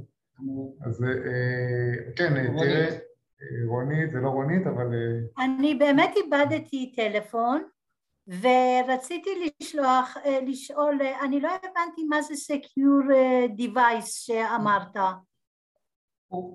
אז 0.85 1.03
אה, 1.03 2.11
כן, 2.15 2.57
תראה, 2.57 2.89
אה, 2.89 3.67
רונית, 3.67 4.11
זה 4.11 4.19
לא 4.19 4.29
רונית, 4.29 4.67
אבל... 4.67 4.87
אני 5.39 5.75
באמת 5.75 6.13
איבדתי 6.15 6.93
טלפון 6.95 7.63
ורציתי 8.27 9.29
לשלוח, 9.61 10.17
לשאול, 10.47 10.99
אני 11.23 11.41
לא 11.41 11.49
הבנתי 11.49 12.03
מה 12.09 12.21
זה 12.21 12.33
Secure 12.33 13.11
Device 13.57 14.07
שאמרת. 14.07 14.95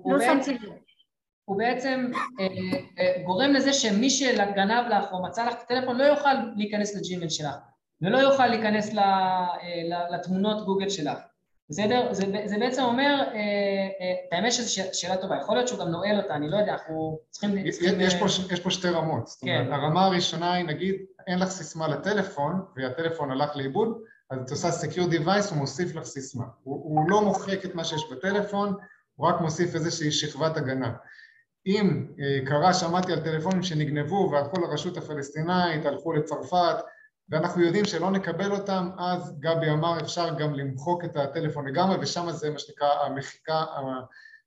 לא 0.06 0.20
שמתי 0.20 0.54
לב. 0.54 0.72
הוא 1.50 1.58
בעצם 1.58 2.10
אה, 2.40 2.46
אה, 2.98 3.22
גורם 3.24 3.52
לזה 3.52 3.72
שמי 3.72 4.10
שגנב 4.10 4.86
לך 4.90 5.12
או 5.12 5.22
מצא 5.22 5.46
לך 5.46 5.54
את 5.54 5.62
הטלפון 5.62 5.96
לא 5.96 6.04
יוכל 6.04 6.34
להיכנס 6.56 6.96
לג'ימל 6.96 7.28
שלך 7.28 7.54
ולא 8.02 8.18
יוכל 8.18 8.46
להיכנס 8.46 8.98
אה, 8.98 9.46
לתמונות 10.10 10.64
גוגל 10.64 10.88
שלך, 10.88 11.18
בסדר? 11.70 12.12
זה, 12.12 12.24
זה 12.44 12.58
בעצם 12.58 12.82
אומר, 12.82 13.24
האמת 14.32 14.52
שזו 14.52 14.74
שאלה 14.92 15.16
טובה, 15.16 15.36
יכול 15.36 15.56
להיות 15.56 15.68
שהוא 15.68 15.80
גם 15.80 15.88
נועל 15.88 16.20
אותה, 16.20 16.34
אני 16.34 16.50
לא 16.50 16.56
יודע, 16.56 16.72
אנחנו 16.72 17.18
צריכים... 17.30 17.70
צריכים 17.70 18.00
יש, 18.00 18.14
פה, 18.14 18.24
יש 18.52 18.60
פה 18.60 18.70
שתי 18.70 18.88
רמות, 18.88 19.26
זאת 19.26 19.42
אומרת, 19.42 19.66
כן. 19.66 19.72
הרמה 19.72 20.06
הראשונה 20.06 20.54
היא 20.54 20.64
נגיד, 20.64 20.94
אין 21.26 21.38
לך 21.38 21.48
סיסמה 21.48 21.88
לטלפון 21.88 22.62
והטלפון 22.76 23.30
הלך 23.30 23.56
לאיבוד, 23.56 23.98
אז 24.30 24.38
את 24.44 24.50
עושה 24.50 24.68
Secure 24.68 25.12
Device, 25.12 25.50
הוא 25.50 25.58
מוסיף 25.58 25.94
לך 25.94 26.04
סיסמה. 26.04 26.44
הוא, 26.62 26.74
הוא 26.84 27.10
לא 27.10 27.22
מוחק 27.22 27.64
את 27.64 27.74
מה 27.74 27.84
שיש 27.84 28.02
בטלפון, 28.12 28.74
הוא 29.14 29.28
רק 29.28 29.40
מוסיף 29.40 29.74
איזושהי 29.74 30.12
שכבת 30.12 30.56
הגנה. 30.56 30.92
אם 31.66 32.06
אה, 32.20 32.46
קרה, 32.46 32.74
שמעתי 32.74 33.12
על 33.12 33.20
טלפונים 33.20 33.62
שנגנבו 33.62 34.28
והלכו 34.32 34.60
לרשות 34.60 34.96
הפלסטינאית, 34.96 35.86
הלכו 35.86 36.12
לצרפת 36.12 36.76
ואנחנו 37.30 37.62
יודעים 37.62 37.84
שלא 37.84 38.10
נקבל 38.10 38.52
אותם, 38.52 38.90
אז 38.98 39.38
גבי 39.40 39.70
אמר 39.70 40.00
אפשר 40.00 40.38
גם 40.38 40.54
למחוק 40.54 41.04
את 41.04 41.16
הטלפון 41.16 41.68
לגמרי 41.68 41.96
ושם 42.00 42.30
זה 42.30 42.50
מה 42.50 42.58
שנקרא 42.58 42.88
המחיקה 42.88 43.64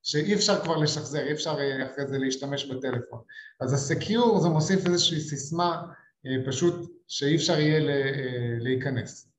שאי 0.04 0.34
אפשר 0.34 0.64
כבר 0.64 0.78
לשחזר, 0.78 1.28
אי 1.28 1.32
אפשר 1.32 1.60
אה, 1.60 1.86
אחרי 1.86 2.08
זה 2.08 2.18
להשתמש 2.18 2.66
בטלפון. 2.66 3.20
אז 3.62 3.74
הסקיור 3.74 4.40
זה 4.40 4.50
מוסיף 4.50 4.86
איזושהי 4.86 5.20
סיסמה 5.20 5.82
אה, 6.26 6.32
פשוט 6.46 6.92
שאי 7.08 7.36
אפשר 7.36 7.60
יהיה 7.60 7.80
להיכנס. 8.60 9.30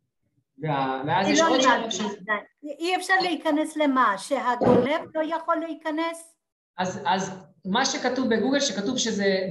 ואז 1.06 1.28
יש 1.28 1.40
לא 1.40 1.48
עוד 1.48 1.60
שאלה. 1.60 2.34
אי 2.62 2.96
אפשר 2.96 3.14
להיכנס 3.22 3.76
למה? 3.76 4.14
שהגונב 4.18 5.00
לא 5.14 5.36
יכול 5.36 5.56
להיכנס? 5.56 6.34
אז, 6.78 7.00
אז 7.06 7.30
מה 7.64 7.86
שכתוב 7.86 8.34
בגוגל, 8.34 8.60
שכתוב 8.60 8.98
שזה 8.98 9.24
אה, 9.24 9.48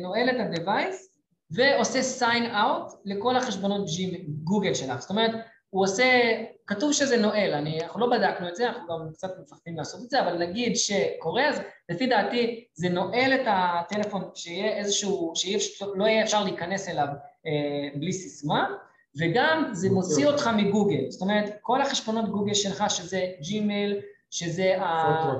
נועל 0.00 0.30
את 0.30 0.40
ה-Device 0.40 1.11
ועושה 1.54 2.00
sign 2.20 2.52
out 2.52 2.96
לכל 3.04 3.36
החשבונות 3.36 3.86
גוגל 4.44 4.74
שלך. 4.74 5.00
זאת 5.00 5.10
אומרת, 5.10 5.30
הוא 5.70 5.84
עושה, 5.84 6.04
כתוב 6.66 6.92
שזה 6.92 7.16
נועל, 7.16 7.54
אני, 7.54 7.80
אנחנו 7.82 8.00
לא 8.00 8.06
בדקנו 8.16 8.48
את 8.48 8.56
זה, 8.56 8.68
אנחנו 8.68 8.88
גם 8.88 9.12
קצת 9.12 9.30
מפחדים 9.42 9.76
לעשות 9.76 10.00
את 10.04 10.10
זה, 10.10 10.20
אבל 10.20 10.38
נגיד 10.38 10.76
שקורה, 10.76 11.48
אז 11.48 11.60
לפי 11.88 12.06
דעתי 12.06 12.64
זה 12.74 12.88
נועל 12.88 13.32
את 13.34 13.46
הטלפון, 13.46 14.30
שיהיה 14.34 14.76
איזשהו, 14.76 15.32
שלא 15.34 16.04
יהיה 16.04 16.22
אפשר 16.24 16.44
להיכנס 16.44 16.88
אליו 16.88 17.06
אה, 17.46 17.98
בלי 18.00 18.12
סיסמה, 18.12 18.66
וגם 19.20 19.68
זה 19.72 19.90
מוציא 19.90 20.26
אותך 20.26 20.50
מגוגל, 20.56 21.10
זאת 21.10 21.22
אומרת, 21.22 21.58
כל 21.60 21.82
החשבונות 21.82 22.28
גוגל 22.30 22.54
שלך, 22.54 22.84
שזה 22.88 23.26
ג'ימייל, 23.40 24.00
שזה 24.32 24.76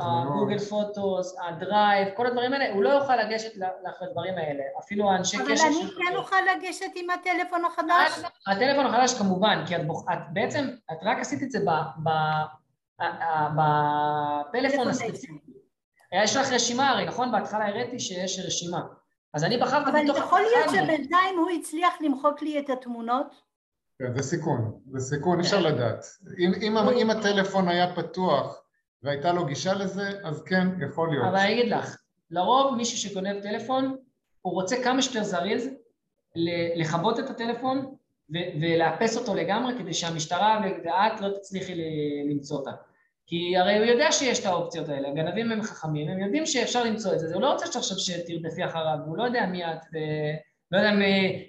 ה 0.01 0.09
Google 0.09 0.59
Photos, 0.59 1.36
ה 1.49 1.57
Drive, 1.57 2.09
כל 2.16 2.26
הדברים 2.26 2.53
האלה, 2.53 2.74
הוא 2.74 2.82
לא 2.82 2.88
יוכל 2.88 3.16
לגשת 3.16 3.53
לדברים 4.03 4.34
האלה, 4.34 4.62
אפילו 4.78 5.11
האנשי 5.11 5.36
קשר... 5.36 5.66
אבל 5.66 5.76
אני 5.76 5.90
כן 5.90 6.16
אוכל 6.16 6.36
לגשת 6.57 6.90
עם 6.95 7.11
הטלפון 7.11 7.64
החדש? 7.64 8.22
הטלפון 8.47 8.86
החדש 8.86 9.18
כמובן, 9.18 9.64
כי 9.66 9.76
את, 9.76 9.80
את 10.12 10.18
בעצם, 10.32 10.68
את 10.93 10.97
רק 11.03 11.18
עשית 11.20 11.43
את 11.43 11.51
זה 11.51 11.59
בפלאפון 14.51 14.88
הספציפי. 14.88 15.40
יש 16.24 16.36
לך 16.36 16.53
רשימה 16.53 16.90
הרי, 16.90 17.05
נכון? 17.05 17.32
בהתחלה 17.32 17.68
הראיתי 17.68 18.01
שיש 18.01 18.40
רשימה. 18.47 18.80
אז 19.34 19.45
אני 19.45 19.59
בחרתי 19.59 19.90
בתוך... 19.90 20.16
אבל 20.16 20.26
יכול 20.26 20.40
להיות 20.40 20.70
שבינתיים 20.70 21.38
הוא 21.38 21.51
הצליח 21.51 21.95
למחוק 22.01 22.43
לי 22.43 22.59
את 22.59 22.70
התמונות? 22.70 23.26
כן, 23.99 24.14
זה 24.16 24.22
סיכון, 24.22 24.80
זה 24.93 25.16
סיכון, 25.16 25.40
אפשר 25.40 25.62
כן. 25.62 25.62
לדעת. 25.62 26.05
אם 26.97 27.11
הטלפון 27.11 27.68
היה 27.68 27.95
פתוח 27.95 28.61
והייתה 29.03 29.32
לו 29.32 29.46
גישה 29.46 29.74
לזה, 29.74 30.11
אז 30.24 30.42
כן, 30.42 30.66
יכול 30.86 31.11
להיות. 31.11 31.26
אבל 31.28 31.36
אני 31.36 31.53
אגיד 31.53 31.72
לך, 31.72 31.96
לרוב 32.30 32.76
מישהו 32.76 32.98
שגונב 32.98 33.40
טלפון, 33.42 33.96
הוא 34.42 34.53
רוצה 34.53 34.84
כמה 34.84 35.03
שיותר 35.03 35.22
זריז 35.22 35.68
לכבות 36.76 37.18
את 37.18 37.30
הטלפון 37.30 37.94
ולאפס 38.61 39.16
אותו 39.16 39.34
לגמרי 39.34 39.74
כדי 39.78 39.94
שהמשטרה 39.94 40.61
ואת 40.84 41.20
לא 41.20 41.28
תצליחי 41.28 41.74
למצוא 42.30 42.59
אותה. 42.59 42.70
כי 43.26 43.57
הרי 43.57 43.78
הוא 43.78 43.84
יודע 43.84 44.12
שיש 44.12 44.40
את 44.40 44.46
האופציות 44.46 44.88
האלה, 44.88 45.09
הגנבים 45.09 45.53
הם 45.53 45.62
חכמים, 45.62 46.09
הם 46.09 46.18
יודעים 46.18 46.46
שאפשר 46.46 46.84
למצוא 46.84 47.12
את 47.12 47.18
זה, 47.18 47.34
הוא 47.34 47.42
לא 47.42 47.53
רוצה 47.53 47.66
שעכשיו 47.72 47.98
שתרדפי 47.98 48.64
אחריו, 48.64 48.98
הוא 49.07 49.16
לא 49.16 49.22
יודע 49.22 49.46
מי 49.46 49.64
את. 49.64 49.80
לא 50.73 50.79
יודע 50.79 50.91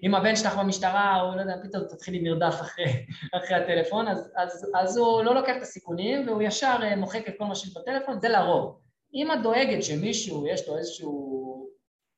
אם 0.04 0.16
הבן 0.16 0.36
שלך 0.36 0.58
במשטרה, 0.58 1.22
או 1.22 1.36
לא 1.36 1.42
יודע, 1.42 1.56
פתאום 1.64 1.84
תתחילי 1.84 2.20
מרדף 2.30 2.62
אחרי, 2.62 2.86
אחרי 3.38 3.56
הטלפון, 3.56 4.08
אז, 4.08 4.32
אז, 4.36 4.72
אז 4.76 4.98
הוא 4.98 5.24
לא 5.24 5.36
לוקח 5.36 5.58
את 5.58 5.62
הסיכונים 5.62 6.28
והוא 6.28 6.42
ישר 6.42 6.78
אה, 6.84 6.96
מוחק 6.96 7.28
את 7.28 7.34
כל 7.38 7.46
מה 7.46 7.56
שיש 7.56 7.78
בטלפון, 7.78 8.20
זה 8.20 8.30
לרוב. 8.30 8.80
אם 9.14 9.32
את 9.32 9.42
דואגת 9.44 9.84
שמישהו, 9.84 10.48
יש 10.48 10.68
לו 10.68 10.78
איזשהו 10.78 11.68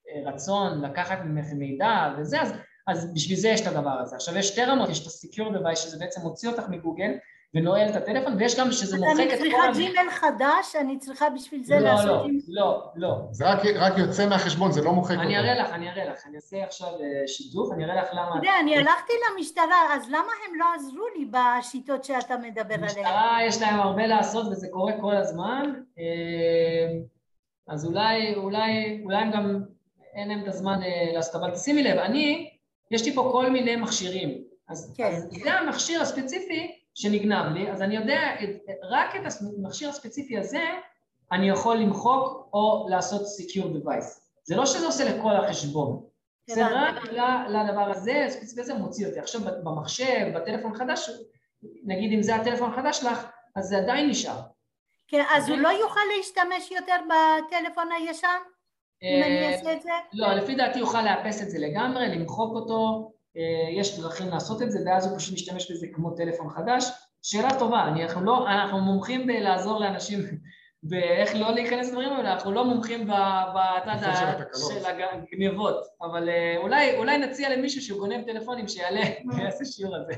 אה, 0.09 0.31
רצון 0.31 0.81
לקחת 0.81 1.19
ממך 1.25 1.45
מידע 1.53 2.13
וזה, 2.17 2.41
אז, 2.41 2.53
אז 2.87 3.13
בשביל 3.13 3.37
זה 3.37 3.49
יש 3.49 3.61
את 3.61 3.67
הדבר 3.67 3.99
הזה. 4.01 4.15
עכשיו 4.15 4.37
יש 4.37 4.47
שתי 4.47 4.63
רמות, 4.63 4.89
יש 4.89 5.01
את 5.01 5.07
ה-Secure 5.07 5.57
Device 5.57 5.75
שזה 5.75 5.97
בעצם 5.99 6.21
מוציא 6.21 6.49
אותך 6.49 6.63
מגוגל, 6.69 7.11
ונועל 7.55 7.89
את 7.89 7.95
הטלפון, 7.95 8.33
ויש 8.39 8.59
גם 8.59 8.71
שזה 8.71 8.97
מוחק 8.97 9.11
את 9.11 9.17
כל... 9.17 9.21
אני 9.21 9.37
צריכה 9.37 9.71
ג'ימל 9.73 10.09
חדש, 10.09 10.75
אני 10.79 10.99
צריכה 10.99 11.29
בשביל 11.29 11.63
זה 11.63 11.75
לא, 11.75 11.81
לעשות... 11.81 12.07
לא, 12.07 12.31
לא, 12.47 12.91
לא. 12.95 13.17
זה 13.31 13.45
רק, 13.49 13.59
רק 13.75 13.97
יוצא 13.97 14.29
מהחשבון, 14.29 14.71
זה 14.71 14.81
לא 14.81 14.91
מוחק 14.91 15.11
אותו. 15.11 15.21
אני 15.21 15.37
אראה 15.37 15.55
לך, 15.63 15.73
אני 15.73 15.89
אראה 15.89 16.05
לך, 16.05 16.27
אני 16.27 16.35
אעשה 16.35 16.63
עכשיו 16.63 16.87
אה, 16.87 17.27
שיתוף, 17.27 17.71
אני 17.73 17.85
אראה 17.85 17.95
לך 17.95 18.09
למה... 18.13 18.29
אתה 18.29 18.37
יודע, 18.37 18.59
אני 18.59 18.77
הלכתי 18.77 19.13
למשטרה, 19.31 19.93
אז 19.93 20.09
למה 20.09 20.31
הם 20.47 20.59
לא 20.59 20.65
עזרו 20.75 21.05
לי 21.17 21.25
בשיטות 21.25 22.03
שאתה 22.03 22.37
מדבר 22.37 22.73
עליהן? 22.73 22.83
המשטרה 22.83 23.37
יש 23.47 23.61
להם 23.61 23.79
הרבה 23.79 24.07
לעשות 24.07 24.47
וזה 24.47 24.67
קורה 24.71 24.93
כל 25.01 25.15
הזמן, 25.15 25.73
אה, 25.99 26.87
אז 27.67 27.85
אולי, 27.85 28.35
אולי, 28.35 29.01
אולי 29.03 29.17
הם 29.17 29.31
גם, 29.31 29.61
אין 30.13 30.27
להם 30.27 30.43
את 30.43 30.47
הזמן 30.47 30.79
אה, 30.83 31.13
לעשות, 31.13 31.35
אבל 31.35 31.51
תשימי 31.51 31.83
לב, 31.83 31.97
אני, 31.97 32.49
יש 32.91 33.05
לי 33.05 33.13
פה 33.13 33.29
כל 33.31 33.49
מיני 33.49 33.75
מכשירים, 33.75 34.37
אז, 34.69 34.93
כן. 34.97 35.03
אז 35.03 35.29
זה 35.43 35.53
המכשיר 35.53 36.01
הספציפי 36.01 36.84
שנגנב 36.95 37.53
לי, 37.53 37.71
אז 37.71 37.81
אני 37.81 37.95
יודע, 37.95 38.19
רק 38.89 39.15
את 39.15 39.21
המכשיר 39.57 39.89
הספציפי 39.89 40.37
הזה 40.37 40.63
אני 41.31 41.49
יכול 41.49 41.77
למחוק 41.77 42.49
או 42.53 42.87
לעשות 42.89 43.21
Secure 43.21 43.65
Device. 43.65 44.19
זה 44.43 44.55
לא 44.55 44.65
שזה 44.65 44.85
עושה 44.85 45.15
לכל 45.15 45.31
החשבון, 45.31 46.05
זה 46.49 46.67
רק 46.67 46.95
לדבר 47.49 47.91
הזה, 47.91 48.25
הספציפי 48.25 48.61
הזה 48.61 48.73
מוציא 48.73 49.07
אותי. 49.07 49.19
עכשיו 49.19 49.41
במחשב, 49.63 50.31
בטלפון 50.35 50.75
חדש, 50.75 51.09
נגיד 51.85 52.13
אם 52.13 52.21
זה 52.21 52.35
הטלפון 52.35 52.73
החדש 52.73 52.99
שלך, 52.99 53.25
אז 53.55 53.65
זה 53.65 53.77
עדיין 53.77 54.09
נשאר. 54.09 54.39
כן, 55.07 55.23
אז 55.35 55.49
הוא 55.49 55.57
לא 55.57 55.69
יוכל 55.69 55.99
להשתמש 56.17 56.71
יותר 56.71 56.95
בטלפון 57.05 57.91
הישן? 57.91 58.27
אם 59.03 59.23
אני 59.23 59.53
אעשה 59.53 59.73
את 59.73 59.81
זה? 59.81 59.89
לא, 60.13 60.33
לפי 60.33 60.55
דעתי 60.55 60.79
יוכל 60.79 61.01
לאפס 61.01 61.41
את 61.41 61.49
זה 61.49 61.59
לגמרי, 61.59 62.07
למחוק 62.07 62.55
אותו, 62.55 63.11
יש 63.77 63.99
דרכים 63.99 64.29
לעשות 64.29 64.61
את 64.61 64.71
זה, 64.71 64.79
ואז 64.85 65.07
הוא 65.07 65.17
פשוט 65.17 65.33
משתמש 65.33 65.71
בזה 65.71 65.87
כמו 65.93 66.11
טלפון 66.11 66.49
חדש. 66.49 66.91
שאלה 67.21 67.49
טובה, 67.59 67.83
אנחנו 67.83 68.25
לא, 68.25 68.47
אנחנו 68.49 68.79
מומחים 68.79 69.27
בלעזור 69.27 69.79
לאנשים 69.79 70.19
באיך 70.89 71.35
לא 71.35 71.51
להיכנס 71.51 71.87
לדברים 71.87 72.09
האלה, 72.09 72.33
אנחנו 72.33 72.51
לא 72.51 72.65
מומחים 72.65 73.07
בצד 73.07 74.13
של 74.69 74.85
הגניבות, 74.85 75.85
אבל 76.01 76.29
אה, 76.29 76.57
אולי, 76.57 76.97
אולי 76.97 77.17
נציע 77.17 77.57
למישהו 77.57 77.81
שהוא 77.81 77.99
גונב 77.99 78.25
טלפונים 78.25 78.67
שיעלה 78.67 79.01
ויעשה 79.37 79.65
שיעור 79.65 79.95
הזה. 79.95 80.13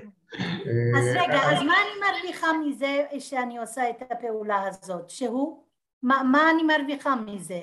אז 0.97 1.05
רגע, 1.09 1.38
אז 1.38 1.63
מה 1.63 1.74
אני 1.74 2.11
מרוויחה 2.11 2.47
מזה 2.65 3.03
שאני 3.20 3.57
עושה 3.57 3.89
את 3.89 4.11
הפעולה 4.11 4.63
הזאת? 4.68 5.09
שהוא? 5.09 5.63
מה, 6.03 6.22
מה 6.32 6.51
אני 6.51 6.63
מרוויחה 6.63 7.15
מזה? 7.15 7.59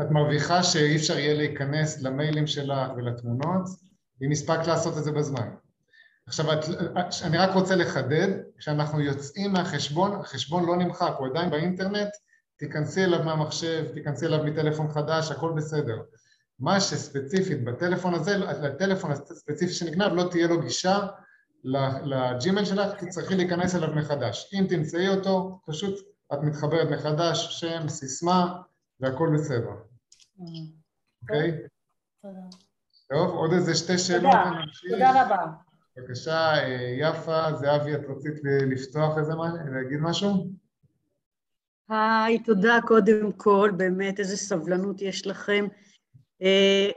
את 0.00 0.10
מרוויחה 0.10 0.62
שאי 0.62 0.96
אפשר 0.96 1.18
יהיה 1.18 1.34
להיכנס 1.34 2.02
למיילים 2.02 2.46
שלך 2.46 2.90
ולתמונות, 2.96 3.85
אם 4.22 4.30
הספקת 4.30 4.66
לעשות 4.66 4.98
את 4.98 5.04
זה 5.04 5.12
בזמן. 5.12 5.48
עכשיו, 6.26 6.46
אני 7.24 7.38
רק 7.38 7.54
רוצה 7.54 7.76
לחדד, 7.76 8.28
כשאנחנו 8.58 9.00
יוצאים 9.00 9.52
מהחשבון, 9.52 10.20
החשבון 10.20 10.66
לא 10.66 10.76
נמחק, 10.76 11.12
הוא 11.18 11.26
עדיין 11.26 11.50
באינטרנט, 11.50 12.08
תיכנסי 12.56 13.04
אליו 13.04 13.22
מהמחשב, 13.24 13.84
תיכנסי 13.94 14.26
אליו 14.26 14.44
מטלפון 14.44 14.88
חדש, 14.88 15.30
הכל 15.30 15.52
בסדר. 15.56 16.02
מה 16.58 16.80
שספציפית 16.80 17.64
בטלפון 17.64 18.14
הזה, 18.14 18.36
לטלפון 18.38 19.10
הספציפי 19.10 19.72
שנגנב, 19.72 20.12
לא 20.12 20.28
תהיה 20.30 20.46
לו 20.46 20.60
גישה 20.60 21.06
לג'ימל 22.04 22.64
שלך, 22.64 23.04
תצטרכי 23.04 23.34
להיכנס 23.34 23.74
אליו 23.74 23.94
מחדש. 23.94 24.54
אם 24.54 24.66
תמצאי 24.68 25.08
אותו, 25.08 25.60
פשוט 25.66 25.98
את 26.32 26.38
מתחברת 26.42 26.88
מחדש, 26.90 27.60
שם, 27.60 27.88
סיסמה, 27.88 28.62
והכל 29.00 29.30
בסדר. 29.34 29.70
אוקיי? 31.22 31.52
תודה. 32.22 32.65
טוב, 33.12 33.30
עוד 33.30 33.52
איזה 33.52 33.74
שתי 33.74 33.98
שאלות. 33.98 34.32
תודה 34.90 35.22
רבה. 35.22 35.46
בבקשה, 35.96 36.52
יפה, 36.98 37.52
זהבי, 37.52 37.94
את 37.94 38.00
רצית 38.08 38.34
לפתוח 38.70 39.18
איזה 39.18 39.32
משהו, 39.34 39.74
להגיד 39.74 39.98
משהו? 40.00 40.50
היי, 41.88 42.38
תודה 42.38 42.78
קודם 42.86 43.32
כל, 43.32 43.70
באמת 43.76 44.20
איזה 44.20 44.36
סבלנות 44.36 45.02
יש 45.02 45.26
לכם. 45.26 45.66
Uh, 46.42 46.46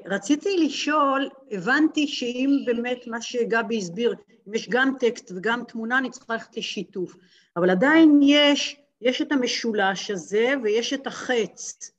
רציתי 0.05 0.65
לשאול, 0.65 1.29
הבנתי 1.51 2.07
שאם 2.07 2.63
באמת 2.65 3.07
מה 3.07 3.21
שגבי 3.21 3.77
הסביר, 3.77 4.15
אם 4.47 4.53
יש 4.53 4.69
גם 4.69 4.93
טקסט 4.99 5.31
וגם 5.35 5.63
תמונה, 5.67 5.97
אני 5.97 6.09
צריכה 6.09 6.33
ללכת 6.33 6.57
לשיתוף, 6.57 7.15
אבל 7.57 7.69
עדיין 7.69 8.19
יש, 8.23 8.81
יש 9.01 9.21
את 9.21 9.31
המשולש 9.31 10.11
הזה 10.11 10.53
ויש 10.63 10.93
את 10.93 11.07
החץ, 11.07 11.91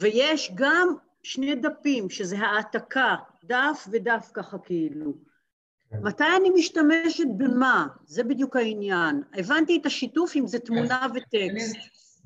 ויש 0.00 0.52
גם 0.54 0.94
שני 1.22 1.54
דפים, 1.54 2.10
שזה 2.10 2.38
העתקה, 2.38 3.16
דף 3.44 3.88
ודף 3.90 4.30
ככה 4.34 4.58
כאילו. 4.58 5.12
כן. 5.90 5.96
מתי 6.02 6.24
אני 6.40 6.50
משתמשת 6.50 7.26
במה? 7.36 7.86
זה 8.04 8.24
בדיוק 8.24 8.56
העניין. 8.56 9.22
הבנתי 9.34 9.78
את 9.80 9.86
השיתוף 9.86 10.36
אם 10.36 10.46
זה 10.46 10.58
תמונה 10.58 11.00
כן. 11.00 11.18
וטקסט. 11.18 11.76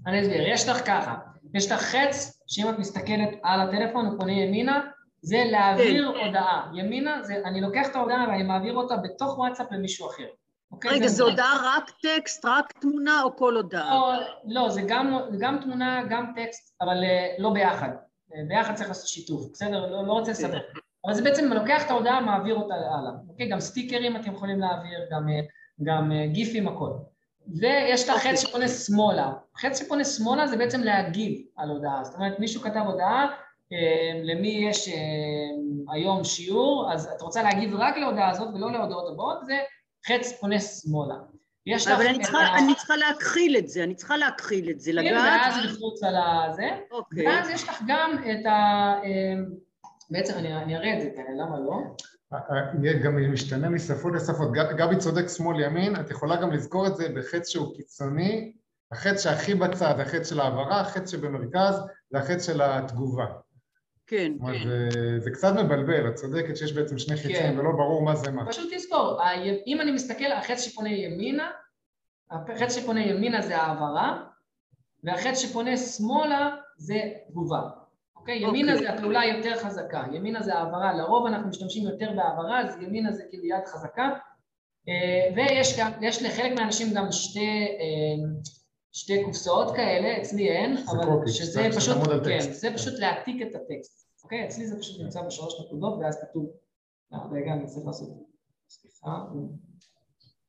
אני 0.06 0.22
אסביר, 0.22 0.48
יש 0.48 0.68
לך 0.68 0.86
ככה, 0.86 1.16
יש 1.54 1.72
לך 1.72 1.80
חץ, 1.80 2.42
שאם 2.46 2.70
את 2.70 2.78
מסתכלת 2.78 3.28
על 3.42 3.60
הטלפון 3.60 4.06
ופונה 4.06 4.32
ימינה, 4.32 4.80
זה 5.22 5.42
להעביר 5.46 6.12
כן. 6.12 6.26
הודעה. 6.26 6.70
ימינה, 6.74 7.22
זה, 7.22 7.34
אני 7.44 7.60
לוקח 7.60 7.88
את 7.90 7.96
ההודעה 7.96 8.28
ואני 8.28 8.42
מעביר 8.42 8.74
אותה 8.74 8.96
בתוך 8.96 9.38
וואטסאפ 9.38 9.66
למישהו 9.72 10.10
אחר. 10.10 10.26
אוקיי? 10.72 10.90
רגע, 10.90 11.06
זו 11.06 11.28
הודעה 11.28 11.62
רק 11.64 11.90
טקסט, 12.02 12.44
רק 12.44 12.72
תמונה 12.72 13.22
או 13.22 13.36
כל 13.36 13.56
הודעה? 13.56 13.90
לא, 13.90 14.12
לא 14.44 14.68
זה 14.68 14.82
גם, 14.86 15.18
גם 15.38 15.58
תמונה, 15.62 16.02
גם 16.10 16.32
טקסט, 16.36 16.76
אבל 16.80 17.04
אה, 17.04 17.34
לא 17.38 17.50
ביחד. 17.50 17.88
אה, 18.34 18.40
ביחד 18.48 18.74
צריך 18.74 18.88
לעשות 18.88 19.08
שיתוף, 19.08 19.50
בסדר? 19.52 19.90
לא, 19.90 20.06
לא 20.06 20.12
רוצה 20.12 20.30
לסדר. 20.30 20.60
אבל 21.04 21.14
זה 21.14 21.22
בעצם 21.22 21.52
לוקח 21.52 21.86
את 21.86 21.90
ההודעה, 21.90 22.20
מעביר 22.20 22.54
אותה 22.54 22.74
הלאה, 22.74 23.12
אוקיי? 23.28 23.48
גם 23.48 23.60
סטיקרים 23.60 24.16
אתם 24.16 24.32
יכולים 24.32 24.60
להעביר, 24.60 24.98
גם, 25.10 25.26
גם 25.82 26.12
אה, 26.12 26.26
גיפים, 26.26 26.68
הכל. 26.68 26.90
ויש 27.60 28.04
את 28.04 28.08
החץ 28.08 28.24
אוקיי. 28.24 28.36
שפונה 28.36 28.68
שמאלה. 28.68 29.32
חץ 29.56 29.78
שפונה 29.78 30.04
שמאלה 30.04 30.46
זה 30.46 30.56
בעצם 30.56 30.80
להגיב 30.80 31.40
על 31.56 31.70
הודעה. 31.70 32.04
זאת 32.04 32.14
אומרת, 32.14 32.38
מישהו 32.38 32.60
כתב 32.60 32.82
הודעה, 32.86 33.26
אה, 33.72 34.20
למי 34.24 34.66
יש 34.70 34.88
אה, 34.88 34.94
היום 35.94 36.24
שיעור, 36.24 36.92
אז 36.92 37.06
את 37.16 37.22
רוצה 37.22 37.42
להגיב 37.42 37.74
רק 37.74 37.96
להודעה 37.96 38.30
הזאת 38.30 38.54
ולא 38.54 38.72
להודעות 38.72 39.12
הבאות, 39.12 39.44
זה 39.44 39.58
חץ 40.06 40.32
פונה 40.40 40.60
שמאלה. 40.60 41.14
יש 41.66 41.88
אבל 41.88 42.06
אני 42.06 42.22
צריכה, 42.22 42.38
ה... 42.38 42.58
אני 42.58 42.74
צריכה 42.74 42.96
להכחיל 42.96 43.56
את 43.56 43.68
זה, 43.68 43.84
אני 43.84 43.94
צריכה 43.94 44.16
להכחיל 44.16 44.70
את 44.70 44.80
זה, 44.80 44.92
לגעת... 44.92 45.14
ואז 45.14 45.64
לחוץ 45.64 46.02
על 46.02 46.14
הזה, 46.16 46.68
אוקיי. 46.90 47.26
ואז 47.26 47.48
יש 47.48 47.68
לך 47.68 47.82
גם 47.86 48.10
את 48.18 48.46
ה... 48.46 48.94
בעצם 50.10 50.38
אני 50.38 50.76
אראה 50.76 50.96
את 50.96 51.00
זה, 51.00 51.10
כן, 51.16 51.32
למה 51.36 51.58
לא? 51.58 51.80
יהיה 52.82 52.98
גם 52.98 53.32
משתנה 53.32 53.68
משפות 53.68 54.12
לשפות. 54.14 54.52
גבי 54.52 54.96
צודק 54.96 55.28
שמאל 55.28 55.60
ימין, 55.60 55.96
את 55.96 56.10
יכולה 56.10 56.36
גם 56.36 56.52
לזכור 56.52 56.86
את 56.86 56.96
זה 56.96 57.08
בחץ 57.08 57.48
שהוא 57.48 57.74
קיצוני, 57.76 58.52
החץ 58.92 59.22
שהכי 59.22 59.54
בצד, 59.54 60.00
החץ 60.00 60.28
של 60.30 60.40
העברה, 60.40 60.80
החץ 60.80 61.10
שבמרכז, 61.10 61.80
זה 62.10 62.18
החץ 62.18 62.46
של 62.46 62.62
התגובה. 62.62 63.26
כן. 64.12 64.32
כן. 64.46 64.68
זה, 64.68 65.20
זה 65.20 65.30
קצת 65.30 65.52
מבלבל, 65.64 66.08
את 66.08 66.14
צודקת 66.14 66.56
שיש 66.56 66.72
בעצם 66.72 66.98
שני 66.98 67.16
חיצים 67.16 67.36
כן. 67.36 67.58
ולא 67.58 67.70
ברור 67.72 68.02
מה 68.02 68.16
זה 68.16 68.30
מה. 68.30 68.46
פשוט 68.46 68.72
תזכור, 68.74 69.20
אם 69.66 69.80
אני 69.80 69.90
מסתכל, 69.90 70.32
החץ 70.32 70.60
שפונה 70.60 70.88
ימינה, 70.88 71.50
החץ 72.30 72.76
שפונה 72.76 73.00
ימינה 73.00 73.42
זה 73.42 73.56
העברה, 73.56 74.24
והחץ 75.04 75.38
שפונה 75.38 75.76
שמאלה 75.76 76.50
זה 76.76 77.00
תגובה. 77.28 77.60
אוקיי? 78.16 78.38
ימינה 78.38 78.76
זה 78.76 78.92
הפעולה 78.92 79.20
היותר 79.20 79.56
חזקה, 79.56 80.04
ימינה 80.12 80.42
זה 80.42 80.54
העברה, 80.54 80.92
לרוב 80.94 81.26
אנחנו 81.26 81.48
משתמשים 81.48 81.88
יותר 81.88 82.12
בהעברה, 82.16 82.60
אז 82.60 82.82
ימינה 82.82 83.12
זה 83.12 83.22
כאילו 83.30 83.44
יד 83.44 83.66
חזקה, 83.66 84.10
אה, 84.88 85.44
ויש 86.00 86.22
לחלק 86.22 86.52
מהאנשים 86.58 86.94
גם 86.94 87.12
שתי, 87.12 87.66
אה, 87.80 88.40
שתי 88.92 89.24
קופסאות 89.24 89.76
כאלה, 89.76 90.22
אצלי 90.22 90.50
אין, 90.50 90.76
אבל 90.76 91.26
שזה 91.26 91.68
פשוט, 91.76 91.96
כן, 92.24 92.40
זה 92.40 92.70
פשוט 92.74 92.98
להעתיק 92.98 93.42
את 93.42 93.54
הטקסט, 93.54 94.01
אוקיי? 94.24 94.46
אצלי 94.46 94.66
זה 94.66 94.78
פשוט 94.78 95.00
נמצא 95.00 95.22
בשלוש 95.22 95.60
נקודות 95.60 95.98
ואז 96.00 96.20
כתוב, 96.22 96.46
רגע, 97.32 97.52
אני 97.52 97.66
צריך 97.66 97.86
לעשות, 97.86 98.08
סליחה, 98.68 99.24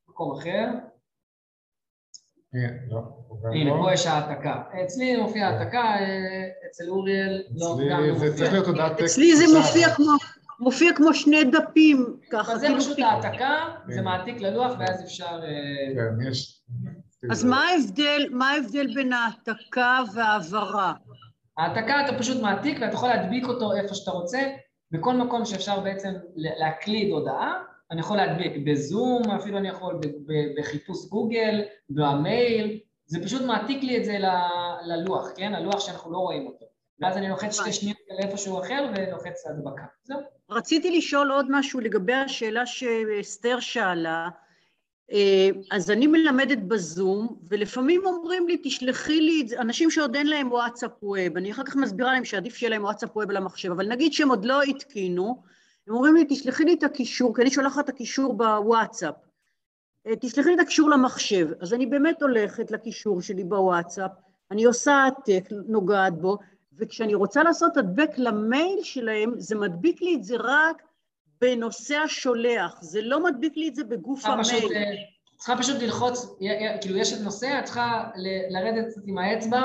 מקום 0.09 0.39
אחר, 0.39 0.69
לא, 2.89 3.01
הנה, 3.53 3.69
לא. 3.69 3.83
פה 3.83 3.93
יש 3.93 4.07
העתקה. 4.07 4.61
אצלי 4.85 5.17
מופיע 5.17 5.47
העתקה, 5.47 5.81
אה, 5.81 6.47
אצל 6.69 6.89
אוריאל 6.89 7.43
לא, 7.55 7.77
גם 7.91 8.03
לא 8.03 8.13
מופיע. 8.13 9.05
אצלי 9.05 9.35
זה 9.35 9.45
מופיע 9.57 9.89
כמו... 9.95 10.11
מופיע 10.59 10.93
כמו 10.95 11.13
שני 11.13 11.43
דפים, 11.43 12.17
ככה. 12.31 12.57
זה 12.57 12.67
פשוט 12.77 12.99
העתקה, 12.99 13.55
זה 13.87 13.95
כן. 13.95 14.03
מעתיק 14.03 14.41
ללוח 14.41 14.73
ואז 14.79 15.03
אפשר... 15.03 15.39
אה, 15.43 15.95
כן, 15.95 16.29
יש... 16.29 16.63
אז 17.31 17.43
מה 17.43 17.65
ההבדל, 17.69 18.27
מה 18.31 18.51
ההבדל 18.51 18.93
בין 18.95 19.13
העתקה 19.13 19.99
והעברה? 20.13 20.93
העתקה 21.57 22.05
אתה 22.05 22.17
פשוט 22.17 22.41
מעתיק 22.41 22.77
ואתה 22.81 22.93
יכול 22.93 23.09
להדביק 23.09 23.45
אותו 23.47 23.73
איפה 23.73 23.95
שאתה 23.95 24.11
רוצה, 24.11 24.39
בכל 24.91 25.13
מקום 25.13 25.45
שאפשר 25.45 25.79
בעצם 25.79 26.13
להקליד 26.35 27.11
הודעה, 27.11 27.63
אני 27.91 27.99
יכול 27.99 28.17
להדביק 28.17 28.53
בזום, 28.65 29.31
אפילו 29.31 29.57
אני 29.57 29.69
יכול 29.69 29.99
בחיפוש 30.57 31.09
גוגל, 31.09 31.61
במייל, 31.89 32.79
זה 33.05 33.23
פשוט 33.23 33.41
מעתיק 33.41 33.83
לי 33.83 33.97
את 33.97 34.05
זה 34.05 34.17
ללוח, 34.85 35.27
כן? 35.35 35.55
הלוח 35.55 35.79
שאנחנו 35.79 36.11
לא 36.11 36.17
רואים 36.17 36.47
אותו. 36.47 36.65
ואז 36.99 37.17
אני 37.17 37.29
לוחץ 37.29 37.61
שתי 37.61 37.73
שניות 37.73 37.97
על 38.09 38.27
איפשהו 38.27 38.59
אחר 38.59 38.85
ולוחץ 38.95 39.47
הדבקה. 39.47 39.83
זהו. 40.03 40.19
רציתי 40.49 40.97
לשאול 40.97 41.31
עוד 41.31 41.45
משהו 41.49 41.79
לגבי 41.79 42.13
השאלה 42.13 42.65
שאסתר 42.65 43.59
שאלה. 43.59 44.29
אה, 45.13 45.49
אז 45.71 45.91
אני 45.91 46.07
מלמדת 46.07 46.57
בזום, 46.57 47.35
ולפעמים 47.49 48.01
אומרים 48.05 48.47
לי, 48.47 48.57
תשלחי 48.63 49.21
לי 49.21 49.41
את 49.41 49.47
זה, 49.47 49.61
אנשים 49.61 49.91
שעוד 49.91 50.15
אין 50.15 50.27
להם 50.27 50.51
וואטסאפ 50.51 50.91
ווב, 51.03 51.37
אני 51.37 51.51
אחר 51.51 51.63
כך 51.63 51.75
מסבירה 51.75 52.13
להם 52.13 52.25
שעדיף 52.25 52.55
שיהיה 52.55 52.69
להם 52.69 52.83
וואטסאפ 52.83 53.17
ווב 53.17 53.29
על 53.29 53.37
המחשב, 53.37 53.71
אבל 53.71 53.87
נגיד 53.87 54.13
שהם 54.13 54.29
עוד 54.29 54.45
לא 54.45 54.61
התקינו, 54.61 55.43
הם 55.87 55.93
אומרים 55.93 56.15
לי, 56.15 56.25
תשלחי 56.29 56.63
לי 56.63 56.73
את 56.73 56.83
הקישור, 56.83 57.35
כי 57.35 57.41
אני 57.41 57.51
שולחת 57.51 57.83
את 57.83 57.89
הקישור 57.89 58.33
בוואטסאפ. 58.33 59.15
אה, 60.07 60.15
תשלחי 60.21 60.49
לי 60.49 60.55
את 60.55 60.59
הקישור 60.59 60.89
למחשב. 60.89 61.49
אז 61.61 61.73
אני 61.73 61.85
באמת 61.85 62.21
הולכת 62.21 62.71
לקישור 62.71 63.21
שלי 63.21 63.43
בוואטסאפ, 63.43 64.11
אני 64.51 64.63
עושה 64.63 64.93
העתק, 64.93 65.49
נוגעת 65.67 66.17
בו, 66.17 66.37
וכשאני 66.77 67.15
רוצה 67.15 67.43
לעשות 67.43 67.77
הדבק 67.77 68.09
למייל 68.17 68.83
שלהם, 68.83 69.33
זה 69.37 69.55
מדביק 69.55 70.01
לי 70.01 70.15
את 70.15 70.23
זה 70.23 70.35
רק 70.39 70.81
בנושא 71.43 71.95
השולח, 71.95 72.81
זה 72.81 73.01
לא 73.01 73.23
מדביק 73.23 73.57
לי 73.57 73.67
את 73.67 73.75
זה 73.75 73.83
בגוף 73.83 74.25
המייל. 74.25 74.43
פשוט, 74.43 74.71
אה, 74.71 74.83
צריכה 75.37 75.57
פשוט 75.57 75.81
ללחוץ, 75.81 76.35
כאילו 76.81 76.97
יש 76.97 77.13
את 77.13 77.21
נושא, 77.21 77.59
את 77.59 77.63
צריכה 77.63 78.09
לרדת 78.49 78.85
עם 79.05 79.17
האצבע 79.17 79.61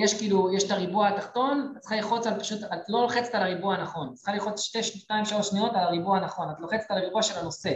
יש 0.00 0.18
כאילו, 0.18 0.54
יש 0.54 0.64
את 0.64 0.70
הריבוע 0.70 1.08
התחתון, 1.08 1.72
את 1.76 1.80
צריכה 1.80 1.96
ללחוץ 1.96 2.26
על 2.26 2.40
פשוט, 2.40 2.60
את 2.64 2.88
לא 2.88 3.02
לוחצת 3.02 3.34
על 3.34 3.42
הריבוע 3.42 3.74
הנכון, 3.74 4.08
את 4.08 4.14
צריכה 4.14 4.32
ללחוץ 4.32 4.60
שתי, 4.60 4.82
שתיים, 4.82 5.24
שלוש 5.24 5.48
שניות 5.48 5.70
על 5.74 5.80
הריבוע 5.80 6.18
הנכון, 6.18 6.50
את 6.50 6.60
לוחצת 6.60 6.90
על 6.90 6.98
הריבוע 6.98 7.22
של 7.22 7.38
הנושא. 7.38 7.72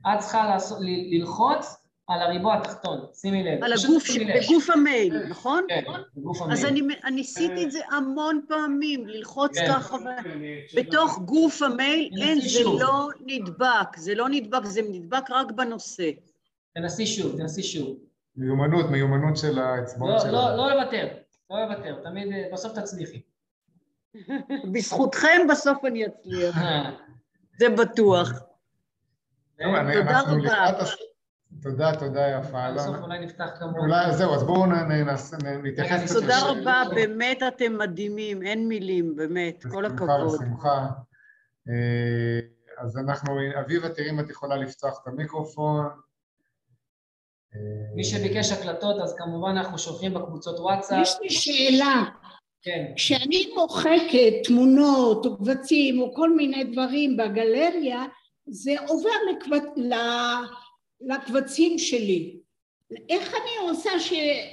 את 0.00 0.18
צריכה 0.18 0.48
לעשות, 0.48 0.78
ללחוץ 1.10 1.76
על 2.10 2.22
הריבוע 2.22 2.54
התחתון, 2.54 3.06
שימי 3.14 3.42
לב. 3.42 3.64
על 3.64 3.72
הגוף, 3.72 4.04
ש... 4.04 4.16
בגוף 4.18 4.70
המייל, 4.70 5.26
נכון? 5.28 5.64
כן, 5.68 5.84
בגוף 6.16 6.42
המייל. 6.42 6.58
אז 6.58 6.64
אני 6.64 6.80
ניסיתי 7.10 7.64
את 7.64 7.70
זה 7.70 7.78
המון 7.90 8.40
פעמים, 8.48 9.06
ללחוץ 9.06 9.58
כן. 9.58 9.66
ככה, 9.68 9.96
בתוך 10.76 11.18
גוף 11.24 11.62
המייל, 11.62 12.10
אין, 12.22 12.40
זה 12.40 12.64
לא 12.64 13.08
נדבק, 13.26 13.96
זה 13.96 14.14
לא 14.14 14.28
נדבק, 14.28 14.64
זה 14.64 14.80
נדבק 14.90 15.30
רק 15.30 15.50
בנושא. 15.50 16.10
תנסי 16.74 17.06
שוב, 17.06 17.36
תנסי 17.36 17.62
שוב. 17.62 17.96
מיומנות, 18.36 18.90
מיומנות 18.90 19.36
של 19.36 19.58
האצבעות 19.58 20.10
לא, 20.14 20.20
שלה. 20.20 20.32
לא, 20.32 20.56
לא 20.56 20.74
לוותר, 20.74 21.08
לא 21.50 21.64
לוותר, 21.64 22.02
תמיד, 22.02 22.28
בסוף 22.52 22.78
תצליחי. 22.78 23.20
בזכותכם 24.72 25.46
בסוף 25.50 25.84
אני 25.84 26.06
אצליח, 26.06 26.56
זה 27.58 27.68
בטוח. 27.68 28.32
תודה 30.30 30.68
רבה. 30.68 31.09
תודה, 31.62 31.96
תודה 31.98 32.28
יפה. 32.28 32.72
בסוף 32.74 32.96
אולי 33.02 33.18
נפתח 33.18 33.48
גם... 33.60 33.68
אולי, 33.78 34.12
זהו, 34.12 34.34
אז 34.34 34.44
בואו 34.44 34.66
נתייחס... 35.62 36.12
תודה 36.12 36.38
רבה, 36.42 36.82
באמת 36.94 37.42
אתם 37.48 37.78
מדהימים, 37.78 38.42
אין 38.42 38.68
מילים, 38.68 39.16
באמת, 39.16 39.64
כל 39.70 39.84
הכבוד. 39.84 40.34
בשמחה, 40.34 40.38
בשמחה. 40.38 40.86
אז 42.78 42.98
אנחנו, 42.98 43.34
אביבה, 43.60 43.88
תראי 43.88 44.10
אם 44.10 44.20
את 44.20 44.30
יכולה 44.30 44.56
לפתוח 44.56 45.00
את 45.02 45.08
המיקרופון. 45.08 45.86
מי 47.94 48.04
שביקש 48.04 48.52
הקלטות, 48.52 49.00
אז 49.02 49.14
כמובן 49.18 49.50
אנחנו 49.50 49.78
שולחים 49.78 50.14
בקבוצות 50.14 50.60
וואטסאפ. 50.60 50.98
יש 51.02 51.16
לי 51.22 51.30
שאלה. 51.30 52.04
כן. 52.62 52.92
כשאני 52.96 53.52
מוחקת 53.54 54.32
תמונות 54.44 55.26
או 55.26 55.36
קבצים 55.38 56.00
או 56.00 56.14
כל 56.14 56.36
מיני 56.36 56.64
דברים 56.64 57.16
בגלריה, 57.16 58.04
זה 58.46 58.72
עובר 58.88 59.10
לקבצ... 59.30 59.78
לקבצים 61.00 61.78
שלי. 61.78 62.40
איך 63.08 63.28
אני 63.28 63.68
עושה 63.68 63.90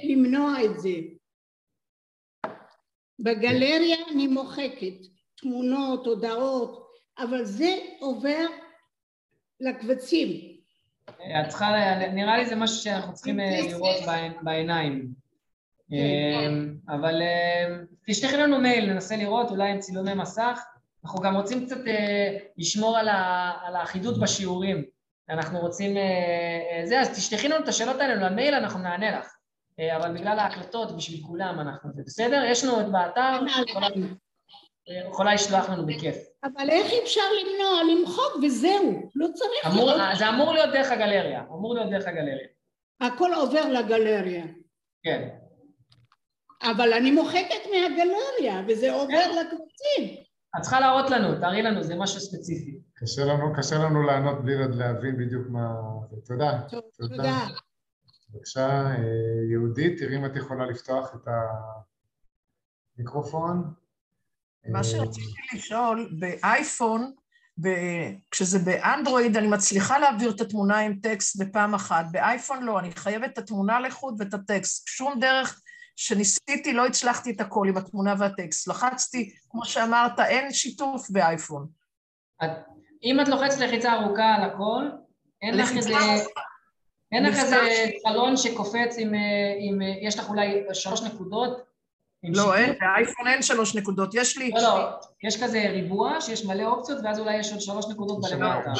למנוע 0.04 0.64
את 0.64 0.80
זה? 0.80 0.90
בגלריה 3.20 3.96
אני 4.12 4.26
מוחקת 4.26 5.06
תמונות, 5.36 6.06
הודעות, 6.06 6.88
אבל 7.18 7.44
זה 7.44 7.76
עובר 8.00 8.46
לקבצים. 9.60 10.58
את 11.08 11.48
צריכה, 11.48 11.66
נראה 12.12 12.38
לי 12.38 12.46
זה 12.46 12.56
משהו 12.56 12.76
שאנחנו 12.76 13.14
צריכים 13.14 13.40
אה, 13.40 13.60
לראות 13.68 13.96
בעיניים. 14.42 15.08
כן. 15.90 15.96
אה, 15.96 16.94
אבל 16.94 17.22
אה, 17.22 17.76
תשלחי 18.06 18.36
לנו 18.36 18.58
מייל, 18.58 18.92
ננסה 18.92 19.16
לראות, 19.16 19.50
אולי 19.50 19.70
עם 19.70 19.78
צילומי 19.78 20.14
מסך. 20.14 20.64
אנחנו 21.04 21.20
גם 21.20 21.36
רוצים 21.36 21.66
קצת 21.66 21.80
לשמור 22.56 22.98
על 22.98 23.76
האחידות 23.76 24.20
בשיעורים. 24.20 24.84
אנחנו 25.30 25.58
רוצים... 25.60 25.96
זה, 26.84 27.00
אז 27.00 27.18
תשלחי 27.18 27.48
לנו 27.48 27.64
את 27.64 27.68
השאלות 27.68 28.00
האלה 28.00 28.14
למייל, 28.14 28.54
אנחנו 28.54 28.78
נענה 28.78 29.18
לך. 29.18 29.34
אבל 29.96 30.12
בגלל 30.14 30.38
ההקלטות, 30.38 30.96
בשביל 30.96 31.20
כולם 31.26 31.60
אנחנו... 31.60 31.90
זה 31.94 32.02
בסדר? 32.06 32.44
יש 32.44 32.64
לנו 32.64 32.80
את 32.80 32.92
באתר, 32.92 33.40
יכולה 35.10 35.34
לשלוח 35.34 35.68
לנו 35.68 35.86
בכיף. 35.86 36.16
אבל 36.44 36.70
איך 36.70 36.92
אפשר 37.02 37.20
למנוע? 37.40 37.82
למחוק 37.92 38.36
וזהו, 38.42 39.10
לא 39.14 39.26
צריך... 39.34 39.66
אמור, 39.66 39.90
זה 40.18 40.28
אמור 40.28 40.52
להיות 40.52 40.70
דרך 40.72 40.90
הגלריה, 40.90 41.40
אמור 41.40 41.74
להיות 41.74 41.90
דרך 41.90 42.06
הגלריה. 42.06 42.48
הכל 43.00 43.30
עובר 43.34 43.68
לגלריה. 43.68 44.44
כן. 45.02 45.28
אבל 46.62 46.92
אני 46.92 47.10
מוחקת 47.10 47.62
מהגלריה, 47.72 48.62
וזה 48.68 48.92
עובר 48.92 49.24
כן. 49.24 49.30
לקבוצים. 49.30 50.24
את 50.56 50.62
צריכה 50.62 50.80
להראות 50.80 51.10
לנו, 51.10 51.40
תראי 51.40 51.62
לנו, 51.62 51.82
זה 51.82 51.94
משהו 51.96 52.20
ספציפי. 52.20 52.77
קשה 53.00 53.24
לנו, 53.24 53.54
קשה 53.56 53.78
לנו 53.78 54.02
לענות 54.02 54.44
בלי 54.44 54.54
להבין 54.68 55.16
בדיוק 55.16 55.48
מה... 55.48 55.74
תודה. 56.24 56.60
טוב, 56.68 56.82
תודה. 56.96 57.16
תודה. 57.16 57.46
בבקשה, 58.30 58.68
אה, 58.68 58.96
יהודית, 59.50 59.98
תראי 59.98 60.16
אם 60.16 60.24
את 60.24 60.36
יכולה 60.36 60.66
לפתוח 60.66 61.14
את 61.14 61.28
המיקרופון. 62.96 63.74
מה 64.66 64.84
שרציתי 64.84 65.40
לשאול, 65.54 66.10
באייפון, 66.18 67.12
כשזה 68.30 68.58
באנדרואיד 68.58 69.36
אני 69.36 69.46
מצליחה 69.46 69.98
להעביר 69.98 70.30
את 70.30 70.40
התמונה 70.40 70.78
עם 70.78 70.98
טקסט 71.02 71.42
בפעם 71.42 71.74
אחת, 71.74 72.04
באייפון 72.10 72.62
לא, 72.62 72.78
אני 72.78 72.92
חייבת 72.92 73.32
את 73.32 73.38
התמונה 73.38 73.80
לחוד 73.80 74.14
ואת 74.18 74.34
הטקסט. 74.34 74.88
שום 74.88 75.20
דרך 75.20 75.60
שניסיתי, 75.96 76.72
לא 76.72 76.86
הצלחתי 76.86 77.30
את 77.30 77.40
הכל 77.40 77.66
עם 77.68 77.76
התמונה 77.76 78.14
והטקסט. 78.18 78.68
לחצתי, 78.68 79.34
כמו 79.50 79.64
שאמרת, 79.64 80.20
אין 80.20 80.52
שיתוף 80.52 81.10
באייפון. 81.10 81.66
את, 82.44 82.50
אם 83.04 83.20
את 83.20 83.28
לוחצת 83.28 83.60
לחיצה 83.60 83.92
ארוכה 83.92 84.34
על 84.34 84.50
הכל, 84.50 84.84
אין 85.42 85.56
לך 85.56 85.76
איזה... 85.76 85.94
אין 87.12 87.24
לך 87.24 87.38
איזה 87.38 87.56
חלון 88.08 88.36
שקופץ 88.36 88.96
עם, 88.98 89.12
עם... 89.60 89.82
יש 90.02 90.18
לך 90.18 90.28
אולי 90.28 90.62
שלוש 90.72 91.02
נקודות, 91.02 91.68
לא, 92.22 92.56
אין, 92.56 92.74
באייפון 92.80 93.26
אין 93.26 93.42
שלוש 93.42 93.76
נקודות, 93.76 94.14
יש 94.14 94.38
לי... 94.38 94.50
לא, 94.50 94.62
לא, 94.62 94.88
יש 95.24 95.42
כזה 95.42 95.58
ריבוע 95.70 96.20
שיש 96.20 96.44
מלא 96.44 96.66
אופציות, 96.66 96.98
ואז 97.04 97.18
אולי 97.18 97.36
יש 97.36 97.52
עוד 97.52 97.60
שלוש 97.60 97.86
נקודות 97.90 98.20
בלמטה. 98.20 98.72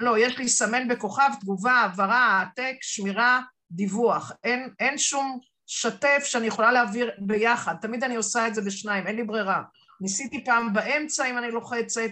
לא, 0.00 0.18
יש 0.18 0.38
לי 0.38 0.48
סמן 0.48 0.88
בכוכב, 0.88 1.30
תגובה, 1.40 1.72
העברה, 1.72 2.18
העתק, 2.18 2.76
שמירה, 2.80 3.40
דיווח. 3.70 4.32
אין 4.80 4.98
שום 4.98 5.38
שתף 5.66 6.22
שאני 6.24 6.46
יכולה 6.46 6.72
להעביר 6.72 7.10
ביחד, 7.18 7.74
תמיד 7.80 8.04
אני 8.04 8.16
עושה 8.16 8.46
את 8.46 8.54
זה 8.54 8.62
בשניים, 8.62 9.06
אין 9.06 9.16
לי 9.16 9.24
ברירה. 9.24 9.62
ניסיתי 10.00 10.44
פעם 10.44 10.72
באמצע 10.72 11.30
אם 11.30 11.38
אני 11.38 11.50
לוחצת, 11.50 12.10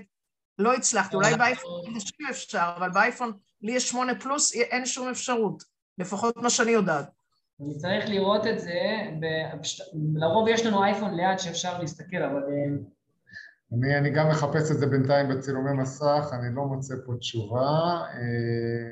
לא 0.59 0.75
הצלחתי, 0.75 1.17
אולי 1.17 1.35
באייפון 1.37 1.81
אפשר, 2.31 2.73
אבל 2.77 2.91
באייפון 2.91 3.33
לי 3.63 3.73
יש 3.73 3.89
שמונה 3.89 4.21
פלוס, 4.21 4.55
אין 4.55 4.87
שום 4.87 5.09
אפשרות, 5.09 5.63
לפחות 5.99 6.37
מה 6.37 6.51
שאני 6.51 6.71
יודעת. 6.71 7.11
אני 7.61 7.75
צריך 7.75 8.09
לראות 8.09 8.47
את 8.47 8.61
זה, 8.61 8.81
לרוב 10.15 10.49
יש 10.49 10.67
לנו 10.67 10.85
אייפון 10.85 11.15
ליד 11.15 11.39
שאפשר 11.39 11.79
להסתכל, 11.81 12.23
אבל... 12.23 12.43
אה, 12.43 12.77
אני, 13.73 13.99
אני 13.99 14.11
גם 14.11 14.29
מחפש 14.29 14.71
את 14.71 14.79
זה 14.79 14.87
בינתיים 14.87 15.29
בצילומי 15.29 15.83
מסך, 15.83 16.31
אני 16.33 16.55
לא 16.55 16.65
מוצא 16.65 16.95
פה 17.07 17.13
תשובה. 17.19 17.61
אה, 18.15 18.89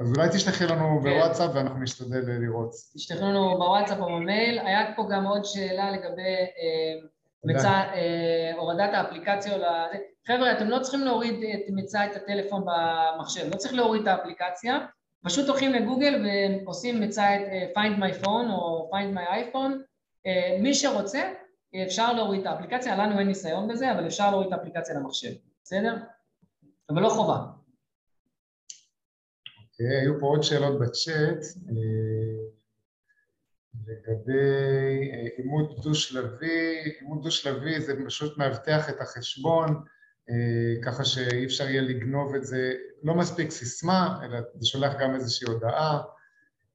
אז 0.00 0.12
אולי 0.16 0.28
תשלחי 0.28 0.64
לנו 0.64 1.00
כן. 1.02 1.10
בוואטסאפ 1.10 1.50
ואנחנו 1.54 1.82
נשתדל 1.82 2.24
לראות. 2.26 2.70
תשלחי 2.94 3.20
לנו 3.20 3.58
בוואטסאפ 3.58 3.98
או 3.98 4.06
במייל. 4.06 4.58
היה 4.58 4.94
פה 4.96 5.08
גם 5.10 5.24
עוד 5.24 5.44
שאלה 5.44 5.90
לגבי 5.90 6.36
אה, 6.58 7.08
מצא, 7.44 7.68
אה, 7.68 8.52
הורדת 8.56 8.90
האפליקציה. 8.92 9.58
חבר'ה, 10.26 10.52
אתם 10.52 10.68
לא 10.68 10.78
צריכים 10.78 11.00
להוריד 11.00 11.34
את 11.34 11.64
מצא 11.68 12.06
את 12.06 12.16
הטלפון 12.16 12.64
במחשב, 12.66 13.50
לא 13.52 13.56
צריך 13.56 13.74
להוריד 13.74 14.02
את 14.02 14.08
האפליקציה. 14.08 14.78
פשוט 15.26 15.48
הולכים 15.48 15.72
לגוגל 15.72 16.26
ועושים 16.64 17.00
מצא 17.00 17.36
את 17.36 17.40
אה, 17.40 17.82
find 17.82 17.98
my 17.98 18.24
phone 18.24 18.52
או 18.52 18.90
find 18.92 19.16
my 19.16 19.54
iPhone, 19.54 19.72
אה, 20.26 20.58
מי 20.62 20.74
שרוצה 20.74 21.32
אפשר 21.86 22.12
להוריד 22.12 22.40
את 22.40 22.46
האפליקציה, 22.46 22.96
לנו 22.96 23.18
אין 23.18 23.28
ניסיון 23.28 23.68
בזה, 23.68 23.92
אבל 23.92 24.06
אפשר 24.06 24.30
להוריד 24.30 24.52
את 24.52 24.58
האפליקציה 24.58 24.94
למחשב, 24.94 25.30
בסדר? 25.64 25.96
אבל 26.90 27.02
לא 27.02 27.08
חובה. 27.08 27.36
אוקיי, 29.72 29.86
okay, 29.86 30.02
היו 30.02 30.20
פה 30.20 30.26
עוד 30.26 30.42
שאלות 30.42 30.80
בצ'אט 30.80 31.38
אה, 31.68 32.35
לגבי 33.86 35.10
אימות 35.38 35.80
דו-שלבי, 35.82 36.94
אימות 37.00 37.22
דו-שלבי 37.22 37.80
זה 37.80 37.94
פשוט 38.06 38.38
מאבטח 38.38 38.90
את 38.90 39.00
החשבון 39.00 39.84
אה, 40.30 40.82
ככה 40.84 41.04
שאי 41.04 41.44
אפשר 41.44 41.64
יהיה 41.64 41.82
לגנוב 41.82 42.34
את 42.34 42.44
זה, 42.44 42.72
לא 43.02 43.14
מספיק 43.14 43.50
סיסמה, 43.50 44.20
אלא 44.24 44.38
זה 44.54 44.66
שולח 44.66 44.92
גם 45.00 45.14
איזושהי 45.14 45.48
הודעה, 45.48 46.02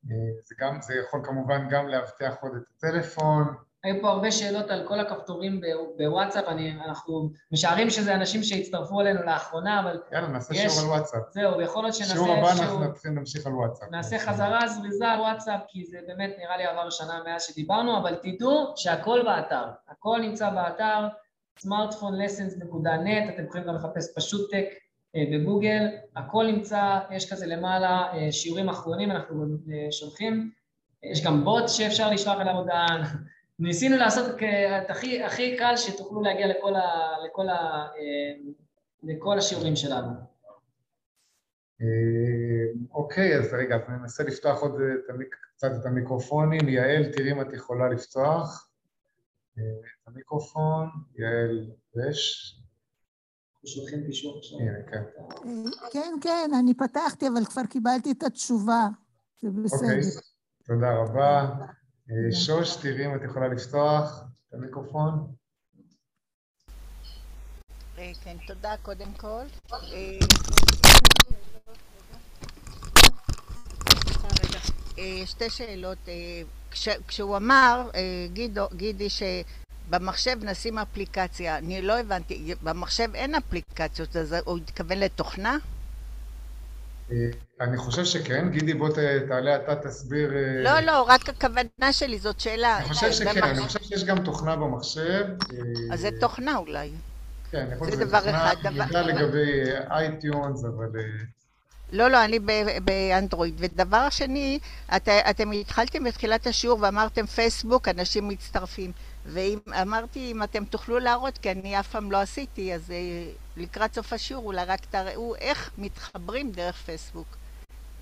אה, 0.09 0.41
זה, 0.43 0.55
גם, 0.59 0.82
זה 0.82 0.93
יכול 0.95 1.22
כמובן 1.24 1.68
גם 1.70 1.88
לאבטח 1.88 2.36
עוד 2.41 2.51
את 2.55 2.64
הטלפון. 2.78 3.43
היו 3.84 4.02
פה 4.02 4.10
הרבה 4.10 4.32
שאלות 4.32 4.70
על 4.70 4.88
כל 4.88 5.00
הכפתורים 5.00 5.62
בוואטסאפ, 5.98 6.46
אני, 6.48 6.74
אנחנו 6.86 7.30
משערים 7.52 7.90
שזה 7.90 8.16
אנשים 8.16 8.44
שהצטרפו 8.44 9.02
אלינו 9.02 9.24
לאחרונה, 9.24 9.80
אבל... 9.80 10.00
יאללה, 10.12 10.28
נעשה 10.28 10.56
יש... 10.56 10.74
שיעור 10.74 10.94
על 10.94 10.98
וואטסאפ. 10.98 11.22
זהו, 11.32 11.62
יכול 11.62 11.84
להיות 11.84 11.96
שנעשה... 11.96 12.14
שיעור 12.14 12.32
הבא 12.32 12.56
שיעור... 12.56 12.84
נתחיל 12.84 13.12
נמשיך 13.12 13.46
על 13.46 13.54
וואטסאפ. 13.54 13.92
נעשה 13.92 14.20
חזרה 14.20 14.68
זריזה 14.68 15.08
על 15.08 15.20
וואטסאפ, 15.20 15.62
כי 15.68 15.86
זה 15.86 15.98
באמת 16.08 16.36
נראה 16.38 16.58
לי 16.58 16.66
עבר 16.66 16.90
שנה 16.90 17.24
מאז 17.26 17.44
שדיברנו, 17.44 17.98
אבל 17.98 18.16
תדעו 18.16 18.74
שהכל 18.76 19.22
באתר, 19.26 19.66
הכל 19.90 20.18
נמצא 20.22 20.50
באתר, 20.50 21.08
smartphonelessons.net, 21.60 23.34
אתם 23.34 23.46
יכולים 23.46 23.68
גם 23.68 23.76
לחפש 23.76 24.14
פשוט 24.16 24.52
טק 24.52 24.66
אה, 25.16 25.24
בגוגל, 25.32 25.88
הכל 26.16 26.46
נמצא, 26.46 27.00
יש 27.12 27.32
כזה 27.32 27.46
למעלה 27.46 28.14
אה, 28.14 28.32
שיעורים 28.32 28.70
אחרונים, 28.70 29.12
אנחנו 29.12 29.44
אה, 29.44 29.92
שולחים, 29.92 30.52
יש 31.04 31.26
גם 31.26 31.44
בוט 31.44 31.70
שאפשר 31.70 32.10
לשלוח 32.10 32.40
אליו 32.40 32.56
הודעה, 32.56 32.86
ניסינו 33.62 33.97
לעשות 33.97 34.41
את 34.84 34.89
הכי, 34.89 35.24
הכי 35.24 35.57
קל 35.57 35.74
שתוכלו 35.78 36.22
להגיע 36.22 36.47
לכל, 36.47 36.76
ה, 36.76 37.16
לכל, 37.26 37.49
ה, 37.49 37.88
לכל 39.03 39.38
השיעורים 39.38 39.76
שלנו. 39.76 40.09
אוקיי, 42.91 43.38
אז 43.39 43.53
רגע, 43.53 43.76
אז 43.76 43.82
ננסה 43.89 44.24
לפתוח 44.24 44.62
עוד 44.62 44.72
קצת 45.55 45.72
את 45.82 45.86
המיקרופונים. 45.86 46.70
יעל, 46.70 47.12
תראי 47.12 47.32
אם 47.32 47.41
את 47.41 47.53
יכולה 47.53 47.89
לפתוח. 47.89 48.70
את 49.53 50.07
המיקרופון, 50.07 50.89
יעל 51.16 51.70
רש. 51.95 52.55
שולחים 53.66 54.05
קישור 54.05 54.38
עכשיו. 54.38 54.59
כן. 54.91 55.03
כן, 55.91 56.14
כן, 56.22 56.49
אני 56.59 56.74
פתחתי, 56.74 57.28
אבל 57.28 57.45
כבר 57.45 57.62
קיבלתי 57.70 58.12
את 58.12 58.24
התשובה. 58.24 58.88
זה 59.41 59.49
בסדר. 59.64 59.88
אוקיי, 59.88 60.01
תודה 60.66 60.91
רבה. 60.97 61.49
אה, 62.12 62.32
שוש, 62.32 62.76
תראי 62.76 63.05
אם 63.05 63.16
את 63.16 63.22
יכולה 63.24 63.47
לפתוח 63.47 64.24
את 64.49 64.53
המיקרופון. 64.53 65.28
אה, 67.97 68.12
כן, 68.24 68.38
תודה 68.47 68.76
קודם 68.82 69.14
כל. 69.14 69.43
אה, 74.97 75.24
שתי 75.26 75.49
שאלות. 75.49 75.97
כשהוא 77.07 77.38
אמר, 77.38 77.89
גידו, 78.34 78.68
גידי, 78.74 79.07
שבמחשב 79.09 80.38
נשים 80.43 80.78
אפליקציה, 80.78 81.57
אני 81.57 81.82
לא 81.82 81.99
הבנתי, 81.99 82.53
במחשב 82.64 83.09
אין 83.14 83.36
אפליקציות, 83.36 84.16
אז 84.16 84.36
הוא 84.45 84.57
התכוון 84.57 84.99
לתוכנה? 84.99 85.57
אני 87.62 87.78
חושב 87.78 88.05
שכן. 88.05 88.49
גידי, 88.49 88.74
בוא 88.74 88.89
תעלה 89.28 89.55
אתה, 89.55 89.76
תסביר... 89.76 90.32
לא, 90.64 90.80
לא, 90.80 91.01
רק 91.01 91.30
הכוונה 91.30 91.91
שלי, 91.91 92.20
זאת 92.20 92.39
שאלה. 92.39 92.78
אני 92.78 92.86
חושב 92.86 93.12
שכן, 93.12 93.43
אני 93.43 93.62
חושב 93.62 93.80
שיש 93.84 94.03
גם 94.03 94.24
תוכנה 94.24 94.55
במחשב. 94.55 95.26
אז 95.91 95.99
זה 95.99 96.09
תוכנה 96.20 96.57
אולי. 96.57 96.91
כן, 97.51 97.68
יכול 97.74 97.88
להיות 97.88 97.99
שזה 98.01 98.18
תוכנה, 98.18 98.51
אני 98.51 98.80
יודע 98.80 99.01
לגבי 99.01 99.64
iTunes, 99.92 100.64
אבל... 100.66 100.89
לא, 101.91 102.07
לא, 102.07 102.26
אני 102.26 102.39
באנדרואיד. 102.84 103.55
ודבר 103.57 104.09
שני, 104.09 104.59
את, 104.95 105.07
אתם 105.07 105.51
התחלתם 105.51 106.03
בתחילת 106.03 106.47
השיעור 106.47 106.80
ואמרתם 106.82 107.26
פייסבוק, 107.26 107.88
אנשים 107.88 108.28
מצטרפים. 108.28 108.91
ואמרתי, 109.26 110.32
אם 110.32 110.43
אתם 110.43 110.66
תוכלו 110.66 110.99
להראות, 110.99 111.38
כי 111.38 111.51
אני 111.51 111.80
אף 111.80 111.88
פעם 111.88 112.12
לא 112.12 112.18
עשיתי, 112.18 112.74
אז 112.74 112.93
לקראת 113.58 113.93
סוף 113.93 114.14
השיעור 114.14 114.45
אולי 114.45 114.66
רק 114.66 114.86
תראו 114.86 115.36
איך 115.36 115.72
מתחברים 115.78 116.52
דרך 116.52 116.76
פייסבוק. 116.76 117.28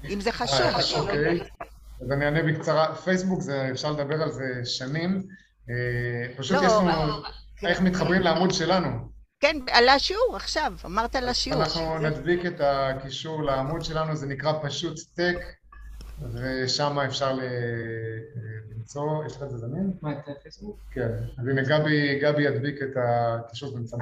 אם 0.10 0.22
זה 0.22 0.32
חשוב, 0.32 0.62
אני 0.62 0.94
לא 0.94 1.00
אוקיי. 1.00 1.40
אז 2.02 2.12
אני 2.12 2.26
אענה 2.26 2.44
בקצרה. 2.44 2.96
פייסבוק, 2.96 3.40
אפשר 3.72 3.92
לדבר 3.92 4.24
על 4.24 4.32
זה 4.32 4.44
שנים. 4.66 5.24
פשוט 6.38 6.58
יש 6.64 6.72
לנו 6.72 7.24
איך 7.64 7.82
מתחברים 7.82 8.22
לעמוד 8.22 8.54
שלנו. 8.54 9.10
כן, 9.40 9.58
על 9.72 9.90
השיעור 9.90 10.36
עכשיו, 10.36 10.74
אמרת 10.86 11.16
על 11.16 11.30
השיעור. 11.30 11.64
אנחנו 11.64 11.98
נדביק 11.98 12.46
את 12.46 12.62
הקישור 12.64 13.44
לעמוד 13.44 13.84
שלנו, 13.84 14.16
זה 14.16 14.28
נקרא 14.28 14.54
פשוט 14.62 15.00
טק, 15.16 15.38
ושם 16.34 17.00
אפשר 17.00 17.38
למצוא, 18.76 19.26
יש 19.26 19.36
לך 19.36 19.44
את 19.44 19.50
זה 19.50 19.58
זמין? 19.58 19.92
מה, 20.02 20.12
את 20.12 20.28
הפייסבוק? 20.28 20.80
כן, 20.92 21.10
אז 21.38 21.48
הנה 21.48 21.62
גבי, 21.62 22.20
גבי 22.20 22.44
ידביק 22.44 22.82
את 22.82 22.98
הקישור 22.98 23.74
ונמצא 23.74 23.98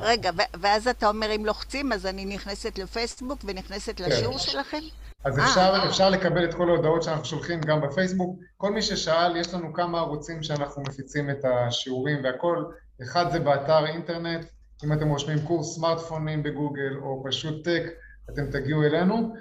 רגע, 0.00 0.30
ואז 0.60 0.88
אתה 0.88 1.08
אומר 1.08 1.34
אם 1.36 1.46
לוחצים, 1.46 1.92
אז 1.92 2.06
אני 2.06 2.24
נכנסת 2.24 2.78
לפייסבוק 2.78 3.40
ונכנסת 3.44 4.00
לשיעור 4.00 4.38
שלכם? 4.38 4.78
אז 5.24 5.38
אפשר, 5.38 5.74
אפשר 5.88 6.10
לקבל 6.10 6.44
את 6.44 6.54
כל 6.54 6.68
ההודעות 6.68 7.02
שאנחנו 7.02 7.24
שולחים 7.24 7.60
גם 7.60 7.80
בפייסבוק. 7.80 8.40
כל 8.56 8.72
מי 8.72 8.82
ששאל, 8.82 9.36
יש 9.36 9.54
לנו 9.54 9.72
כמה 9.72 9.98
ערוצים 9.98 10.42
שאנחנו 10.42 10.82
מפיצים 10.82 11.30
את 11.30 11.44
השיעורים 11.44 12.24
והכל. 12.24 12.64
אחד 13.02 13.30
זה 13.32 13.40
באתר 13.40 13.86
אינטרנט, 13.86 14.46
אם 14.84 14.92
אתם 14.92 15.08
רושמים 15.08 15.38
קורס 15.46 15.76
סמארטפונים 15.76 16.42
בגוגל 16.42 16.96
או 17.02 17.24
פשוט 17.26 17.64
טק, 17.64 17.82
אתם 18.30 18.50
תגיעו 18.50 18.82
אלינו. 18.82 19.34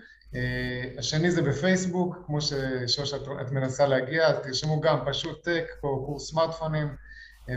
השני 0.98 1.32
זה 1.32 1.42
בפייסבוק, 1.42 2.16
כמו 2.26 2.40
ששוש 2.42 3.14
את 3.14 3.52
מנסה 3.52 3.88
להגיע, 3.88 4.28
אז 4.28 4.36
תרשמו 4.44 4.82
גם 4.82 4.98
פשוט 5.06 5.44
טק 5.44 5.66
או 5.84 6.06
קורס 6.06 6.30
סמארטפונים, 6.30 6.96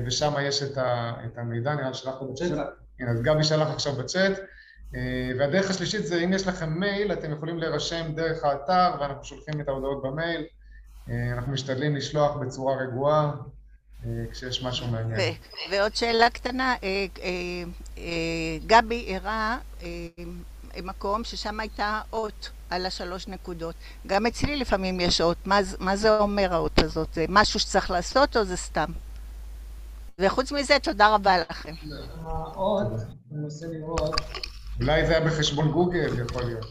ושם 0.07 0.33
יש 0.43 0.63
את 0.63 1.39
המידע, 1.39 1.75
נראה 1.75 1.89
לי 1.89 1.95
שלחת 1.95 2.23
בצ'אט. 2.33 2.51
הנה, 3.01 3.11
אז 3.11 3.23
גבי 3.23 3.45
שלח 3.45 3.69
עכשיו 3.69 3.93
בצ'אט. 3.93 4.33
והדרך 5.39 5.71
השלישית 5.71 6.07
זה 6.07 6.21
אם 6.25 6.33
יש 6.33 6.47
לכם 6.47 6.81
מייל, 6.81 7.13
אתם 7.13 7.33
יכולים 7.33 7.59
להירשם 7.59 8.13
דרך 8.15 8.45
האתר 8.45 8.91
ואנחנו 9.01 9.25
שולחים 9.25 9.61
את 9.61 9.69
ההודעות 9.69 10.03
במייל. 10.03 10.45
אנחנו 11.09 11.53
משתדלים 11.53 11.97
לשלוח 11.97 12.37
בצורה 12.37 12.77
רגועה. 12.77 13.33
כשיש 14.31 14.65
משהו 14.65 14.87
מעניין. 14.87 15.35
ועוד 15.71 15.97
שאלה 15.97 16.31
קטנה, 16.31 16.75
גבי 18.67 19.17
הראה 19.17 19.59
מקום 20.83 21.25
ששם 21.25 21.61
הייתה 21.61 22.01
אות 22.13 22.51
על 22.73 22.87
השלוש 22.87 23.29
נקודות. 23.29 23.75
גם 24.07 24.27
אצלי 24.27 24.57
לפעמים 24.57 25.01
יש 25.01 25.21
אות. 25.21 25.47
מה 25.79 25.97
זה 25.97 26.19
אומר 26.19 26.55
האות 26.55 26.79
הזאת? 26.79 27.15
זה 27.15 27.25
משהו 27.29 27.61
שצריך 27.61 27.91
לעשות 27.91 28.37
או 28.37 28.45
זה 28.45 28.57
סתם? 28.57 28.91
וחוץ 30.19 30.53
מזה, 30.53 30.77
תודה 30.83 31.15
רבה 31.15 31.39
לכם. 31.39 31.75
האות, 32.25 32.87
אני 32.93 33.41
מנסה 33.43 33.67
לראות. 33.67 34.21
אולי 34.81 35.07
זה 35.07 35.17
היה 35.17 35.27
בחשבון 35.27 35.73
גוגל, 35.73 36.21
יכול 36.27 36.43
להיות. 36.43 36.67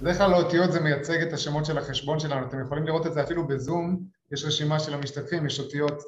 בדרך 0.00 0.18
כלל 0.18 0.32
האותיות 0.32 0.72
זה 0.72 0.80
מייצג 0.80 1.22
את 1.22 1.32
השמות 1.32 1.66
של 1.66 1.78
החשבון 1.78 2.20
שלנו, 2.20 2.46
אתם 2.46 2.60
יכולים 2.60 2.86
לראות 2.86 3.06
את 3.06 3.14
זה 3.14 3.22
אפילו 3.22 3.46
בזום, 3.46 3.98
יש 4.32 4.44
רשימה 4.44 4.80
של 4.80 4.94
המשתתפים, 4.94 5.46
יש 5.46 5.60
אותיות 5.60 6.02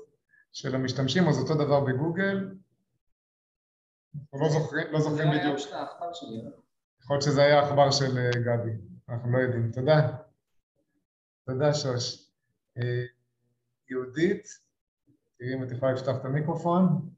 של 0.52 0.74
המשתמשים, 0.74 1.28
אז 1.28 1.38
אותו 1.38 1.54
דבר 1.54 1.80
בגוגל. 1.80 2.48
אנחנו 4.14 4.38
לא 4.40 4.48
זוכרים, 4.48 4.86
לא 4.90 5.00
זוכרים 5.00 5.28
בדיוק. 5.30 5.58
יכול 7.02 7.16
להיות 7.16 7.22
שזה 7.22 7.42
היה 7.42 7.60
העכבר 7.60 7.90
של 7.90 8.30
גבי, 8.30 8.70
אנחנו 9.08 9.32
לא 9.32 9.38
יודעים. 9.38 9.72
תודה. 9.72 10.16
תודה 11.46 11.74
שוש. 11.74 12.30
יהודית, 13.90 14.46
תראי 15.38 15.54
אם 15.54 15.62
את 15.62 15.70
יכולה 15.72 15.92
לפתוח 15.92 16.16
את 16.20 16.24
המיקרופון. 16.24 17.10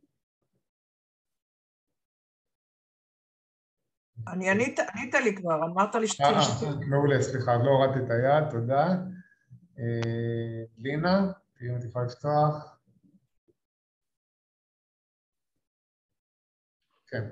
אני 4.29 4.51
ענית, 4.51 4.79
ענית 4.79 5.15
לי 5.15 5.37
כבר, 5.37 5.55
אמרת 5.65 5.95
לי 5.95 6.09
שתהיה 6.09 6.31
מעולה, 6.89 7.23
סליחה, 7.23 7.57
לא 7.57 7.71
הורדתי 7.71 7.99
את 8.05 8.11
היד, 8.11 8.51
תודה. 8.51 8.87
לינה, 10.79 11.33
תראי 11.55 11.71
אם 11.71 11.77
את 11.77 11.85
יכולה 11.85 12.05
לפתוח. 12.05 12.80
כן. 17.11 17.25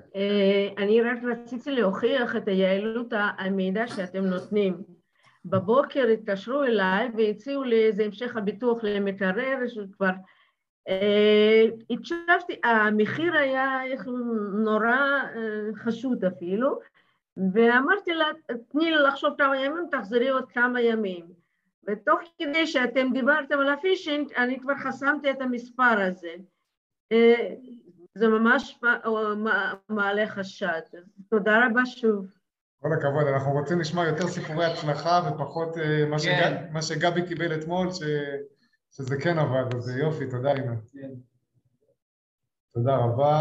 אני 0.77 1.01
רק 1.01 1.17
רציתי 1.23 1.71
להוכיח 1.71 2.35
את 2.35 2.47
היעילות 2.47 3.13
המידע 3.37 3.87
שאתם 3.87 4.25
נותנים. 4.25 4.77
בבוקר 5.45 6.07
התקשרו 6.07 6.63
אליי 6.63 7.09
והציעו 7.17 7.63
לי 7.63 7.85
איזה 7.85 8.03
המשך 8.05 8.37
הביטוח 8.37 8.83
למקרר, 8.83 9.57
שכבר 9.67 10.11
הקשבתי, 11.89 12.59
המחיר 12.63 13.37
היה 13.37 13.79
נורא 14.63 15.19
חשוד 15.75 16.25
אפילו, 16.25 16.79
ואמרתי 17.53 18.13
לה, 18.13 18.25
תני 18.71 18.91
לי 18.91 18.97
לחשוב 19.07 19.33
כמה 19.37 19.57
ימים, 19.57 19.85
תחזרי 19.91 20.29
עוד 20.29 20.51
כמה 20.51 20.81
ימים. 20.81 21.25
ותוך 21.87 22.19
כדי 22.37 22.67
שאתם 22.67 23.07
דיברתם 23.13 23.59
על 23.59 23.69
הפישינג, 23.69 24.33
אני 24.33 24.59
כבר 24.59 24.75
חסמתי 24.75 25.31
את 25.31 25.41
המספר 25.41 26.01
הזה. 26.01 26.33
זה 28.19 28.27
ממש 28.27 28.79
מעלה 29.89 30.27
חשד. 30.27 30.81
תודה 31.29 31.65
רבה 31.65 31.85
שוב. 31.85 32.25
כל 32.81 32.89
הכבוד, 32.93 33.27
אנחנו 33.27 33.51
רוצים 33.51 33.79
לשמוע 33.79 34.05
יותר 34.05 34.27
סיפורי 34.27 34.65
הצלחה 34.65 35.21
ופחות 35.27 35.69
מה 36.71 36.81
שגבי 36.81 37.27
קיבל 37.27 37.59
אתמול, 37.59 37.89
שזה 38.91 39.17
כן 39.23 39.39
עבד, 39.39 39.75
אז 39.75 39.89
יופי, 39.89 40.29
תודה 40.29 40.51
רינה. 40.51 40.75
כן. 40.93 41.09
תודה 42.73 42.95
רבה. 42.95 43.39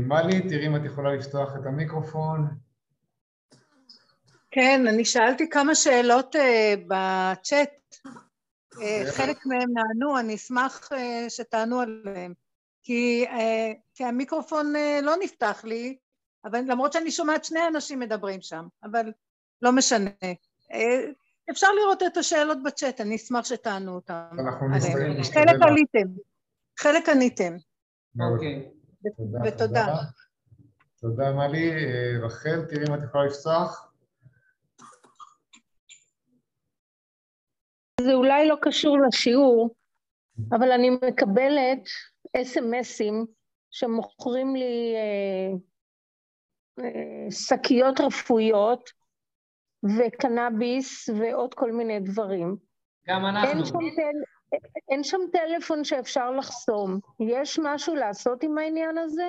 מלי, 0.00 0.48
תראי 0.48 0.66
אם 0.66 0.76
את 0.76 0.84
יכולה 0.84 1.14
לפתוח 1.14 1.56
את 1.56 1.66
המיקרופון. 1.66 2.48
כן, 4.50 4.84
אני 4.88 5.04
שאלתי 5.04 5.50
כמה 5.50 5.74
שאלות 5.74 6.36
בצ'אט. 6.86 7.96
חלק 9.16 9.46
מהם 9.46 9.70
נענו, 9.74 10.18
אני 10.18 10.34
אשמח 10.34 10.88
שתענו 11.28 11.80
עליהם. 11.80 12.32
כי, 12.82 13.26
כי 13.94 14.04
המיקרופון 14.04 14.72
לא 15.02 15.14
נפתח 15.20 15.64
לי, 15.64 15.96
אבל 16.44 16.60
למרות 16.66 16.92
שאני 16.92 17.10
שומעת 17.10 17.44
שני 17.44 17.60
אנשים 17.68 18.00
מדברים 18.00 18.42
שם, 18.42 18.66
אבל 18.84 19.12
לא 19.62 19.72
משנה. 19.72 20.10
אפשר 21.50 21.66
לראות 21.72 22.02
את 22.02 22.16
השאלות 22.16 22.62
בצ'אט, 22.62 23.00
אני 23.00 23.16
אשמח 23.16 23.44
שתענו 23.44 23.94
אותם. 23.94 24.22
אנחנו 24.38 24.68
נסתכל. 24.68 24.98
חלק 25.34 25.62
עליתם, 25.62 26.08
חלק 26.78 27.08
עניתם. 27.08 27.56
אוקיי. 28.34 28.70
ותודה. 29.46 29.86
תודה 31.00 31.32
מלי. 31.32 31.70
רחל, 32.22 32.64
תראי 32.68 32.84
אם 32.88 32.94
את 32.94 33.00
יכולה 33.04 33.24
לפתוח. 33.26 33.92
זה 38.00 38.12
אולי 38.12 38.48
לא 38.48 38.56
קשור 38.62 38.98
לשיעור, 39.08 39.74
אבל 40.50 40.72
אני 40.72 40.90
מקבלת 40.90 41.82
אס.אם.אסים 42.36 43.26
שמוכרים 43.70 44.56
לי 44.56 44.94
שקיות 47.30 48.00
רפואיות 48.00 48.90
וקנאביס 49.98 51.08
ועוד 51.08 51.54
כל 51.54 51.72
מיני 51.72 52.00
דברים. 52.00 52.56
גם 53.08 53.26
אנחנו. 53.26 53.48
אין 53.48 53.64
שם, 53.64 53.78
טל... 53.96 54.56
אין 54.90 55.04
שם 55.04 55.20
טלפון 55.32 55.84
שאפשר 55.84 56.30
לחסום. 56.30 57.00
יש 57.20 57.58
משהו 57.62 57.94
לעשות 57.94 58.42
עם 58.42 58.58
העניין 58.58 58.98
הזה? 58.98 59.28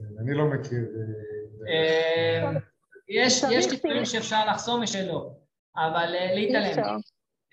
אני 0.00 0.34
לא 0.34 0.44
מכיר. 0.44 0.88
אה, 1.68 2.52
יש 3.08 3.66
טיפולים 3.70 4.04
שאפשר 4.04 4.46
לחסום 4.46 4.82
ושלא, 4.82 5.30
אבל 5.76 6.14
אה, 6.14 6.34
להתעלם. 6.34 6.98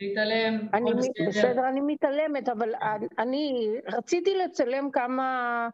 להתעלם, 0.01 0.67
הכל 0.73 0.93
בסדר. 0.93 1.27
בסדר, 1.27 1.69
אני 1.69 1.81
מתעלמת, 1.81 2.49
אבל 2.49 2.69
אני 3.19 3.75
רציתי 3.93 4.35
לצלם 4.35 4.91
כמה 4.91 5.69